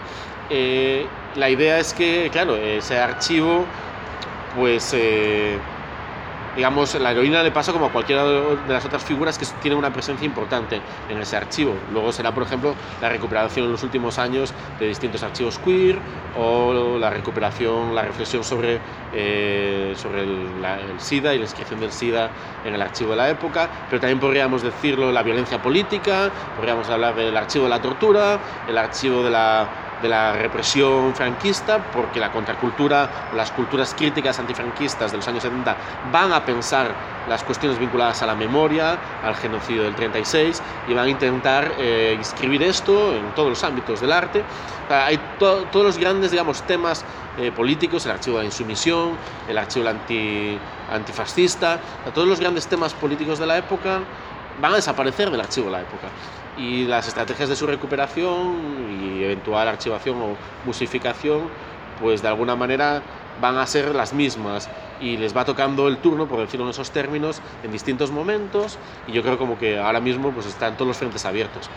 Eh, 0.49 1.05
la 1.35 1.49
idea 1.49 1.79
es 1.79 1.93
que, 1.93 2.29
claro, 2.31 2.55
ese 2.55 2.99
archivo, 2.99 3.65
pues 4.55 4.93
eh, 4.93 5.57
digamos, 6.55 6.95
la 6.95 7.11
heroína 7.11 7.43
le 7.43 7.51
pasa 7.51 7.73
como 7.73 7.87
a 7.87 7.91
cualquiera 7.91 8.23
de 8.25 8.73
las 8.73 8.85
otras 8.85 9.03
figuras 9.03 9.37
que 9.37 9.45
tienen 9.61 9.77
una 9.77 9.91
presencia 9.91 10.25
importante 10.25 10.81
en 11.09 11.19
ese 11.19 11.35
archivo. 11.35 11.73
Luego 11.91 12.11
será, 12.11 12.33
por 12.33 12.43
ejemplo, 12.43 12.75
la 13.01 13.09
recuperación 13.09 13.65
en 13.65 13.71
los 13.71 13.83
últimos 13.83 14.17
años 14.19 14.53
de 14.79 14.87
distintos 14.87 15.23
archivos 15.23 15.59
queer 15.59 15.99
o 16.37 16.97
la 16.99 17.09
recuperación, 17.09 17.93
la 17.93 18.03
reflexión 18.03 18.43
sobre, 18.43 18.79
eh, 19.13 19.93
sobre 19.95 20.23
el, 20.23 20.99
SIDA 20.99 21.33
y 21.33 21.37
la 21.37 21.43
inscripción 21.45 21.79
del 21.79 21.91
SIDA 21.91 22.31
en 22.63 22.73
el 22.73 22.81
archivo 22.81 23.11
de 23.11 23.17
la 23.17 23.29
época, 23.29 23.69
pero 23.89 23.99
también 23.99 24.19
podríamos 24.19 24.61
decirlo 24.61 25.11
la 25.11 25.23
violencia 25.23 25.61
política, 25.61 26.31
podríamos 26.55 26.89
hablar 26.89 27.15
del 27.15 27.35
archivo 27.35 27.65
de 27.65 27.69
la 27.69 27.81
tortura, 27.81 28.39
el 28.67 28.77
archivo 28.77 29.23
de 29.23 29.29
la 29.29 29.67
de 30.01 30.09
la 30.09 30.33
represión 30.33 31.15
franquista, 31.15 31.79
porque 31.91 32.19
la 32.19 32.31
contracultura, 32.31 33.09
las 33.35 33.51
culturas 33.51 33.93
críticas 33.95 34.39
antifranquistas 34.39 35.11
de 35.11 35.17
los 35.17 35.27
años 35.27 35.43
70 35.43 35.75
van 36.11 36.33
a 36.33 36.45
pensar 36.45 36.91
las 37.27 37.43
cuestiones 37.43 37.79
vinculadas 37.79 38.21
a 38.21 38.25
la 38.25 38.35
memoria, 38.35 38.97
al 39.23 39.35
genocidio 39.35 39.83
del 39.83 39.95
36, 39.95 40.61
y 40.87 40.93
van 40.93 41.05
a 41.05 41.09
intentar 41.09 41.73
eh, 41.77 42.15
inscribir 42.17 42.61
esto 42.63 43.15
en 43.15 43.33
todos 43.33 43.49
los 43.49 43.63
ámbitos 43.63 44.01
del 44.01 44.11
arte. 44.11 44.43
hay 44.89 45.19
todos 45.39 45.67
los 45.73 45.97
grandes, 45.97 46.31
digamos, 46.31 46.61
temas 46.63 47.03
eh, 47.37 47.51
políticos, 47.51 48.05
el 48.05 48.11
archivo 48.11 48.37
de 48.37 48.43
la 48.43 48.47
insumisión, 48.47 49.17
el 49.47 49.57
archivo 49.57 49.89
anti, 49.89 50.57
antifascista, 50.91 51.79
todos 52.13 52.27
los 52.27 52.39
grandes 52.39 52.67
temas 52.67 52.93
políticos 52.93 53.39
de 53.39 53.47
la 53.47 53.57
época 53.57 53.99
van 54.61 54.73
a 54.73 54.75
desaparecer 54.75 55.29
del 55.31 55.41
archivo 55.41 55.65
de 55.65 55.71
la 55.73 55.81
época 55.81 56.07
y 56.57 56.85
las 56.85 57.07
estrategias 57.07 57.49
de 57.49 57.55
su 57.55 57.67
recuperación 57.67 58.55
y 59.01 59.23
eventual 59.23 59.67
archivación 59.67 60.21
o 60.21 60.35
musificación, 60.65 61.49
pues 62.01 62.21
de 62.21 62.27
alguna 62.27 62.55
manera 62.55 63.01
van 63.41 63.57
a 63.57 63.65
ser 63.65 63.93
las 63.93 64.13
mismas 64.13 64.69
y 65.01 65.17
les 65.17 65.35
va 65.35 65.43
tocando 65.43 65.87
el 65.87 65.97
turno, 65.97 66.27
por 66.27 66.39
decirlo 66.39 66.65
en 66.65 66.71
esos 66.71 66.91
términos, 66.91 67.41
en 67.63 67.71
distintos 67.71 68.11
momentos 68.11 68.77
y 69.07 69.11
yo 69.11 69.21
creo 69.23 69.37
como 69.37 69.57
que 69.57 69.77
ahora 69.77 69.99
mismo 69.99 70.31
pues 70.31 70.45
están 70.45 70.75
todos 70.75 70.87
los 70.87 70.97
frentes 70.97 71.25
abiertos. 71.25 71.69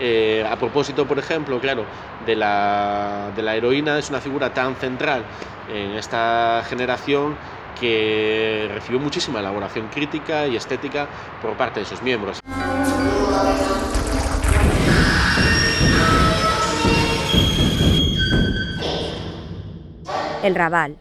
Eh, 0.00 0.44
a 0.50 0.56
propósito, 0.56 1.06
por 1.06 1.18
ejemplo, 1.18 1.60
claro, 1.60 1.84
de 2.26 2.34
la, 2.34 3.30
de 3.36 3.42
la 3.42 3.54
heroína 3.54 3.98
es 3.98 4.10
una 4.10 4.20
figura 4.20 4.52
tan 4.52 4.74
central 4.76 5.24
en 5.72 5.92
esta 5.92 6.64
generación 6.68 7.36
que 7.78 8.70
recibió 8.72 8.98
muchísima 8.98 9.40
elaboración 9.40 9.88
crítica 9.88 10.46
y 10.46 10.56
estética 10.56 11.06
por 11.40 11.56
parte 11.56 11.80
de 11.80 11.86
sus 11.86 12.02
miembros. 12.02 12.40
El 20.44 20.56
Raval, 20.56 20.98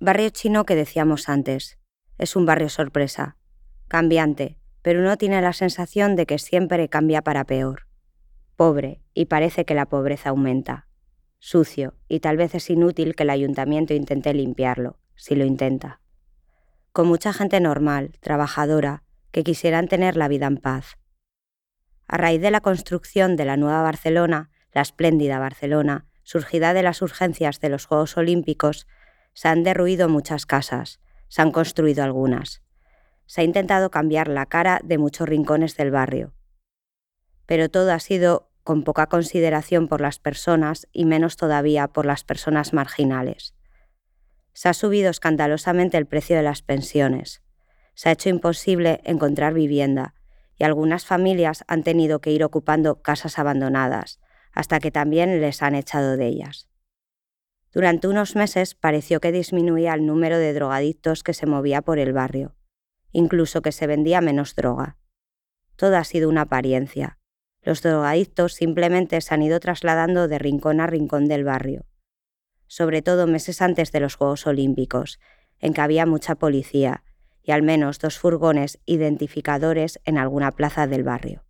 barrio 0.00 0.30
chino 0.30 0.64
que 0.64 0.74
decíamos 0.74 1.28
antes. 1.28 1.76
Es 2.16 2.36
un 2.36 2.46
barrio 2.46 2.70
sorpresa, 2.70 3.36
cambiante, 3.86 4.56
pero 4.80 5.00
uno 5.00 5.18
tiene 5.18 5.42
la 5.42 5.52
sensación 5.52 6.16
de 6.16 6.24
que 6.24 6.38
siempre 6.38 6.88
cambia 6.88 7.20
para 7.20 7.44
peor. 7.44 7.86
Pobre, 8.56 9.02
y 9.12 9.26
parece 9.26 9.66
que 9.66 9.74
la 9.74 9.84
pobreza 9.84 10.30
aumenta. 10.30 10.88
Sucio, 11.38 11.96
y 12.08 12.20
tal 12.20 12.38
vez 12.38 12.54
es 12.54 12.70
inútil 12.70 13.14
que 13.14 13.24
el 13.24 13.28
ayuntamiento 13.28 13.92
intente 13.92 14.32
limpiarlo, 14.32 14.96
si 15.16 15.34
lo 15.34 15.44
intenta. 15.44 16.00
Con 16.92 17.08
mucha 17.08 17.34
gente 17.34 17.60
normal, 17.60 18.12
trabajadora, 18.20 19.02
que 19.32 19.44
quisieran 19.44 19.88
tener 19.88 20.16
la 20.16 20.28
vida 20.28 20.46
en 20.46 20.56
paz. 20.56 20.96
A 22.06 22.16
raíz 22.16 22.40
de 22.40 22.50
la 22.50 22.62
construcción 22.62 23.36
de 23.36 23.44
la 23.44 23.58
nueva 23.58 23.82
Barcelona, 23.82 24.48
la 24.72 24.80
espléndida 24.80 25.38
Barcelona, 25.38 26.07
surgida 26.28 26.74
de 26.74 26.82
las 26.82 27.00
urgencias 27.00 27.58
de 27.58 27.70
los 27.70 27.86
Juegos 27.86 28.18
Olímpicos, 28.18 28.86
se 29.32 29.48
han 29.48 29.62
derruido 29.62 30.10
muchas 30.10 30.44
casas, 30.44 31.00
se 31.28 31.40
han 31.40 31.52
construido 31.52 32.04
algunas. 32.04 32.60
Se 33.24 33.40
ha 33.40 33.44
intentado 33.44 33.90
cambiar 33.90 34.28
la 34.28 34.44
cara 34.44 34.82
de 34.84 34.98
muchos 34.98 35.26
rincones 35.26 35.74
del 35.78 35.90
barrio. 35.90 36.34
Pero 37.46 37.70
todo 37.70 37.92
ha 37.94 37.98
sido 37.98 38.50
con 38.62 38.84
poca 38.84 39.06
consideración 39.06 39.88
por 39.88 40.02
las 40.02 40.18
personas 40.18 40.86
y 40.92 41.06
menos 41.06 41.38
todavía 41.38 41.88
por 41.88 42.04
las 42.04 42.24
personas 42.24 42.74
marginales. 42.74 43.54
Se 44.52 44.68
ha 44.68 44.74
subido 44.74 45.08
escandalosamente 45.08 45.96
el 45.96 46.04
precio 46.04 46.36
de 46.36 46.42
las 46.42 46.60
pensiones. 46.60 47.42
Se 47.94 48.10
ha 48.10 48.12
hecho 48.12 48.28
imposible 48.28 49.00
encontrar 49.04 49.54
vivienda 49.54 50.12
y 50.58 50.64
algunas 50.64 51.06
familias 51.06 51.64
han 51.68 51.84
tenido 51.84 52.20
que 52.20 52.32
ir 52.32 52.44
ocupando 52.44 53.00
casas 53.00 53.38
abandonadas, 53.38 54.20
hasta 54.58 54.80
que 54.80 54.90
también 54.90 55.40
les 55.40 55.62
han 55.62 55.76
echado 55.76 56.16
de 56.16 56.26
ellas. 56.26 56.68
Durante 57.72 58.08
unos 58.08 58.34
meses 58.34 58.74
pareció 58.74 59.20
que 59.20 59.30
disminuía 59.30 59.94
el 59.94 60.04
número 60.04 60.36
de 60.36 60.52
drogadictos 60.52 61.22
que 61.22 61.32
se 61.32 61.46
movía 61.46 61.80
por 61.80 62.00
el 62.00 62.12
barrio, 62.12 62.56
incluso 63.12 63.62
que 63.62 63.70
se 63.70 63.86
vendía 63.86 64.20
menos 64.20 64.56
droga. 64.56 64.96
Todo 65.76 65.96
ha 65.96 66.02
sido 66.02 66.28
una 66.28 66.40
apariencia. 66.40 67.20
Los 67.62 67.82
drogadictos 67.82 68.54
simplemente 68.54 69.20
se 69.20 69.32
han 69.32 69.42
ido 69.42 69.60
trasladando 69.60 70.26
de 70.26 70.40
rincón 70.40 70.80
a 70.80 70.88
rincón 70.88 71.26
del 71.26 71.44
barrio, 71.44 71.86
sobre 72.66 73.00
todo 73.00 73.28
meses 73.28 73.62
antes 73.62 73.92
de 73.92 74.00
los 74.00 74.16
Juegos 74.16 74.44
Olímpicos, 74.48 75.20
en 75.60 75.72
que 75.72 75.82
había 75.82 76.04
mucha 76.04 76.34
policía 76.34 77.04
y 77.44 77.52
al 77.52 77.62
menos 77.62 78.00
dos 78.00 78.18
furgones 78.18 78.80
identificadores 78.86 80.00
en 80.04 80.18
alguna 80.18 80.50
plaza 80.50 80.88
del 80.88 81.04
barrio. 81.04 81.47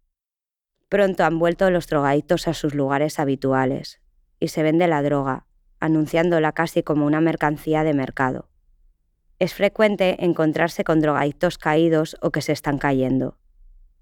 Pronto 0.89 1.25
han 1.25 1.39
vuelto 1.39 1.71
los 1.71 1.87
drogadictos 1.87 2.49
a 2.49 2.55
sus 2.55 2.75
lugares 2.75 3.19
habituales 3.19 4.01
y 4.41 4.49
se 4.49 4.63
vende 4.63 4.87
la 4.87 5.03
droga, 5.03 5.45
anunciándola 5.81 6.53
casi 6.53 6.83
como 6.83 7.05
una 7.05 7.21
mercancía 7.21 7.85
de 7.85 7.93
mercado. 7.93 8.49
Es 9.39 9.53
frecuente 9.53 10.25
encontrarse 10.25 10.85
con 10.85 11.01
drogadictos 11.01 11.59
caídos 11.59 12.17
o 12.23 12.31
que 12.31 12.41
se 12.41 12.53
están 12.53 12.79
cayendo. 12.79 13.37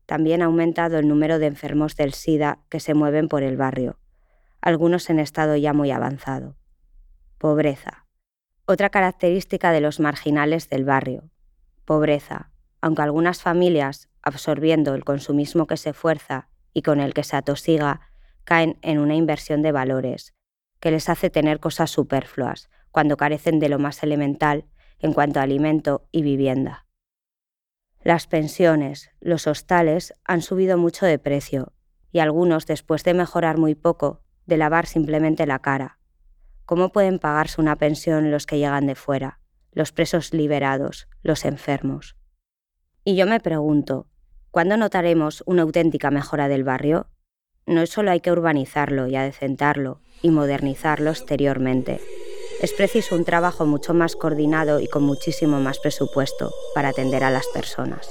También 0.06 0.42
ha 0.42 0.44
aumentado 0.44 0.98
el 0.98 1.08
número 1.08 1.40
de 1.40 1.46
enfermos 1.46 1.96
del 1.96 2.12
SIDA 2.12 2.60
que 2.68 2.78
se 2.78 2.94
mueven 2.94 3.28
por 3.28 3.42
el 3.42 3.56
barrio, 3.56 3.98
algunos 4.60 5.10
en 5.10 5.18
estado 5.18 5.56
ya 5.56 5.72
muy 5.72 5.90
avanzado. 5.90 6.56
Pobreza. 7.38 8.06
Otra 8.64 8.90
característica 8.90 9.72
de 9.72 9.80
los 9.80 9.98
marginales 9.98 10.68
del 10.68 10.84
barrio. 10.84 11.30
Pobreza, 11.84 12.50
aunque 12.80 13.02
algunas 13.02 13.42
familias, 13.42 14.08
absorbiendo 14.22 14.94
el 14.94 15.04
consumismo 15.04 15.66
que 15.66 15.76
se 15.76 15.92
fuerza 15.92 16.48
y 16.76 16.82
con 16.82 17.00
el 17.00 17.14
que 17.14 17.24
se 17.24 17.36
atosiga, 17.36 18.02
caen 18.44 18.78
en 18.82 18.98
una 18.98 19.14
inversión 19.14 19.62
de 19.62 19.72
valores, 19.72 20.34
que 20.78 20.90
les 20.90 21.08
hace 21.08 21.30
tener 21.30 21.58
cosas 21.58 21.90
superfluas, 21.90 22.68
cuando 22.90 23.16
carecen 23.16 23.60
de 23.60 23.70
lo 23.70 23.78
más 23.78 24.02
elemental 24.02 24.66
en 24.98 25.14
cuanto 25.14 25.40
a 25.40 25.44
alimento 25.44 26.06
y 26.12 26.20
vivienda. 26.20 26.84
Las 28.02 28.26
pensiones, 28.26 29.10
los 29.20 29.46
hostales 29.46 30.12
han 30.26 30.42
subido 30.42 30.76
mucho 30.76 31.06
de 31.06 31.18
precio, 31.18 31.72
y 32.12 32.18
algunos, 32.18 32.66
después 32.66 33.04
de 33.04 33.14
mejorar 33.14 33.56
muy 33.56 33.74
poco, 33.74 34.20
de 34.44 34.58
lavar 34.58 34.84
simplemente 34.84 35.46
la 35.46 35.60
cara, 35.60 35.96
¿Cómo 36.66 36.90
pueden 36.90 37.20
pagarse 37.20 37.60
una 37.60 37.76
pensión 37.76 38.30
los 38.32 38.44
que 38.44 38.58
llegan 38.58 38.86
de 38.86 38.96
fuera, 38.96 39.40
los 39.70 39.92
presos 39.92 40.34
liberados, 40.34 41.08
los 41.22 41.46
enfermos? 41.46 42.16
Y 43.02 43.14
yo 43.16 43.24
me 43.24 43.38
pregunto, 43.38 44.08
¿cuándo 44.56 44.78
notaremos 44.78 45.42
una 45.44 45.64
auténtica 45.64 46.10
mejora 46.10 46.48
del 46.48 46.64
barrio? 46.64 47.08
No 47.66 47.84
solo 47.84 48.10
hay 48.10 48.20
que 48.20 48.32
urbanizarlo 48.32 49.06
y 49.06 49.14
adecentarlo 49.14 50.00
y 50.22 50.30
modernizarlo 50.30 51.10
exteriormente. 51.10 52.00
Es 52.62 52.72
preciso 52.72 53.16
un 53.16 53.26
trabajo 53.26 53.66
mucho 53.66 53.92
más 53.92 54.16
coordinado 54.16 54.80
y 54.80 54.88
con 54.88 55.02
muchísimo 55.02 55.60
más 55.60 55.78
presupuesto 55.78 56.54
para 56.74 56.88
atender 56.88 57.22
a 57.22 57.30
las 57.30 57.46
personas. 57.48 58.08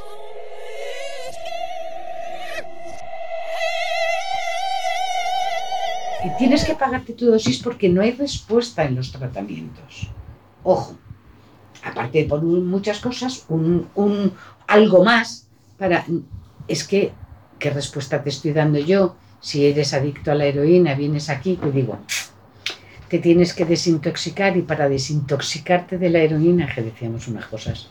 tienes 6.37 6.63
que 6.63 6.75
pagarte 6.75 7.13
tu 7.13 7.25
dosis 7.25 7.57
porque 7.63 7.89
no 7.89 8.01
hay 8.01 8.11
respuesta 8.11 8.83
en 8.83 8.95
los 8.95 9.11
tratamientos. 9.11 10.09
Ojo, 10.63 10.95
aparte 11.83 12.19
de 12.19 12.25
por 12.25 12.43
muchas 12.43 12.99
cosas, 12.99 13.45
un, 13.49 13.87
algo 14.67 15.03
más 15.03 15.44
para... 15.77 16.05
Es 16.67 16.83
que, 16.83 17.11
¿qué 17.59 17.69
respuesta 17.69 18.23
te 18.23 18.29
estoy 18.29 18.51
dando 18.51 18.79
yo? 18.79 19.15
Si 19.39 19.65
eres 19.65 19.93
adicto 19.93 20.31
a 20.31 20.35
la 20.35 20.45
heroína, 20.45 20.95
vienes 20.95 21.29
aquí, 21.29 21.55
te 21.55 21.71
digo, 21.71 21.99
te 23.09 23.19
tienes 23.19 23.53
que 23.53 23.65
desintoxicar 23.65 24.57
y 24.57 24.63
para 24.63 24.89
desintoxicarte 24.89 25.97
de 25.97 26.09
la 26.09 26.19
heroína, 26.19 26.73
que 26.73 26.81
decíamos 26.81 27.27
unas 27.27 27.45
cosas, 27.45 27.89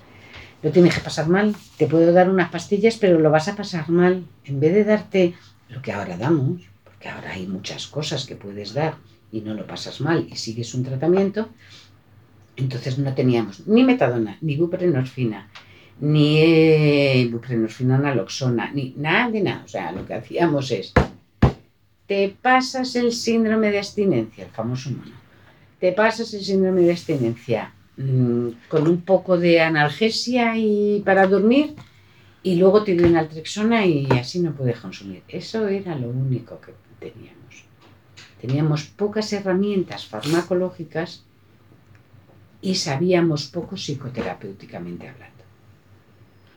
lo 0.62 0.70
tienes 0.72 0.94
que 0.94 1.00
pasar 1.00 1.28
mal. 1.28 1.54
Te 1.76 1.86
puedo 1.86 2.12
dar 2.12 2.28
unas 2.28 2.50
pastillas, 2.50 2.96
pero 2.96 3.20
lo 3.20 3.30
vas 3.30 3.48
a 3.48 3.54
pasar 3.54 3.88
mal. 3.90 4.24
En 4.44 4.58
vez 4.58 4.74
de 4.74 4.84
darte 4.84 5.34
lo 5.68 5.80
que 5.82 5.92
ahora 5.92 6.16
damos, 6.16 6.62
ahora 7.08 7.32
hay 7.32 7.46
muchas 7.46 7.86
cosas 7.86 8.26
que 8.26 8.36
puedes 8.36 8.74
dar 8.74 8.96
y 9.30 9.40
no 9.40 9.54
lo 9.54 9.66
pasas 9.66 10.00
mal 10.00 10.26
y 10.30 10.36
sigues 10.36 10.74
un 10.74 10.84
tratamiento, 10.84 11.48
entonces 12.56 12.98
no 12.98 13.14
teníamos 13.14 13.66
ni 13.66 13.82
metadona, 13.82 14.38
ni 14.40 14.56
buprenorfina, 14.56 15.48
ni 16.00 17.28
buprenorfina 17.30 17.98
naloxona, 17.98 18.70
ni 18.72 18.94
nada 18.96 19.30
de 19.30 19.40
nada. 19.40 19.62
O 19.64 19.68
sea, 19.68 19.92
lo 19.92 20.06
que 20.06 20.14
hacíamos 20.14 20.70
es, 20.70 20.92
te 22.06 22.34
pasas 22.40 22.96
el 22.96 23.12
síndrome 23.12 23.70
de 23.70 23.78
abstinencia, 23.78 24.44
el 24.44 24.50
famoso 24.50 24.90
mono, 24.90 25.16
te 25.80 25.92
pasas 25.92 26.32
el 26.34 26.44
síndrome 26.44 26.82
de 26.82 26.92
abstinencia 26.92 27.72
mm, 27.96 28.48
con 28.68 28.88
un 28.88 29.00
poco 29.02 29.38
de 29.38 29.60
analgesia 29.60 30.56
y 30.56 31.02
para 31.04 31.26
dormir 31.26 31.74
y 32.42 32.56
luego 32.56 32.84
te 32.84 32.94
doy 32.94 33.08
una 33.08 33.20
altrexona 33.20 33.86
y 33.86 34.06
así 34.10 34.40
no 34.40 34.52
puedes 34.52 34.78
consumir. 34.78 35.22
Eso 35.28 35.66
era 35.66 35.96
lo 35.96 36.10
único 36.10 36.60
que 36.60 36.74
teníamos. 37.00 37.64
Teníamos 38.40 38.84
pocas 38.84 39.32
herramientas 39.32 40.04
farmacológicas 40.04 41.24
y 42.60 42.74
sabíamos 42.74 43.46
poco 43.46 43.76
psicoterapéuticamente 43.76 45.08
hablando. 45.08 45.33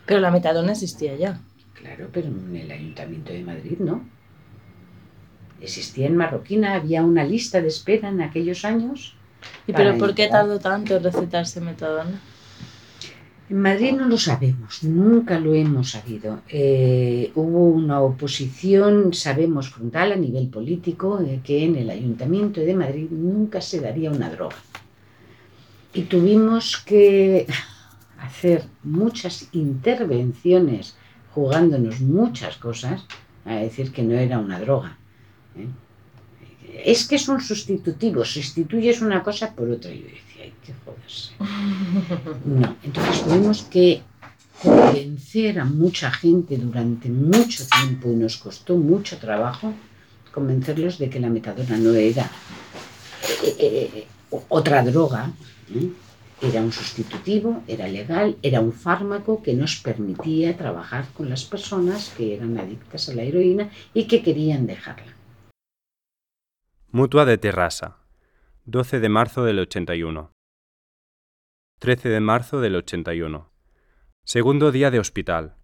Pero 0.07 0.21
la 0.21 0.31
metadona 0.31 0.71
existía 0.71 1.15
ya. 1.15 1.39
Claro, 1.73 2.09
pero 2.11 2.27
en 2.27 2.55
el 2.55 2.71
Ayuntamiento 2.71 3.33
de 3.33 3.43
Madrid 3.43 3.77
no. 3.79 4.03
Existía 5.61 6.07
en 6.07 6.15
Marroquina, 6.15 6.75
había 6.75 7.03
una 7.03 7.23
lista 7.23 7.61
de 7.61 7.67
espera 7.67 8.09
en 8.09 8.21
aquellos 8.21 8.63
años. 8.63 9.15
¿Y 9.67 9.73
pero 9.73 9.97
por 9.97 10.15
qué 10.15 10.27
tardó 10.27 10.59
tanto 10.59 10.95
en 10.95 11.03
recetarse 11.03 11.61
metadona? 11.61 12.19
En 13.49 13.61
Madrid 13.61 13.93
no 13.93 14.07
lo 14.07 14.17
sabemos, 14.17 14.83
nunca 14.83 15.39
lo 15.39 15.53
hemos 15.53 15.91
sabido. 15.91 16.41
Eh, 16.49 17.31
hubo 17.35 17.69
una 17.69 18.01
oposición, 18.01 19.13
sabemos, 19.13 19.69
frontal 19.69 20.11
a 20.11 20.15
nivel 20.15 20.47
político, 20.49 21.17
de 21.17 21.39
que 21.41 21.63
en 21.63 21.75
el 21.75 21.89
Ayuntamiento 21.89 22.61
de 22.61 22.73
Madrid 22.73 23.07
nunca 23.09 23.61
se 23.61 23.79
daría 23.79 24.11
una 24.11 24.29
droga. 24.29 24.57
Y 25.93 26.03
tuvimos 26.03 26.77
que 26.77 27.47
hacer 28.27 28.63
muchas 28.83 29.47
intervenciones 29.53 30.95
jugándonos 31.33 31.99
muchas 32.01 32.57
cosas 32.57 33.05
a 33.45 33.55
decir 33.55 33.91
que 33.91 34.03
no 34.03 34.15
era 34.15 34.37
una 34.39 34.59
droga. 34.59 34.97
¿eh? 35.55 35.67
Es 36.83 37.07
que 37.07 37.15
es 37.15 37.27
un 37.27 37.41
sustitutivo, 37.41 38.23
sustituyes 38.25 39.01
una 39.01 39.23
cosa 39.23 39.53
por 39.55 39.69
otra. 39.69 39.91
Y 39.91 40.05
que 40.63 40.73
joderse. 40.83 41.31
No, 42.45 42.75
entonces 42.83 43.23
tuvimos 43.23 43.63
que 43.63 44.01
convencer 44.61 45.59
a 45.59 45.65
mucha 45.65 46.11
gente 46.11 46.57
durante 46.57 47.09
mucho 47.09 47.63
tiempo 47.67 48.11
y 48.11 48.15
nos 48.15 48.37
costó 48.37 48.75
mucho 48.75 49.17
trabajo 49.17 49.73
convencerlos 50.33 50.97
de 50.97 51.09
que 51.09 51.19
la 51.19 51.29
metadona 51.29 51.77
no 51.77 51.93
era 51.93 52.29
eh, 53.43 53.55
eh, 53.59 54.07
otra 54.49 54.83
droga, 54.83 55.31
era 56.41 56.61
un 56.61 56.71
sustitutivo, 56.71 57.63
era 57.67 57.87
legal, 57.87 58.37
era 58.43 58.61
un 58.61 58.71
fármaco 58.71 59.41
que 59.41 59.53
nos 59.53 59.77
permitía 59.77 60.55
trabajar 60.55 61.07
con 61.13 61.29
las 61.29 61.45
personas 61.45 62.13
que 62.15 62.35
eran 62.35 62.57
adictas 62.57 63.09
a 63.09 63.15
la 63.15 63.23
heroína 63.23 63.69
y 63.93 64.07
que 64.07 64.21
querían 64.21 64.67
dejarla. 64.67 65.15
Mutua 66.91 67.25
de 67.25 67.37
Terrassa, 67.37 67.97
12 68.65 68.99
de 68.99 69.09
marzo 69.09 69.43
del 69.43 69.59
81. 69.59 70.31
13 71.79 72.09
de 72.09 72.19
marzo 72.19 72.61
del 72.61 72.75
81. 72.75 73.51
Segundo 74.23 74.71
día 74.71 74.91
de 74.91 74.99
hospital. 74.99 75.55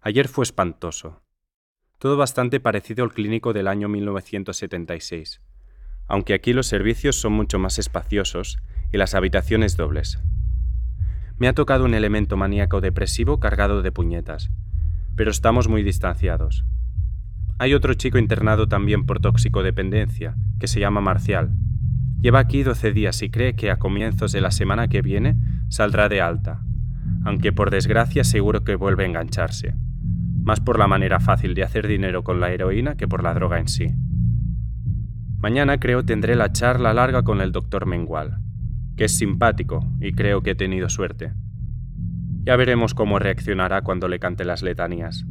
Ayer 0.00 0.28
fue 0.28 0.44
espantoso. 0.44 1.22
Todo 1.98 2.16
bastante 2.16 2.60
parecido 2.60 3.04
al 3.04 3.12
clínico 3.12 3.52
del 3.52 3.68
año 3.68 3.88
1976, 3.88 5.42
aunque 6.06 6.32
aquí 6.32 6.52
los 6.52 6.66
servicios 6.66 7.16
son 7.16 7.34
mucho 7.34 7.58
más 7.58 7.78
espaciosos 7.78 8.58
y 8.92 8.98
las 8.98 9.14
habitaciones 9.14 9.76
dobles. 9.76 10.22
Me 11.38 11.48
ha 11.48 11.54
tocado 11.54 11.84
un 11.84 11.94
elemento 11.94 12.36
maníaco 12.36 12.80
depresivo 12.80 13.40
cargado 13.40 13.82
de 13.82 13.92
puñetas, 13.92 14.50
pero 15.16 15.30
estamos 15.30 15.68
muy 15.68 15.82
distanciados. 15.82 16.64
Hay 17.58 17.74
otro 17.74 17.94
chico 17.94 18.18
internado 18.18 18.68
también 18.68 19.06
por 19.06 19.20
toxicodependencia, 19.20 20.34
que 20.58 20.66
se 20.66 20.80
llama 20.80 21.00
Marcial, 21.00 21.52
Lleva 22.20 22.38
aquí 22.38 22.62
12 22.62 22.92
días 22.92 23.22
y 23.22 23.30
cree 23.30 23.54
que 23.54 23.70
a 23.70 23.78
comienzos 23.78 24.32
de 24.32 24.42
la 24.42 24.50
semana 24.50 24.88
que 24.88 25.00
viene 25.00 25.36
saldrá 25.68 26.10
de 26.10 26.20
alta, 26.20 26.62
aunque 27.24 27.50
por 27.50 27.70
desgracia 27.70 28.24
seguro 28.24 28.62
que 28.62 28.74
vuelve 28.74 29.04
a 29.04 29.06
engancharse, 29.06 29.74
más 30.42 30.60
por 30.60 30.78
la 30.78 30.86
manera 30.86 31.18
fácil 31.18 31.54
de 31.54 31.62
hacer 31.62 31.86
dinero 31.86 32.22
con 32.22 32.38
la 32.38 32.50
heroína 32.50 32.96
que 32.96 33.08
por 33.08 33.22
la 33.22 33.32
droga 33.32 33.58
en 33.58 33.68
sí. 33.68 33.86
Mañana 35.38 35.80
creo 35.80 36.04
tendré 36.04 36.36
la 36.36 36.52
charla 36.52 36.92
larga 36.92 37.22
con 37.22 37.40
el 37.40 37.52
doctor 37.52 37.86
Mengual, 37.86 38.38
que 39.00 39.06
es 39.06 39.16
simpático 39.16 39.80
y 39.98 40.12
creo 40.12 40.42
que 40.42 40.50
he 40.50 40.54
tenido 40.54 40.90
suerte. 40.90 41.32
Ya 42.42 42.54
veremos 42.56 42.92
cómo 42.92 43.18
reaccionará 43.18 43.80
cuando 43.80 44.08
le 44.08 44.18
cante 44.18 44.44
las 44.44 44.62
letanías. 44.62 45.24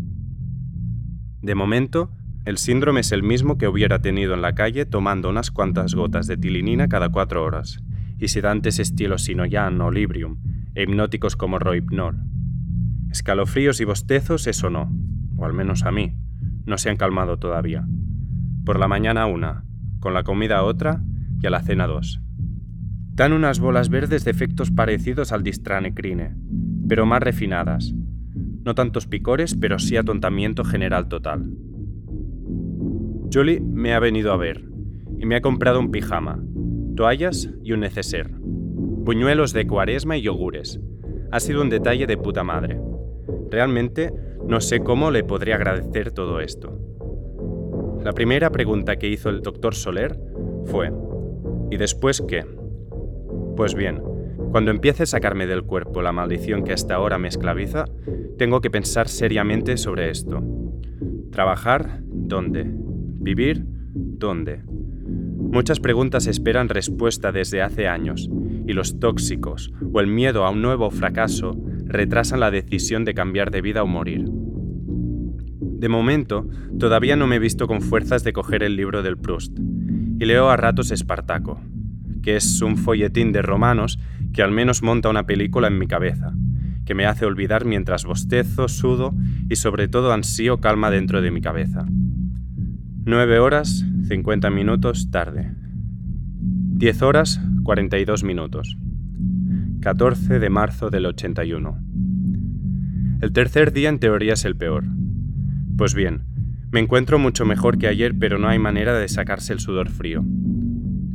De 1.44 1.54
momento, 1.54 2.12
el 2.46 2.58
síndrome 2.58 3.02
es 3.02 3.12
el 3.12 3.22
mismo 3.22 3.60
que 3.60 3.68
hubiera 3.68 4.02
tenido 4.02 4.34
en 4.34 4.42
la 4.42 4.56
calle 4.56 4.88
tomando 4.88 5.30
unas 5.30 5.52
cuantas 5.52 5.94
gotas 5.94 6.26
de 6.26 6.36
tilinina 6.36 6.88
cada 6.88 7.10
cuatro 7.10 7.44
horas, 7.44 7.78
y 8.18 8.30
sedantes 8.30 8.80
estilo 8.80 9.20
Sinoyan 9.20 9.80
o 9.82 9.92
Librium, 9.92 10.38
e 10.74 10.82
hipnóticos 10.82 11.36
como 11.36 11.60
Rohypnol. 11.60 12.24
Escalofríos 13.12 13.80
y 13.82 13.86
bostezos, 13.86 14.48
eso 14.48 14.72
no, 14.72 14.92
o 15.38 15.46
al 15.46 15.54
menos 15.54 15.84
a 15.84 15.92
mí, 15.92 16.18
no 16.66 16.80
se 16.80 16.90
han 16.90 16.98
calmado 16.98 17.38
todavía. 17.38 17.86
Por 18.66 18.80
la 18.80 18.88
mañana 18.88 19.28
una, 19.28 19.64
con 20.00 20.16
la 20.16 20.24
comida 20.24 20.64
otra 20.64 21.04
y 21.40 21.46
a 21.46 21.52
la 21.52 21.62
cena 21.62 21.86
dos. 21.86 22.20
Dan 23.20 23.34
unas 23.34 23.60
bolas 23.60 23.90
verdes 23.90 24.24
de 24.24 24.32
efectos 24.32 24.72
parecidos 24.72 25.34
al 25.34 25.44
distranecrine, 25.44 26.38
pero 26.88 27.06
más 27.06 27.22
refinadas. 27.22 27.94
No 28.64 28.76
tantos 28.76 29.08
picores, 29.08 29.58
pero 29.60 29.78
sí 29.78 29.98
atontamiento 29.98 30.64
general 30.64 31.10
total. 31.10 31.52
Julie 33.30 33.60
me 33.60 33.94
ha 33.94 34.00
venido 34.00 34.32
a 34.32 34.38
ver 34.38 34.64
y 35.18 35.26
me 35.26 35.36
ha 35.36 35.42
comprado 35.42 35.82
un 35.82 35.92
pijama, 35.92 36.42
toallas 36.96 37.50
y 37.62 37.74
un 37.74 37.82
neceser, 37.82 38.30
buñuelos 38.40 39.52
de 39.52 39.68
cuaresma 39.68 40.16
y 40.16 40.22
yogures. 40.22 40.80
Ha 41.30 41.42
sido 41.42 41.62
un 41.62 41.70
detalle 41.70 42.08
de 42.08 42.16
puta 42.16 42.46
madre. 42.46 42.80
Realmente 43.52 44.14
no 44.48 44.62
sé 44.62 44.80
cómo 44.80 45.12
le 45.12 45.26
podría 45.26 45.56
agradecer 45.56 46.12
todo 46.12 46.40
esto. 46.40 46.80
La 48.02 48.14
primera 48.14 48.50
pregunta 48.50 48.96
que 48.96 49.10
hizo 49.10 49.28
el 49.28 49.42
doctor 49.42 49.76
Soler 49.76 50.18
fue, 50.68 50.90
¿y 51.70 51.76
después 51.76 52.24
qué? 52.26 52.59
Pues 53.60 53.76
bien, 53.76 54.02
cuando 54.52 54.72
empiece 54.72 55.04
a 55.04 55.06
sacarme 55.06 55.46
del 55.46 55.64
cuerpo 55.64 56.02
la 56.02 56.14
maldición 56.14 56.64
que 56.64 56.72
hasta 56.72 56.96
ahora 56.96 57.18
me 57.18 57.28
esclaviza, 57.28 57.84
tengo 58.38 58.62
que 58.62 58.72
pensar 58.72 59.10
seriamente 59.10 59.76
sobre 59.76 60.12
esto. 60.12 60.42
¿Trabajar? 61.30 62.00
¿Dónde? 62.06 62.64
¿Vivir? 62.66 63.66
¿Dónde? 63.66 64.64
Muchas 64.66 65.82
preguntas 65.82 66.26
esperan 66.26 66.70
respuesta 66.70 67.34
desde 67.34 67.62
hace 67.62 67.90
años, 67.90 68.30
y 68.66 68.72
los 68.72 68.98
tóxicos 68.98 69.74
o 69.92 70.00
el 70.00 70.08
miedo 70.08 70.46
a 70.46 70.52
un 70.52 70.62
nuevo 70.62 70.90
fracaso 70.90 71.62
retrasan 71.84 72.40
la 72.40 72.52
decisión 72.52 73.04
de 73.04 73.14
cambiar 73.14 73.52
de 73.52 73.60
vida 73.60 73.84
o 73.84 73.88
morir. 73.88 74.24
De 74.24 75.90
momento, 75.90 76.48
todavía 76.80 77.18
no 77.18 77.28
me 77.28 77.36
he 77.36 77.40
visto 77.40 77.68
con 77.68 77.82
fuerzas 77.82 78.24
de 78.24 78.32
coger 78.32 78.64
el 78.64 78.78
libro 78.78 79.04
del 79.04 79.18
Proust, 79.18 79.60
y 79.60 80.24
leo 80.24 80.50
a 80.50 80.56
ratos 80.56 80.92
Espartaco, 80.92 81.60
que 82.22 82.36
es 82.36 82.62
un 82.62 82.78
folletín 82.78 83.32
de 83.32 83.42
romanos 83.42 84.00
que 84.34 84.44
al 84.44 84.52
menos 84.52 84.84
monta 84.84 85.10
una 85.10 85.26
película 85.26 85.68
en 85.68 85.78
mi 85.78 85.88
cabeza, 85.88 86.34
que 86.86 86.96
me 86.96 87.06
hace 87.06 87.26
olvidar 87.26 87.66
mientras 87.66 88.06
bostezo, 88.06 88.68
sudo 88.68 89.14
y 89.50 89.56
sobre 89.56 89.88
todo 89.88 90.14
ansío 90.14 90.60
calma 90.60 90.92
dentro 90.92 91.22
de 91.22 91.32
mi 91.32 91.42
cabeza. 91.42 91.86
9 93.06 93.40
horas, 93.40 93.86
50 94.08 94.50
minutos 94.50 95.10
tarde. 95.12 95.52
10 96.80 97.02
horas, 97.02 97.42
42 97.64 98.24
minutos. 98.24 98.78
14 99.82 100.40
de 100.40 100.50
marzo 100.50 100.90
del 100.90 101.06
81. 101.06 101.78
El 103.22 103.34
tercer 103.34 103.74
día 103.74 103.90
en 103.90 104.00
teoría 104.00 104.34
es 104.34 104.46
el 104.46 104.56
peor. 104.56 104.86
Pues 105.78 105.94
bien, 105.94 106.24
me 106.72 106.80
encuentro 106.80 107.18
mucho 107.18 107.46
mejor 107.46 107.78
que 107.78 107.88
ayer, 107.88 108.14
pero 108.18 108.38
no 108.38 108.48
hay 108.48 108.60
manera 108.60 108.98
de 108.98 109.08
sacarse 109.08 109.54
el 109.54 109.60
sudor 109.60 109.90
frío. 109.90 110.24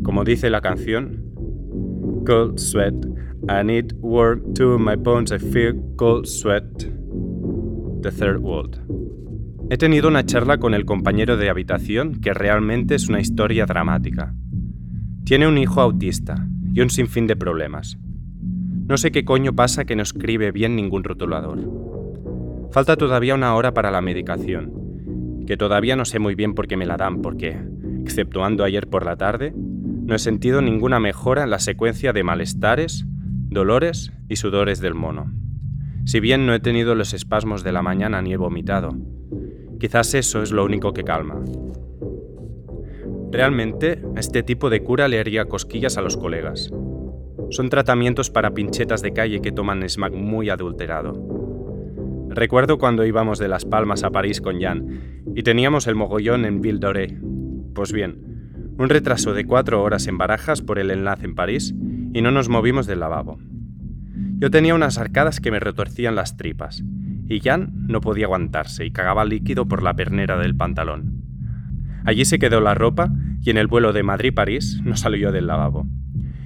Como 0.04 0.22
dice 0.22 0.50
la 0.50 0.60
canción, 0.60 1.24
Cold 2.24 2.58
sweat, 2.58 2.94
I 3.48 3.64
need 3.64 3.92
warm 4.00 4.54
to 4.54 4.78
my 4.78 4.96
bones, 4.96 5.32
I 5.32 5.38
feel 5.38 5.74
cold 5.96 6.26
sweat. 6.26 6.64
The 8.02 8.10
Third 8.10 8.38
World. 8.38 8.80
He 9.70 9.78
tenido 9.78 10.08
una 10.08 10.24
charla 10.24 10.58
con 10.58 10.74
el 10.74 10.84
compañero 10.84 11.38
de 11.38 11.48
habitación 11.48 12.20
que 12.20 12.34
realmente 12.34 12.94
es 12.94 13.08
una 13.08 13.20
historia 13.20 13.64
dramática. 13.64 14.34
Tiene 15.24 15.48
un 15.48 15.56
hijo 15.56 15.80
autista 15.80 16.46
y 16.74 16.80
un 16.82 16.90
sinfín 16.90 17.26
de 17.26 17.36
problemas. 17.36 17.98
No 18.86 18.98
sé 18.98 19.10
qué 19.10 19.24
coño 19.24 19.54
pasa 19.54 19.86
que 19.86 19.96
no 19.96 20.02
escribe 20.02 20.52
bien 20.52 20.76
ningún 20.76 21.02
rotulador. 21.02 21.60
Falta 22.72 22.96
todavía 22.96 23.34
una 23.34 23.54
hora 23.54 23.72
para 23.72 23.90
la 23.90 24.02
medicación, 24.02 25.44
que 25.46 25.56
todavía 25.56 25.96
no 25.96 26.04
sé 26.04 26.18
muy 26.18 26.34
bien 26.34 26.54
por 26.54 26.66
qué 26.68 26.76
me 26.76 26.84
la 26.84 26.98
dan, 26.98 27.22
porque, 27.22 27.58
exceptuando 28.02 28.64
ayer 28.64 28.86
por 28.88 29.06
la 29.06 29.16
tarde, 29.16 29.54
no 30.04 30.14
he 30.14 30.18
sentido 30.18 30.60
ninguna 30.60 31.00
mejora 31.00 31.44
en 31.44 31.50
la 31.50 31.58
secuencia 31.58 32.12
de 32.12 32.22
malestares, 32.22 33.06
dolores 33.48 34.12
y 34.28 34.36
sudores 34.36 34.80
del 34.80 34.94
mono. 34.94 35.32
Si 36.04 36.20
bien 36.20 36.44
no 36.46 36.52
he 36.52 36.60
tenido 36.60 36.94
los 36.94 37.14
espasmos 37.14 37.64
de 37.64 37.72
la 37.72 37.80
mañana 37.80 38.20
ni 38.20 38.34
he 38.34 38.36
vomitado, 38.36 38.90
quizás 39.80 40.12
eso 40.14 40.42
es 40.42 40.52
lo 40.52 40.64
único 40.64 40.92
que 40.92 41.04
calma. 41.04 41.42
Realmente, 43.32 44.02
este 44.14 44.42
tipo 44.42 44.68
de 44.68 44.82
cura 44.82 45.08
le 45.08 45.18
haría 45.18 45.46
cosquillas 45.46 45.96
a 45.96 46.02
los 46.02 46.18
colegas. 46.18 46.70
Son 47.48 47.70
tratamientos 47.70 48.30
para 48.30 48.52
pinchetas 48.52 49.00
de 49.00 49.14
calle 49.14 49.40
que 49.40 49.52
toman 49.52 49.88
smack 49.88 50.12
muy 50.12 50.50
adulterado. 50.50 51.14
Recuerdo 52.28 52.76
cuando 52.76 53.06
íbamos 53.06 53.38
de 53.38 53.48
Las 53.48 53.64
Palmas 53.64 54.04
a 54.04 54.10
París 54.10 54.42
con 54.42 54.60
Jan 54.60 55.24
y 55.34 55.42
teníamos 55.42 55.86
el 55.86 55.94
mogollón 55.94 56.44
en 56.44 56.60
Ville 56.60 56.78
d'Oré. 56.78 57.18
Pues 57.74 57.92
bien, 57.92 58.33
un 58.76 58.88
retraso 58.88 59.32
de 59.34 59.44
cuatro 59.44 59.82
horas 59.82 60.06
en 60.06 60.18
barajas 60.18 60.62
por 60.62 60.78
el 60.78 60.90
enlace 60.90 61.26
en 61.26 61.34
París 61.34 61.74
y 62.12 62.22
no 62.22 62.30
nos 62.30 62.48
movimos 62.48 62.86
del 62.86 63.00
lavabo. 63.00 63.38
Yo 64.38 64.50
tenía 64.50 64.74
unas 64.74 64.98
arcadas 64.98 65.40
que 65.40 65.50
me 65.50 65.60
retorcían 65.60 66.14
las 66.14 66.36
tripas 66.36 66.82
y 67.28 67.40
Jan 67.40 67.72
no 67.88 68.00
podía 68.00 68.26
aguantarse 68.26 68.84
y 68.84 68.90
cagaba 68.90 69.24
líquido 69.24 69.66
por 69.66 69.82
la 69.82 69.94
pernera 69.94 70.38
del 70.38 70.56
pantalón. 70.56 71.22
Allí 72.04 72.24
se 72.24 72.38
quedó 72.38 72.60
la 72.60 72.74
ropa 72.74 73.12
y 73.40 73.50
en 73.50 73.58
el 73.58 73.66
vuelo 73.66 73.92
de 73.92 74.02
Madrid-París 74.02 74.80
no 74.84 74.96
salió 74.96 75.32
del 75.32 75.46
lavabo 75.46 75.86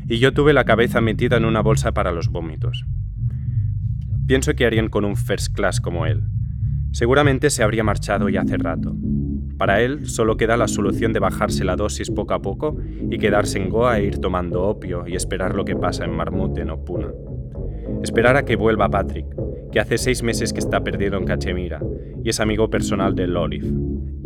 y 0.09 0.19
yo 0.19 0.33
tuve 0.33 0.53
la 0.53 0.65
cabeza 0.65 1.01
metida 1.01 1.37
en 1.37 1.45
una 1.45 1.61
bolsa 1.61 1.93
para 1.93 2.13
los 2.13 2.29
vómitos. 2.29 2.87
Pienso 4.27 4.55
que 4.55 4.65
harían 4.65 4.89
con 4.89 5.05
un 5.05 5.17
first 5.17 5.55
class 5.55 5.81
como 5.81 6.07
él. 6.07 6.25
Seguramente 6.93 7.51
se 7.51 7.63
habría 7.63 7.85
marchado 7.85 8.29
ya 8.29 8.41
hace 8.41 8.57
rato. 8.57 8.97
Para 9.59 9.83
él 9.83 10.09
solo 10.09 10.37
queda 10.37 10.57
la 10.57 10.69
solución 10.69 11.13
de 11.13 11.19
bajarse 11.19 11.65
la 11.65 11.75
dosis 11.75 12.11
poco 12.11 12.33
a 12.33 12.41
poco 12.41 12.77
y 13.11 13.19
quedarse 13.19 13.59
en 13.59 13.69
Goa 13.69 13.99
e 13.99 14.05
ir 14.05 14.19
tomando 14.19 14.63
opio 14.63 15.05
y 15.07 15.17
esperar 15.17 15.57
lo 15.57 15.65
que 15.65 15.75
pasa 15.75 16.05
en 16.05 16.13
Marmuten 16.13 16.71
o 16.71 16.85
Puna. 16.85 17.09
Esperar 18.03 18.37
a 18.37 18.45
que 18.45 18.55
vuelva 18.55 18.89
Patrick, 18.89 19.27
que 19.73 19.81
hace 19.81 19.99
seis 19.99 20.23
meses 20.23 20.53
que 20.53 20.61
está 20.61 20.85
perdido 20.85 21.19
en 21.19 21.25
Cachemira 21.25 21.83
y 22.23 22.29
es 22.29 22.39
amigo 22.39 22.71
personal 22.71 23.17
de 23.17 23.27
Lolif. 23.27 23.65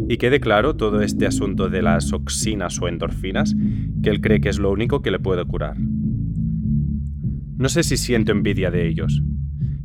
Y 0.09 0.19
quede 0.19 0.39
claro 0.39 0.77
todo 0.77 1.01
este 1.01 1.27
asunto 1.27 1.71
de 1.71 1.81
las 1.81 2.13
oxinas 2.13 2.81
o 2.83 2.89
endorfinas, 2.89 3.55
que 4.03 4.11
él 4.11 4.21
cree 4.21 4.41
que 4.41 4.51
es 4.51 4.59
lo 4.59 4.71
único 4.71 5.01
que 5.01 5.11
le 5.11 5.19
puede 5.19 5.45
curar. 5.47 5.77
No 7.57 7.69
sé 7.69 7.83
si 7.85 7.97
siento 7.97 8.33
envidia 8.33 8.71
de 8.71 8.87
ellos, 8.87 9.23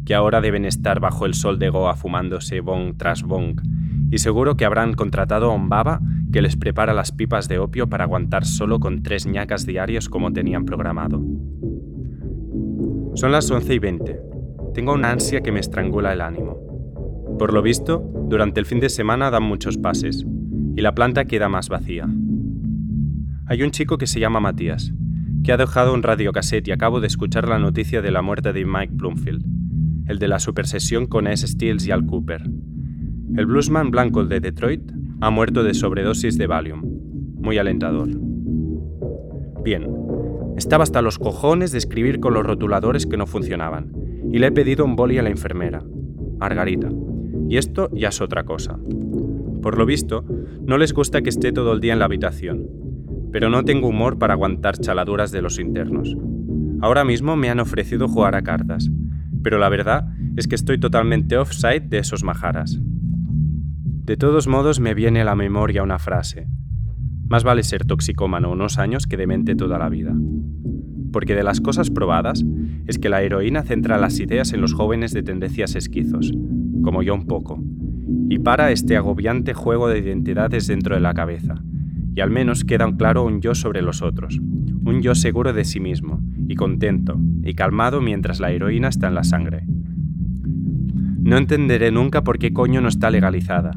que 0.05 0.15
ahora 0.15 0.41
deben 0.41 0.65
estar 0.65 0.99
bajo 0.99 1.25
el 1.25 1.33
sol 1.33 1.59
de 1.59 1.69
Goa 1.69 1.95
fumándose 1.95 2.59
bong 2.59 2.97
tras 2.97 3.23
bong, 3.23 3.61
y 4.09 4.19
seguro 4.19 4.55
que 4.55 4.65
habrán 4.65 4.93
contratado 4.93 5.51
a 5.51 5.55
un 5.55 5.69
baba 5.69 6.01
que 6.31 6.41
les 6.41 6.55
prepara 6.55 6.93
las 6.93 7.11
pipas 7.11 7.47
de 7.47 7.59
opio 7.59 7.87
para 7.87 8.05
aguantar 8.05 8.45
solo 8.45 8.79
con 8.79 9.03
tres 9.03 9.25
ñacas 9.25 9.65
diarias 9.65 10.09
como 10.09 10.31
tenían 10.31 10.65
programado. 10.65 11.21
Son 13.15 13.31
las 13.31 13.49
11 13.49 13.73
y 13.73 13.79
20. 13.79 14.19
Tengo 14.73 14.93
una 14.93 15.11
ansia 15.11 15.41
que 15.41 15.51
me 15.51 15.59
estrangula 15.59 16.13
el 16.13 16.21
ánimo. 16.21 16.57
Por 17.39 17.53
lo 17.53 17.61
visto, 17.61 18.03
durante 18.29 18.59
el 18.59 18.65
fin 18.65 18.79
de 18.79 18.89
semana 18.89 19.31
dan 19.31 19.43
muchos 19.43 19.77
pases, 19.77 20.25
y 20.75 20.81
la 20.81 20.93
planta 20.93 21.25
queda 21.25 21.49
más 21.49 21.69
vacía. 21.69 22.07
Hay 23.47 23.63
un 23.63 23.71
chico 23.71 23.97
que 23.97 24.07
se 24.07 24.19
llama 24.19 24.39
Matías, 24.39 24.93
que 25.43 25.51
ha 25.51 25.57
dejado 25.57 25.93
un 25.93 26.03
radiocassette 26.03 26.67
y 26.67 26.71
acabo 26.71 26.99
de 26.99 27.07
escuchar 27.07 27.47
la 27.47 27.57
noticia 27.57 28.01
de 28.01 28.11
la 28.11 28.21
muerte 28.21 28.53
de 28.53 28.65
Mike 28.65 28.93
Bloomfield, 28.93 29.45
el 30.07 30.19
de 30.19 30.27
la 30.27 30.39
supersesión 30.39 31.07
con 31.07 31.25
S. 31.25 31.47
Steels 31.47 31.87
y 31.87 31.91
Al 31.91 32.05
Cooper. 32.05 32.43
El 33.35 33.45
bluesman 33.45 33.91
blanco 33.91 34.25
de 34.25 34.39
Detroit 34.39 34.91
ha 35.19 35.29
muerto 35.29 35.63
de 35.63 35.73
sobredosis 35.73 36.37
de 36.37 36.47
Valium. 36.47 36.81
Muy 37.39 37.57
alentador. 37.57 38.09
Bien, 39.63 39.87
estaba 40.55 40.83
hasta 40.83 41.01
los 41.01 41.19
cojones 41.19 41.71
de 41.71 41.77
escribir 41.77 42.19
con 42.19 42.33
los 42.33 42.45
rotuladores 42.45 43.05
que 43.05 43.17
no 43.17 43.27
funcionaban, 43.27 43.91
y 44.31 44.39
le 44.39 44.47
he 44.47 44.51
pedido 44.51 44.85
un 44.85 44.95
boli 44.95 45.17
a 45.17 45.23
la 45.23 45.29
enfermera, 45.29 45.83
Margarita. 46.39 46.89
Y 47.49 47.57
esto 47.57 47.89
ya 47.93 48.09
es 48.09 48.21
otra 48.21 48.43
cosa. 48.43 48.79
Por 49.61 49.77
lo 49.77 49.85
visto, 49.85 50.23
no 50.65 50.77
les 50.77 50.93
gusta 50.93 51.21
que 51.21 51.29
esté 51.29 51.51
todo 51.51 51.73
el 51.73 51.79
día 51.79 51.93
en 51.93 51.99
la 51.99 52.05
habitación, 52.05 52.67
pero 53.31 53.49
no 53.49 53.63
tengo 53.63 53.87
humor 53.87 54.17
para 54.17 54.33
aguantar 54.33 54.77
chaladuras 54.77 55.31
de 55.31 55.41
los 55.41 55.59
internos. 55.59 56.15
Ahora 56.81 57.03
mismo 57.03 57.35
me 57.35 57.49
han 57.49 57.59
ofrecido 57.59 58.07
jugar 58.07 58.35
a 58.35 58.41
cartas, 58.41 58.89
pero 59.43 59.57
la 59.57 59.69
verdad 59.69 60.07
es 60.37 60.47
que 60.47 60.55
estoy 60.55 60.79
totalmente 60.79 61.37
offside 61.37 61.89
de 61.89 61.99
esos 61.99 62.23
majaras. 62.23 62.79
De 64.07 64.15
todos 64.15 64.47
modos 64.47 64.79
me 64.79 64.93
viene 64.93 65.19
a 65.19 65.25
la 65.25 65.35
memoria 65.35 65.83
una 65.83 65.99
frase. 65.99 66.47
Más 67.27 67.43
vale 67.43 67.61
ser 67.61 67.83
toxicómano 67.83 68.49
unos 68.49 68.77
años 68.77 69.05
que 69.05 69.17
demente 69.17 69.53
toda 69.53 69.77
la 69.77 69.89
vida. 69.89 70.15
Porque 71.11 71.35
de 71.35 71.43
las 71.43 71.59
cosas 71.59 71.89
probadas 71.89 72.45
es 72.85 72.99
que 72.99 73.09
la 73.09 73.21
heroína 73.21 73.63
centra 73.63 73.97
las 73.97 74.21
ideas 74.21 74.53
en 74.53 74.61
los 74.61 74.73
jóvenes 74.73 75.11
de 75.11 75.23
tendencias 75.23 75.75
esquizos, 75.75 76.31
como 76.83 77.03
yo 77.03 77.15
un 77.15 77.27
poco, 77.27 77.61
y 78.29 78.39
para 78.39 78.71
este 78.71 78.95
agobiante 78.95 79.53
juego 79.53 79.89
de 79.89 79.99
identidades 79.99 80.67
dentro 80.67 80.95
de 80.95 81.01
la 81.01 81.13
cabeza, 81.13 81.61
y 82.15 82.21
al 82.21 82.31
menos 82.31 82.63
queda 82.63 82.89
claro 82.95 83.25
un 83.25 83.41
yo 83.41 83.55
sobre 83.55 83.81
los 83.81 84.01
otros, 84.01 84.39
un 84.39 85.01
yo 85.01 85.15
seguro 85.15 85.51
de 85.51 85.65
sí 85.65 85.81
mismo, 85.81 86.21
y 86.47 86.55
contento, 86.55 87.19
y 87.43 87.55
calmado 87.55 87.99
mientras 87.99 88.39
la 88.39 88.51
heroína 88.51 88.87
está 88.87 89.09
en 89.09 89.15
la 89.15 89.25
sangre. 89.25 89.65
No 89.67 91.35
entenderé 91.35 91.91
nunca 91.91 92.23
por 92.23 92.39
qué 92.39 92.53
coño 92.53 92.79
no 92.79 92.87
está 92.87 93.11
legalizada, 93.11 93.71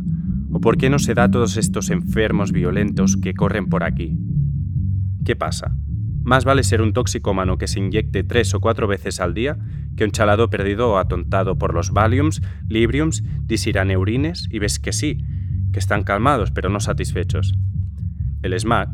por 0.60 0.76
qué 0.76 0.90
no 0.90 0.98
se 0.98 1.14
da 1.14 1.24
a 1.24 1.30
todos 1.30 1.56
estos 1.56 1.90
enfermos 1.90 2.52
violentos 2.52 3.16
que 3.16 3.34
corren 3.34 3.68
por 3.68 3.82
aquí. 3.82 4.18
¿Qué 5.24 5.36
pasa? 5.36 5.74
Más 6.22 6.44
vale 6.44 6.62
ser 6.64 6.82
un 6.82 6.92
toxicómano 6.92 7.56
que 7.56 7.66
se 7.66 7.78
inyecte 7.78 8.24
tres 8.24 8.52
o 8.54 8.60
cuatro 8.60 8.86
veces 8.86 9.20
al 9.20 9.32
día 9.32 9.58
que 9.96 10.04
un 10.04 10.10
chalado 10.10 10.50
perdido 10.50 10.90
o 10.90 10.98
atontado 10.98 11.56
por 11.56 11.72
los 11.72 11.92
Valiums, 11.92 12.42
Libriums, 12.68 13.24
disiraneurines 13.42 14.48
y 14.50 14.58
ves 14.58 14.78
que 14.78 14.92
sí, 14.92 15.24
que 15.72 15.78
están 15.78 16.02
calmados 16.02 16.50
pero 16.50 16.68
no 16.68 16.80
satisfechos. 16.80 17.54
El 18.42 18.58
SMAC, 18.58 18.90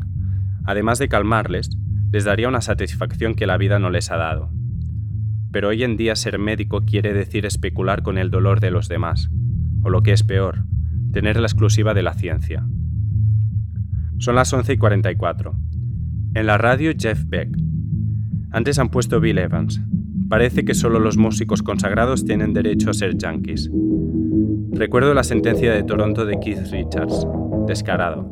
además 0.65 0.99
de 0.99 1.09
calmarles, 1.09 1.69
les 2.11 2.23
daría 2.23 2.47
una 2.47 2.61
satisfacción 2.61 3.35
que 3.35 3.47
la 3.47 3.57
vida 3.57 3.77
no 3.77 3.89
les 3.89 4.09
ha 4.11 4.17
dado. 4.17 4.51
Pero 5.51 5.69
hoy 5.69 5.83
en 5.83 5.97
día 5.97 6.15
ser 6.15 6.39
médico 6.39 6.81
quiere 6.85 7.13
decir 7.13 7.45
especular 7.45 8.03
con 8.03 8.17
el 8.17 8.31
dolor 8.31 8.61
de 8.61 8.71
los 8.71 8.87
demás, 8.87 9.29
o 9.83 9.89
lo 9.89 10.01
que 10.01 10.11
es 10.11 10.23
peor, 10.23 10.65
tener 11.11 11.37
la 11.39 11.47
exclusiva 11.47 11.93
de 11.93 12.03
la 12.03 12.13
ciencia. 12.13 12.65
Son 14.19 14.35
las 14.35 14.51
11 14.51 14.73
y 14.73 14.77
44. 14.77 15.55
En 16.33 16.47
la 16.47 16.57
radio 16.57 16.91
Jeff 16.97 17.23
Beck. 17.25 17.49
Antes 18.51 18.79
han 18.79 18.89
puesto 18.89 19.19
Bill 19.19 19.37
Evans. 19.37 19.81
Parece 20.29 20.65
que 20.65 20.73
solo 20.73 20.99
los 20.99 21.17
músicos 21.17 21.63
consagrados 21.63 22.25
tienen 22.25 22.53
derecho 22.53 22.89
a 22.89 22.93
ser 22.93 23.17
yankees. 23.17 23.69
Recuerdo 24.71 25.13
la 25.13 25.23
sentencia 25.23 25.73
de 25.73 25.83
Toronto 25.83 26.25
de 26.25 26.39
Keith 26.39 26.71
Richards. 26.71 27.25
Descarado. 27.67 28.29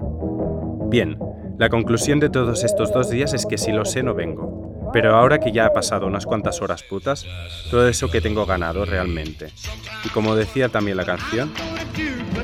Bien, 0.90 1.18
la 1.58 1.70
conclusión 1.70 2.20
de 2.20 2.30
todos 2.30 2.64
estos 2.64 2.94
dos 2.94 3.10
días 3.10 3.34
es 3.34 3.46
que 3.46 3.58
si 3.58 3.72
lo 3.72 3.86
sé 3.86 4.04
no 4.04 4.14
vengo. 4.14 4.90
Pero 4.92 5.16
ahora 5.16 5.40
que 5.40 5.52
ya 5.52 5.66
ha 5.66 5.74
pasado 5.74 6.06
unas 6.06 6.26
cuantas 6.26 6.62
horas 6.62 6.84
putas, 6.84 7.26
todo 7.72 7.88
eso 7.88 8.10
que 8.10 8.22
tengo 8.22 8.46
ganado 8.46 8.86
realmente. 8.86 9.48
Y 10.04 10.10
como 10.10 10.36
decía 10.36 10.70
también 10.70 10.98
la 10.98 11.06
canción, 11.06 11.52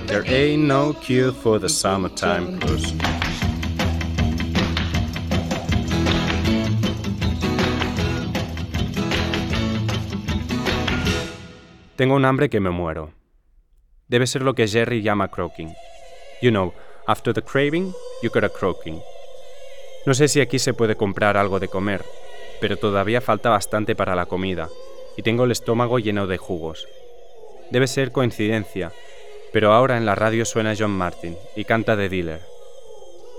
There 0.08 0.24
ain't 0.26 0.64
no 0.64 0.94
cure 0.94 1.32
for 1.32 1.60
the 1.60 1.70
summertime 1.70 2.60
blues. 2.60 2.94
Tengo 11.96 12.16
un 12.16 12.26
hambre 12.26 12.50
que 12.50 12.60
me 12.60 12.72
muero. 12.72 13.14
Debe 14.08 14.26
ser 14.28 14.42
lo 14.42 14.56
que 14.56 14.68
Jerry 14.68 15.02
llama 15.02 15.28
croaking. 15.28 15.74
You 16.42 16.50
know, 16.52 16.74
after 17.08 17.34
the 17.34 17.42
craving, 17.42 17.94
you 18.24 18.30
got 18.30 18.44
a 18.44 18.50
croaking. 18.50 19.00
No 20.06 20.14
sé 20.14 20.28
si 20.28 20.42
aquí 20.42 20.58
se 20.58 20.74
puede 20.74 20.96
comprar 20.96 21.38
algo 21.38 21.60
de 21.60 21.68
comer, 21.68 22.04
pero 22.60 22.78
todavía 22.78 23.22
falta 23.22 23.50
bastante 23.50 23.96
para 23.96 24.16
la 24.16 24.26
comida, 24.26 24.68
y 25.16 25.22
tengo 25.22 25.44
el 25.44 25.52
estómago 25.52 26.00
lleno 26.00 26.26
de 26.26 26.38
jugos. 26.38 26.88
Debe 27.70 27.88
ser 27.88 28.12
coincidencia, 28.12 28.92
pero 29.52 29.74
ahora 29.74 29.98
en 29.98 30.06
la 30.06 30.16
radio 30.16 30.46
suena 30.46 30.76
John 30.78 30.92
Martin 30.92 31.38
y 31.56 31.66
canta 31.66 31.98
The 31.98 32.10
Dealer. 32.10 32.42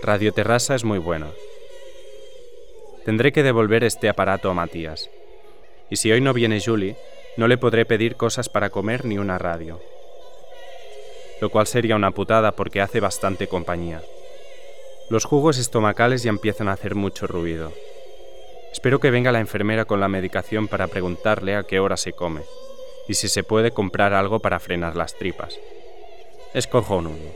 Radio 0.03 0.33
Terrassa 0.33 0.75
es 0.75 0.85
muy 0.85 0.99
buena. 0.99 1.29
Tendré 3.05 3.33
que 3.33 3.43
devolver 3.43 3.85
este 3.85 4.09
aparato 4.09 4.51
a 4.51 4.55
Matías. 4.55 5.11
Y 5.91 5.97
si 5.97 6.13
hoy 6.13 6.21
no 6.21 6.33
viene 6.33 6.61
Julie, 6.61 6.97
no 7.37 7.49
le 7.49 7.59
podré 7.59 7.85
pedir 7.87 8.17
cosas 8.17 8.49
para 8.49 8.71
comer 8.71 9.05
ni 9.05 9.19
una 9.19 9.39
radio. 9.39 9.81
Lo 11.41 11.51
cual 11.51 11.67
sería 11.67 11.97
una 11.97 12.11
putada 12.11 12.53
porque 12.53 12.81
hace 12.81 13.01
bastante 13.01 13.49
compañía. 13.49 14.03
Los 15.09 15.25
jugos 15.25 15.59
estomacales 15.59 16.23
ya 16.23 16.31
empiezan 16.31 16.69
a 16.69 16.73
hacer 16.73 16.95
mucho 16.95 17.27
ruido. 17.27 17.73
Espero 18.73 19.01
que 19.01 19.11
venga 19.11 19.33
la 19.33 19.41
enfermera 19.41 19.85
con 19.85 20.01
la 20.01 20.09
medicación 20.09 20.69
para 20.69 20.87
preguntarle 20.87 21.57
a 21.57 21.65
qué 21.65 21.81
hora 21.81 21.97
se 21.97 22.13
come 22.13 22.43
y 23.09 23.15
si 23.15 23.29
se 23.29 23.43
puede 23.43 23.73
comprar 23.73 24.15
algo 24.15 24.39
para 24.39 24.61
frenar 24.61 24.97
las 24.97 25.15
tripas. 25.17 25.59
Es 26.55 26.67
cojonudo. 26.67 27.35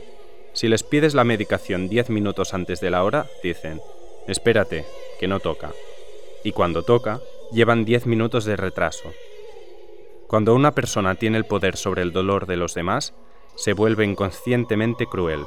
Si 0.53 0.67
les 0.67 0.83
pides 0.83 1.15
la 1.15 1.23
medicación 1.23 1.89
10 1.89 2.11
minutos 2.11 2.53
antes 2.53 2.79
de 2.81 2.91
la 2.91 3.03
hora, 3.03 3.25
dicen, 3.41 3.81
espérate, 4.27 4.85
que 5.19 5.27
no 5.27 5.39
toca. 5.39 5.71
Y 6.43 6.51
cuando 6.51 6.83
toca, 6.83 7.19
llevan 7.51 7.83
10 7.83 8.05
minutos 8.05 8.45
de 8.45 8.55
retraso. 8.55 9.11
Cuando 10.27 10.53
una 10.53 10.73
persona 10.73 11.15
tiene 11.15 11.37
el 11.37 11.45
poder 11.45 11.77
sobre 11.77 12.03
el 12.03 12.11
dolor 12.11 12.45
de 12.45 12.57
los 12.57 12.75
demás, 12.75 13.15
se 13.55 13.73
vuelve 13.73 14.05
inconscientemente 14.05 15.07
cruel. 15.07 15.45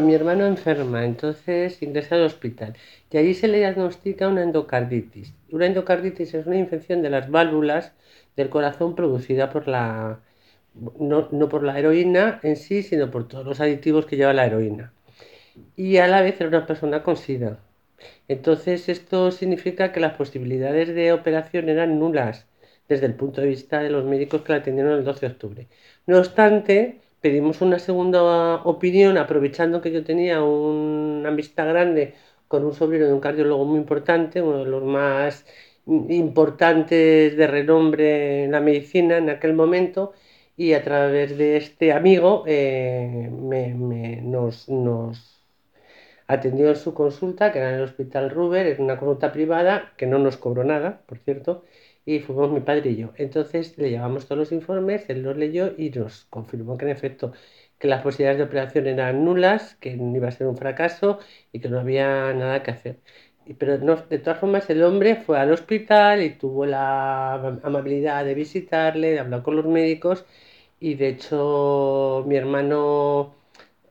Mi 0.00 0.14
hermano 0.14 0.46
enferma, 0.46 1.04
entonces 1.04 1.82
ingresa 1.82 2.16
al 2.16 2.22
hospital 2.22 2.76
y 3.10 3.16
allí 3.16 3.34
se 3.34 3.48
le 3.48 3.58
diagnostica 3.58 4.28
una 4.28 4.42
endocarditis. 4.42 5.32
Una 5.50 5.66
endocarditis 5.66 6.34
es 6.34 6.46
una 6.46 6.56
infección 6.56 7.02
de 7.02 7.10
las 7.10 7.30
válvulas 7.30 7.92
del 8.36 8.48
corazón 8.48 8.94
producida 8.96 9.50
por 9.50 9.68
la, 9.68 10.20
no, 10.98 11.28
no 11.30 11.48
por 11.48 11.62
la 11.62 11.78
heroína 11.78 12.40
en 12.42 12.56
sí, 12.56 12.82
sino 12.82 13.10
por 13.10 13.28
todos 13.28 13.46
los 13.46 13.60
aditivos 13.60 14.06
que 14.06 14.16
lleva 14.16 14.32
la 14.32 14.46
heroína. 14.46 14.92
Y 15.76 15.98
a 15.98 16.08
la 16.08 16.22
vez 16.22 16.40
era 16.40 16.48
una 16.48 16.66
persona 16.66 17.02
con 17.02 17.16
SIDA. 17.16 17.60
Entonces 18.28 18.88
esto 18.88 19.30
significa 19.30 19.92
que 19.92 20.00
las 20.00 20.14
posibilidades 20.14 20.94
de 20.94 21.12
operación 21.12 21.68
eran 21.68 21.98
nulas 21.98 22.46
desde 22.88 23.06
el 23.06 23.14
punto 23.14 23.40
de 23.40 23.48
vista 23.48 23.80
de 23.80 23.90
los 23.90 24.04
médicos 24.04 24.42
que 24.42 24.52
la 24.52 24.58
atendieron 24.58 24.98
el 24.98 25.04
12 25.04 25.26
de 25.26 25.32
octubre. 25.32 25.68
No 26.06 26.18
obstante, 26.18 27.00
pedimos 27.24 27.62
una 27.62 27.78
segunda 27.78 28.56
opinión 28.64 29.16
aprovechando 29.16 29.80
que 29.80 29.90
yo 29.90 30.04
tenía 30.04 30.42
una 30.42 31.30
amistad 31.30 31.66
grande 31.66 32.12
con 32.48 32.66
un 32.66 32.74
sobrino 32.74 33.06
de 33.06 33.14
un 33.14 33.20
cardiólogo 33.20 33.64
muy 33.64 33.78
importante, 33.78 34.42
uno 34.42 34.58
de 34.58 34.70
los 34.70 34.84
más 34.84 35.46
importantes 35.86 37.34
de 37.34 37.46
renombre 37.46 38.44
en 38.44 38.52
la 38.52 38.60
medicina 38.60 39.16
en 39.16 39.30
aquel 39.30 39.54
momento 39.54 40.12
y 40.54 40.74
a 40.74 40.82
través 40.84 41.38
de 41.38 41.56
este 41.56 41.92
amigo 41.92 42.44
eh, 42.46 43.30
nos, 44.22 44.68
nos, 44.68 45.42
atendió 46.26 46.68
en 46.68 46.76
su 46.76 46.92
consulta, 46.92 47.52
que 47.52 47.58
era 47.58 47.70
en 47.70 47.76
el 47.76 47.84
Hospital 47.84 48.30
Ruber, 48.30 48.66
en 48.66 48.82
una 48.82 48.98
consulta 48.98 49.32
privada, 49.32 49.92
que 49.96 50.06
no 50.06 50.18
nos 50.18 50.36
cobró 50.36 50.62
nada, 50.64 51.00
por 51.06 51.18
cierto, 51.18 51.64
y 52.06 52.20
fuimos 52.20 52.50
mi 52.50 52.60
padre 52.60 52.90
y 52.90 52.96
yo. 52.96 53.12
Entonces 53.16 53.76
le 53.78 53.90
llevamos 53.90 54.26
todos 54.26 54.38
los 54.38 54.52
informes, 54.52 55.08
él 55.08 55.22
los 55.22 55.36
leyó 55.36 55.72
y 55.76 55.90
nos 55.90 56.24
confirmó 56.26 56.76
que 56.76 56.84
en 56.86 56.90
efecto 56.92 57.32
que 57.78 57.88
las 57.88 58.02
posibilidades 58.02 58.38
de 58.38 58.44
operación 58.44 58.86
eran 58.86 59.24
nulas, 59.24 59.74
que 59.76 59.90
iba 59.92 60.28
a 60.28 60.30
ser 60.32 60.46
un 60.46 60.56
fracaso 60.56 61.18
y 61.52 61.60
que 61.60 61.68
no 61.68 61.80
había 61.80 62.32
nada 62.34 62.62
que 62.62 62.70
hacer. 62.70 62.98
Pero 63.58 63.78
no, 63.78 63.96
de 63.96 64.18
todas 64.18 64.38
formas 64.40 64.70
el 64.70 64.82
hombre 64.82 65.16
fue 65.16 65.38
al 65.38 65.52
hospital 65.52 66.22
y 66.22 66.30
tuvo 66.30 66.64
la 66.66 67.34
amabilidad 67.62 68.24
de 68.24 68.34
visitarle, 68.34 69.10
de 69.12 69.20
hablar 69.20 69.42
con 69.42 69.56
los 69.56 69.66
médicos 69.66 70.24
y 70.80 70.94
de 70.94 71.08
hecho 71.08 72.24
mi 72.26 72.36
hermano 72.36 73.34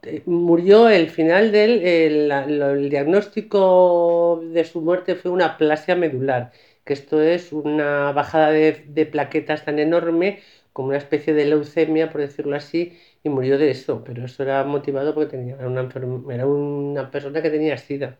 eh, 0.04 0.24
murió 0.26 0.90
el 0.90 1.10
final 1.10 1.52
del 1.52 1.82
el, 1.86 2.32
el 2.32 2.90
diagnóstico 2.90 4.42
de 4.44 4.64
su 4.66 4.82
muerte 4.82 5.16
fue 5.16 5.32
una 5.32 5.58
plasia 5.58 5.96
medular 5.96 6.52
que 6.84 6.94
esto 6.94 7.22
es 7.22 7.54
una 7.54 8.12
bajada 8.12 8.52
de, 8.52 9.06
plaquetas 9.06 9.66
tan 9.66 9.80
enorme 9.80 10.40
como 10.74 10.90
una 10.90 10.98
especie 10.98 11.34
de 11.34 11.46
leucemia, 11.46 12.10
por 12.10 12.22
decirlo 12.22 12.56
así, 12.56 12.98
y 13.24 13.30
murió 13.30 13.58
de 13.58 13.72
eso, 13.72 14.04
pero 14.04 14.26
eso 14.26 14.44
era 14.44 14.64
motivado 14.64 15.14
porque 15.14 15.32
tenía, 15.32 15.56
era, 15.56 15.68
una, 15.68 15.88
era 16.34 16.48
una 16.48 17.12
persona 17.12 17.42
que 17.42 17.50
tenía 17.50 17.78
sida. 17.78 18.18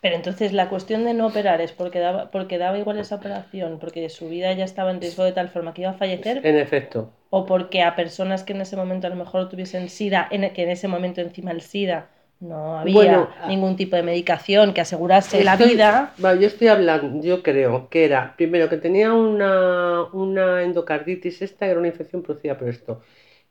Pero 0.00 0.14
entonces 0.14 0.52
la 0.52 0.68
cuestión 0.68 1.04
de 1.04 1.14
no 1.14 1.26
operar 1.26 1.60
es 1.60 1.72
porque 1.72 1.98
daba, 1.98 2.30
porque 2.30 2.58
daba 2.58 2.78
igual 2.78 2.98
esa 2.98 3.16
operación, 3.16 3.78
porque 3.80 4.08
su 4.08 4.28
vida 4.28 4.52
ya 4.52 4.64
estaba 4.64 4.92
en 4.92 5.00
riesgo 5.00 5.24
de 5.24 5.32
tal 5.32 5.48
forma 5.48 5.74
que 5.74 5.82
iba 5.82 5.90
a 5.90 5.94
fallecer. 5.94 6.46
En 6.46 6.56
efecto, 6.56 7.12
o 7.30 7.44
porque 7.46 7.82
a 7.82 7.94
personas 7.96 8.42
que 8.42 8.52
en 8.52 8.62
ese 8.62 8.76
momento 8.76 9.06
a 9.06 9.10
lo 9.10 9.16
mejor 9.16 9.48
tuviesen 9.48 9.88
SIDA, 9.88 10.28
en, 10.30 10.52
que 10.52 10.62
en 10.62 10.70
ese 10.70 10.88
momento 10.88 11.20
encima 11.20 11.50
el 11.50 11.60
SIDA 11.60 12.08
no 12.40 12.78
había 12.78 12.92
Bueno, 12.94 13.28
ah, 13.40 13.48
ningún 13.48 13.76
tipo 13.76 13.96
de 13.96 14.02
medicación 14.02 14.72
que 14.74 14.80
asegurase 14.80 15.42
la 15.44 15.56
vida. 15.56 16.14
Yo 16.18 16.46
estoy 16.46 16.68
hablando, 16.68 17.22
yo 17.26 17.42
creo 17.42 17.88
que 17.90 18.04
era, 18.04 18.34
primero, 18.36 18.68
que 18.68 18.76
tenía 18.76 19.12
una, 19.12 20.04
una 20.12 20.62
endocarditis, 20.62 21.42
esta 21.42 21.66
era 21.66 21.78
una 21.78 21.88
infección 21.88 22.22
producida 22.22 22.56
por 22.58 22.68
esto, 22.68 23.02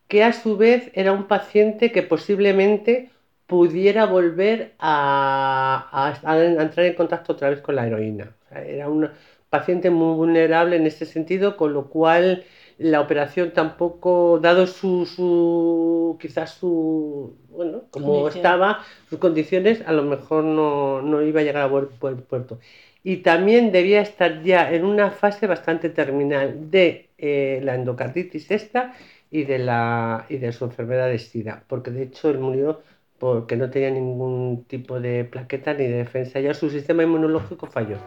que 0.08 0.24
a 0.24 0.34
su 0.34 0.58
vez 0.58 0.92
era 0.94 1.12
un 1.14 1.28
paciente 1.28 1.92
que 1.92 2.04
posiblemente 2.04 3.12
pudiera 3.48 4.06
volver 4.06 4.74
a, 4.80 5.90
a- 6.24 6.32
a 6.34 6.46
entrar 6.46 6.86
en 6.86 6.96
contacto 6.96 7.34
otra 7.34 7.50
vez 7.50 7.62
con 7.62 7.76
la 7.76 7.88
heroína. 7.88 8.36
O 8.46 8.50
sea, 8.50 8.64
era 8.66 8.90
un 8.90 9.10
paciente 9.50 9.90
muy 9.90 10.16
vulnerable 10.16 10.76
en 10.78 10.88
este 10.88 11.06
sentido, 11.06 11.58
con 11.58 11.74
lo 11.74 11.90
cual 11.90 12.46
la 12.78 13.02
operación 13.02 13.52
tampoco, 13.54 14.40
dado 14.42 14.68
su, 14.68 15.06
su 15.06 16.18
quizás 16.22 16.52
su, 16.52 17.36
bueno, 17.50 17.84
como 17.92 18.30
Condición. 18.30 18.38
estaba, 18.38 18.84
sus 19.10 19.20
condiciones, 19.20 19.82
a 19.86 19.94
lo 19.94 20.04
mejor 20.04 20.44
no, 20.44 21.02
no 21.02 21.22
iba 21.24 21.42
a 21.42 21.44
llegar 21.44 21.64
a 21.64 21.68
buen 21.68 21.90
buen 22.00 22.22
puerto. 22.22 22.60
Y 23.04 23.18
también 23.18 23.72
debía 23.72 24.02
estar 24.02 24.44
ya 24.44 24.72
en 24.74 24.84
una 24.86 25.12
fase 25.12 25.48
bastante 25.48 25.90
terminal 25.90 26.70
de 26.72 27.10
eh, 27.18 27.62
la 27.64 27.76
endocarditis 27.76 28.52
esta 28.52 28.94
y 29.30 29.44
de, 29.46 29.60
la, 29.60 30.26
y 30.30 30.38
de 30.38 30.52
su 30.52 30.66
enfermedad 30.66 31.08
de 31.08 31.20
SIDA, 31.20 31.64
porque 31.68 31.92
de 31.92 32.04
hecho 32.04 32.30
él 32.30 32.40
murió 32.40 32.84
porque 33.18 33.56
no 33.56 33.70
tenía 33.72 33.90
ningún 33.92 34.66
tipo 34.68 35.00
de 35.00 35.26
plaqueta 35.26 35.74
ni 35.74 35.86
de 35.88 35.98
defensa, 35.98 36.40
ya 36.40 36.54
su 36.54 36.70
sistema 36.70 37.04
inmunológico 37.04 37.66
falló. 37.68 38.06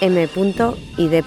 M. 0.00 0.28
y 0.96 1.08
D. 1.08 1.24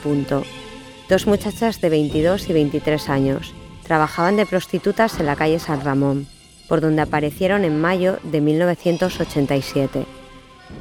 Dos 1.07 1.28
muchachas 1.28 1.80
de 1.80 1.89
22 1.89 2.49
y 2.49 2.53
23 2.53 3.09
años. 3.09 3.53
Trabajaban 3.84 4.36
de 4.36 4.47
prostitutas 4.47 5.19
en 5.19 5.28
la 5.28 5.36
calle 5.36 5.59
San 5.59 5.84
Ramón, 5.86 6.26
por 6.67 6.82
donde 6.82 7.03
aparecieron 7.03 7.65
en 7.65 7.80
mayo 7.80 8.17
de 8.24 8.41
1987. 8.41 10.05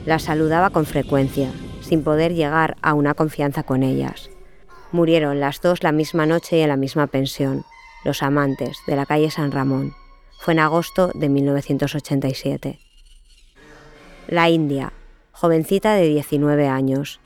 Las 0.06 0.22
saludaba 0.22 0.70
con 0.70 0.86
frecuencia, 0.86 1.50
sin 1.82 2.02
poder 2.02 2.32
llegar 2.32 2.76
a 2.80 2.94
una 2.94 3.12
confianza 3.12 3.62
con 3.62 3.82
ellas. 3.82 4.30
Murieron 4.90 5.38
las 5.38 5.60
dos 5.60 5.82
la 5.82 5.92
misma 5.92 6.24
noche 6.24 6.58
y 6.58 6.60
en 6.62 6.68
la 6.68 6.76
misma 6.76 7.08
pensión, 7.08 7.64
los 8.04 8.22
amantes 8.22 8.78
de 8.86 8.96
la 8.96 9.04
calle 9.04 9.30
San 9.30 9.52
Ramón. 9.52 9.92
Fue 10.40 10.54
en 10.54 10.60
agosto 10.60 11.10
de 11.14 11.28
1987. 11.28 12.78
La 14.28 14.48
India, 14.48 14.94
jovencita 15.32 15.92
de 15.94 16.08
19 16.08 16.68
años. 16.68 17.20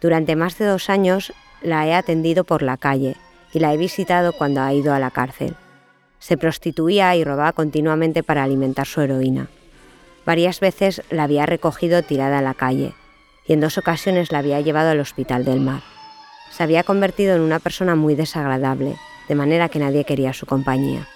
Durante 0.00 0.36
más 0.36 0.58
de 0.58 0.66
dos 0.66 0.90
años 0.90 1.32
la 1.62 1.86
he 1.86 1.94
atendido 1.94 2.44
por 2.44 2.62
la 2.62 2.76
calle 2.76 3.16
y 3.52 3.58
la 3.58 3.72
he 3.72 3.76
visitado 3.76 4.32
cuando 4.32 4.60
ha 4.60 4.72
ido 4.72 4.94
a 4.94 4.98
la 4.98 5.10
cárcel. 5.10 5.56
Se 6.18 6.36
prostituía 6.36 7.14
y 7.16 7.24
robaba 7.24 7.52
continuamente 7.52 8.22
para 8.22 8.44
alimentar 8.44 8.86
su 8.86 9.00
heroína. 9.00 9.48
Varias 10.26 10.60
veces 10.60 11.02
la 11.10 11.24
había 11.24 11.46
recogido 11.46 12.02
tirada 12.02 12.38
a 12.38 12.42
la 12.42 12.54
calle 12.54 12.92
y 13.46 13.54
en 13.54 13.60
dos 13.60 13.78
ocasiones 13.78 14.30
la 14.30 14.38
había 14.38 14.60
llevado 14.60 14.90
al 14.90 15.00
hospital 15.00 15.44
del 15.44 15.60
mar. 15.60 15.82
Se 16.50 16.62
había 16.62 16.82
convertido 16.84 17.34
en 17.34 17.40
una 17.40 17.58
persona 17.58 17.94
muy 17.94 18.14
desagradable, 18.14 18.96
de 19.28 19.34
manera 19.34 19.68
que 19.68 19.78
nadie 19.78 20.04
quería 20.04 20.32
su 20.32 20.46
compañía. 20.46 21.08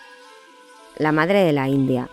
La 0.96 1.12
madre 1.12 1.44
de 1.44 1.52
la 1.52 1.68
India 1.68 2.08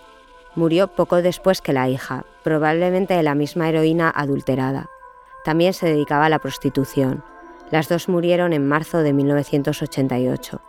murió 0.56 0.88
poco 0.88 1.22
después 1.22 1.62
que 1.62 1.74
la 1.74 1.90
hija, 1.90 2.26
probablemente 2.44 3.14
de 3.14 3.24
la 3.24 3.36
misma 3.36 3.70
heroína 3.70 4.10
adulterada. 4.10 4.90
También 5.44 5.74
se 5.74 5.88
dedicaba 5.88 6.26
a 6.26 6.30
la 6.30 6.40
prostitución. 6.40 7.24
Las 7.72 7.88
dos 7.88 8.10
murieron 8.10 8.54
en 8.54 8.68
marzo 8.68 9.00
de 9.00 9.14
1988. 9.14 10.62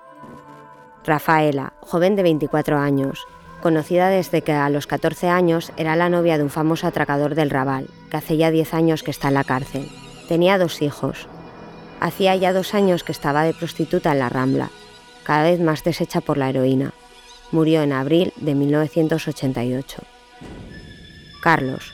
Rafaela, 1.04 1.72
joven 1.80 2.14
de 2.14 2.22
24 2.22 2.78
años, 2.78 3.26
conocida 3.62 4.08
desde 4.08 4.42
que 4.42 4.52
a 4.52 4.68
los 4.68 4.86
14 4.86 5.28
años 5.28 5.72
era 5.76 5.96
la 5.96 6.08
novia 6.08 6.36
de 6.36 6.44
un 6.44 6.50
famoso 6.50 6.86
atracador 6.86 7.34
del 7.34 7.50
Raval, 7.50 7.88
que 8.10 8.16
hace 8.16 8.36
ya 8.36 8.50
10 8.50 8.74
años 8.74 9.02
que 9.02 9.10
está 9.10 9.28
en 9.28 9.34
la 9.34 9.44
cárcel. 9.44 9.88
Tenía 10.28 10.58
dos 10.58 10.82
hijos. 10.82 11.26
Hacía 12.00 12.36
ya 12.36 12.52
dos 12.52 12.74
años 12.74 13.02
que 13.02 13.12
estaba 13.12 13.44
de 13.44 13.54
prostituta 13.54 14.12
en 14.12 14.18
la 14.20 14.28
Rambla, 14.28 14.70
cada 15.24 15.44
vez 15.44 15.60
más 15.60 15.84
deshecha 15.84 16.20
por 16.20 16.38
la 16.38 16.48
heroína. 16.48 16.92
Murió 17.50 17.82
en 17.82 17.92
abril 17.92 18.32
de 18.36 18.54
1988. 18.54 20.02
Carlos, 21.42 21.92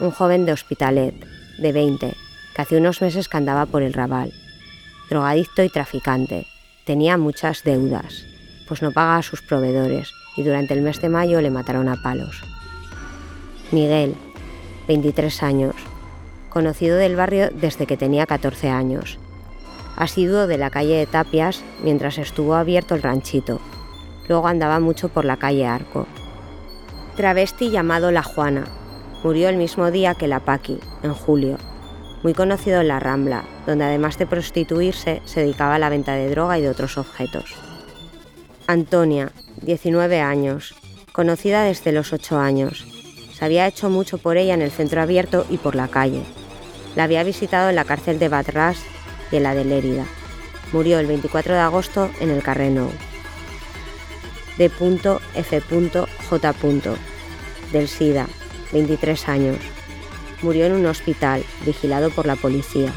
un 0.00 0.10
joven 0.10 0.46
de 0.46 0.52
Hospitalet, 0.52 1.14
de 1.58 1.72
20, 1.72 2.14
que 2.54 2.62
hace 2.62 2.76
unos 2.76 3.00
meses 3.00 3.28
que 3.28 3.36
andaba 3.36 3.66
por 3.66 3.82
el 3.82 3.92
Raval. 3.92 4.32
Drogadicto 5.08 5.62
y 5.62 5.68
traficante. 5.68 6.46
Tenía 6.84 7.16
muchas 7.18 7.62
deudas, 7.62 8.24
pues 8.66 8.82
no 8.82 8.92
pagaba 8.92 9.18
a 9.18 9.22
sus 9.22 9.42
proveedores 9.42 10.12
y 10.36 10.42
durante 10.42 10.74
el 10.74 10.82
mes 10.82 11.00
de 11.00 11.08
mayo 11.08 11.40
le 11.40 11.50
mataron 11.50 11.88
a 11.88 12.02
palos. 12.02 12.42
Miguel, 13.72 14.14
23 14.86 15.42
años, 15.42 15.74
conocido 16.50 16.96
del 16.96 17.16
barrio 17.16 17.50
desde 17.52 17.86
que 17.86 17.96
tenía 17.96 18.26
14 18.26 18.70
años. 18.70 19.18
Asiduo 19.96 20.46
de 20.46 20.58
la 20.58 20.70
calle 20.70 20.96
de 20.96 21.06
Tapias 21.06 21.62
mientras 21.82 22.18
estuvo 22.18 22.54
abierto 22.54 22.94
el 22.94 23.02
ranchito. 23.02 23.60
Luego 24.28 24.46
andaba 24.46 24.78
mucho 24.78 25.08
por 25.08 25.24
la 25.24 25.36
calle 25.36 25.66
Arco. 25.66 26.06
Travesti 27.16 27.70
llamado 27.70 28.10
La 28.12 28.22
Juana. 28.22 28.64
Murió 29.26 29.48
el 29.48 29.56
mismo 29.56 29.90
día 29.90 30.14
que 30.14 30.28
la 30.28 30.38
Paqui, 30.38 30.78
en 31.02 31.12
julio. 31.12 31.58
Muy 32.22 32.32
conocido 32.32 32.80
en 32.80 32.86
la 32.86 33.00
Rambla, 33.00 33.42
donde 33.66 33.84
además 33.84 34.18
de 34.18 34.26
prostituirse 34.28 35.20
se 35.24 35.40
dedicaba 35.40 35.74
a 35.74 35.80
la 35.80 35.88
venta 35.88 36.12
de 36.12 36.30
droga 36.30 36.60
y 36.60 36.62
de 36.62 36.70
otros 36.70 36.96
objetos. 36.96 37.56
Antonia, 38.68 39.32
19 39.62 40.20
años, 40.20 40.76
conocida 41.10 41.64
desde 41.64 41.90
los 41.90 42.12
8 42.12 42.38
años. 42.38 42.86
Se 43.36 43.44
había 43.44 43.66
hecho 43.66 43.90
mucho 43.90 44.18
por 44.18 44.36
ella 44.36 44.54
en 44.54 44.62
el 44.62 44.70
centro 44.70 45.02
abierto 45.02 45.44
y 45.50 45.56
por 45.56 45.74
la 45.74 45.88
calle. 45.88 46.22
La 46.94 47.02
había 47.02 47.24
visitado 47.24 47.68
en 47.68 47.74
la 47.74 47.84
cárcel 47.84 48.20
de 48.20 48.28
Batras 48.28 48.78
y 49.32 49.38
en 49.38 49.42
la 49.42 49.56
de 49.56 49.64
Lérida. 49.64 50.06
Murió 50.72 51.00
el 51.00 51.06
24 51.08 51.52
de 51.52 51.60
agosto 51.60 52.12
en 52.20 52.30
el 52.30 52.44
Carrenou. 52.44 52.92
D.F.J. 54.56 55.34
Del 57.72 57.88
SIDA, 57.88 58.28
23 58.72 59.28
años. 59.28 59.56
Murió 60.42 60.66
en 60.66 60.72
un 60.72 60.86
hospital, 60.86 61.44
vigilado 61.64 62.10
por 62.10 62.26
la 62.26 62.36
policía. 62.36 62.92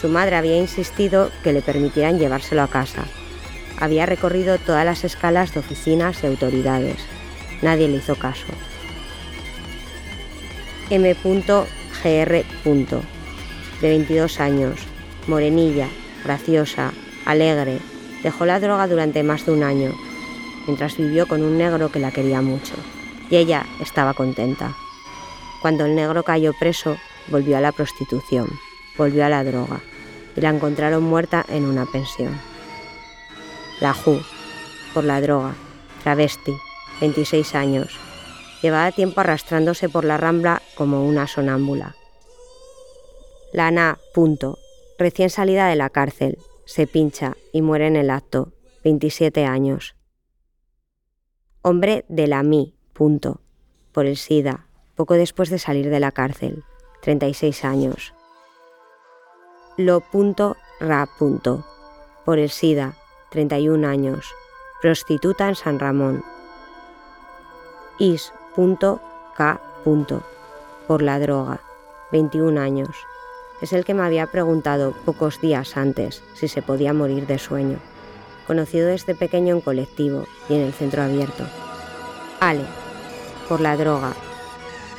Su 0.00 0.08
madre 0.08 0.36
había 0.36 0.56
insistido 0.56 1.30
que 1.42 1.52
le 1.52 1.62
permitieran 1.62 2.18
llevárselo 2.18 2.62
a 2.62 2.68
casa. 2.68 3.04
Había 3.78 4.06
recorrido 4.06 4.58
todas 4.58 4.84
las 4.84 5.04
escalas 5.04 5.54
de 5.54 5.60
oficinas 5.60 6.22
y 6.22 6.26
autoridades. 6.26 6.96
Nadie 7.62 7.88
le 7.88 7.98
hizo 7.98 8.16
caso. 8.16 8.46
M.Gr. 10.90 12.44
De 13.80 13.88
22 13.88 14.40
años. 14.40 14.80
Morenilla, 15.26 15.88
graciosa, 16.24 16.92
alegre. 17.24 17.78
Dejó 18.22 18.44
la 18.44 18.60
droga 18.60 18.86
durante 18.88 19.22
más 19.22 19.46
de 19.46 19.52
un 19.52 19.62
año, 19.62 19.92
mientras 20.66 20.96
vivió 20.96 21.26
con 21.26 21.42
un 21.42 21.58
negro 21.58 21.90
que 21.90 21.98
la 21.98 22.10
quería 22.10 22.42
mucho. 22.42 22.74
Y 23.32 23.36
ella 23.36 23.64
estaba 23.80 24.12
contenta. 24.12 24.76
Cuando 25.60 25.86
el 25.86 25.96
negro 25.96 26.22
cayó 26.22 26.52
preso, 26.52 26.98
volvió 27.28 27.56
a 27.56 27.60
la 27.60 27.72
prostitución, 27.72 28.48
volvió 28.96 29.24
a 29.24 29.28
la 29.28 29.42
droga, 29.42 29.80
y 30.36 30.40
la 30.42 30.50
encontraron 30.50 31.02
muerta 31.02 31.44
en 31.48 31.64
una 31.64 31.86
pensión. 31.86 32.38
La 33.80 33.94
Ju, 33.94 34.20
por 34.94 35.04
la 35.04 35.20
droga, 35.20 35.54
travesti, 36.04 36.52
26 37.00 37.54
años, 37.54 37.98
Llevaba 38.62 38.92
tiempo 38.92 39.20
arrastrándose 39.20 39.88
por 39.88 40.04
la 40.04 40.16
rambla 40.16 40.62
como 40.76 41.04
una 41.04 41.26
sonámbula. 41.26 41.96
Lana, 43.52 43.98
punto, 44.14 44.58
recién 44.98 45.30
salida 45.30 45.66
de 45.66 45.74
la 45.74 45.90
cárcel, 45.90 46.38
se 46.64 46.86
pincha 46.86 47.36
y 47.52 47.60
muere 47.60 47.88
en 47.88 47.96
el 47.96 48.08
acto, 48.08 48.52
27 48.84 49.44
años. 49.44 49.96
Hombre 51.60 52.04
de 52.08 52.28
la 52.28 52.44
Mi, 52.44 52.76
por 53.92 54.06
el 54.06 54.16
SIDA, 54.16 54.66
poco 54.94 55.14
después 55.14 55.50
de 55.50 55.58
salir 55.58 55.90
de 55.90 56.00
la 56.00 56.12
cárcel, 56.12 56.64
36 57.02 57.64
años. 57.64 58.14
Lo 59.76 60.00
punto 60.00 60.56
ra 60.80 61.08
punto, 61.18 61.66
por 62.24 62.38
el 62.38 62.50
SIDA, 62.50 62.94
31 63.30 63.88
años, 63.88 64.32
prostituta 64.80 65.48
en 65.48 65.54
San 65.56 65.78
Ramón. 65.80 66.24
Is 67.98 68.32
punto 68.54 69.00
K 69.36 69.60
punto, 69.82 70.22
por 70.86 71.02
la 71.02 71.18
droga, 71.18 71.60
21 72.12 72.60
años. 72.60 72.96
Es 73.60 73.72
el 73.72 73.84
que 73.84 73.94
me 73.94 74.02
había 74.02 74.26
preguntado 74.26 74.92
pocos 75.04 75.40
días 75.40 75.76
antes 75.76 76.22
si 76.34 76.48
se 76.48 76.62
podía 76.62 76.92
morir 76.92 77.26
de 77.26 77.38
sueño. 77.38 77.78
Conocido 78.46 78.86
desde 78.86 79.14
pequeño 79.14 79.54
en 79.54 79.60
colectivo 79.60 80.24
y 80.48 80.54
en 80.54 80.60
el 80.60 80.72
centro 80.72 81.02
abierto. 81.02 81.44
Ale, 82.40 82.64
por 83.48 83.60
la 83.60 83.76
droga. 83.76 84.14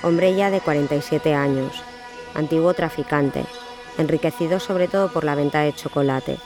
Hombre 0.02 0.36
ya 0.36 0.52
de 0.52 0.60
47 0.60 1.34
años, 1.34 1.82
antiguo 2.34 2.74
traficante, 2.74 3.46
enriquecido 3.98 4.60
sobre 4.60 4.88
todo 4.88 5.12
por 5.12 5.24
la 5.24 5.36
venta 5.36 5.62
de 5.62 5.74
chocolate. 5.74 6.38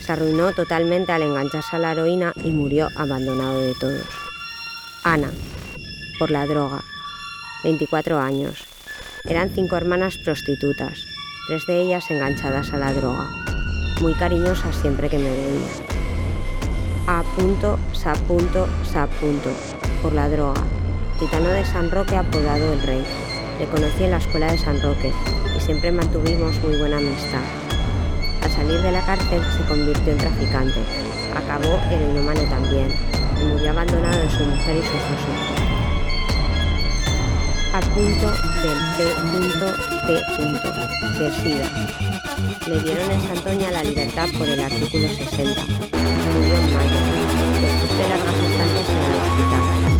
Se 0.00 0.12
arruinó 0.12 0.52
totalmente 0.52 1.12
al 1.12 1.22
engancharse 1.22 1.76
a 1.76 1.78
la 1.78 1.92
heroína 1.92 2.32
y 2.44 2.50
murió 2.50 2.88
abandonado 2.96 3.60
de 3.60 3.74
todos. 3.74 4.06
Ana, 5.04 5.30
por 6.18 6.30
la 6.30 6.46
droga. 6.46 6.82
24 7.64 8.18
años. 8.18 8.64
Eran 9.24 9.50
cinco 9.54 9.76
hermanas 9.76 10.16
prostitutas, 10.16 11.04
tres 11.48 11.66
de 11.66 11.82
ellas 11.82 12.10
enganchadas 12.10 12.72
a 12.72 12.78
la 12.78 12.92
droga. 12.92 13.28
Muy 14.00 14.14
cariñosas 14.14 14.76
siempre 14.76 15.08
que 15.08 15.18
me 15.18 15.30
veían. 15.30 15.98
A 17.06 17.22
punto, 17.36 17.78
sa 17.92 18.14
sa 18.84 19.08
por 20.02 20.12
la 20.12 20.28
droga. 20.28 20.77
Gitano 21.18 21.48
de 21.48 21.64
San 21.64 21.90
Roque 21.90 22.16
apodado 22.16 22.72
el 22.72 22.82
Rey. 22.82 23.04
Le 23.58 23.66
conocí 23.66 24.04
en 24.04 24.12
la 24.12 24.18
escuela 24.18 24.52
de 24.52 24.58
San 24.58 24.80
Roque 24.80 25.12
y 25.56 25.60
siempre 25.60 25.90
mantuvimos 25.90 26.54
muy 26.62 26.76
buena 26.78 26.98
amistad. 26.98 27.42
Al 28.42 28.50
salir 28.50 28.80
de 28.80 28.92
la 28.92 29.04
cárcel 29.04 29.42
se 29.56 29.64
convirtió 29.66 30.12
en 30.12 30.18
traficante. 30.18 30.80
Acabó 31.34 31.80
heroinómano 31.90 32.42
también 32.42 32.88
y 33.40 33.44
murió 33.46 33.70
abandonado 33.70 34.18
de 34.18 34.30
su 34.30 34.44
mujer 34.44 34.76
y 34.76 34.82
sus 34.82 34.92
dos 34.92 35.02
hijos 35.02 35.68
a 37.72 37.80
punto 37.80 38.26
del 38.62 38.78
P. 38.96 39.04
T. 40.06 40.12
del 41.18 41.32
SIDA. 41.34 41.68
Le 42.66 42.80
dieron 42.80 43.10
en 43.10 43.20
Santoña 43.22 43.70
la 43.70 43.82
libertad 43.82 44.26
por 44.38 44.48
el 44.48 44.60
artículo 44.60 45.08
60. 45.08 45.62
Murió 46.34 46.54
en 46.54 46.74
mayo, 46.74 47.00
después 47.60 47.98
de 47.98 48.08
largas 48.08 48.34
estancias 48.34 48.88
en 48.88 48.96
el 48.98 49.14
hospital, 49.20 49.97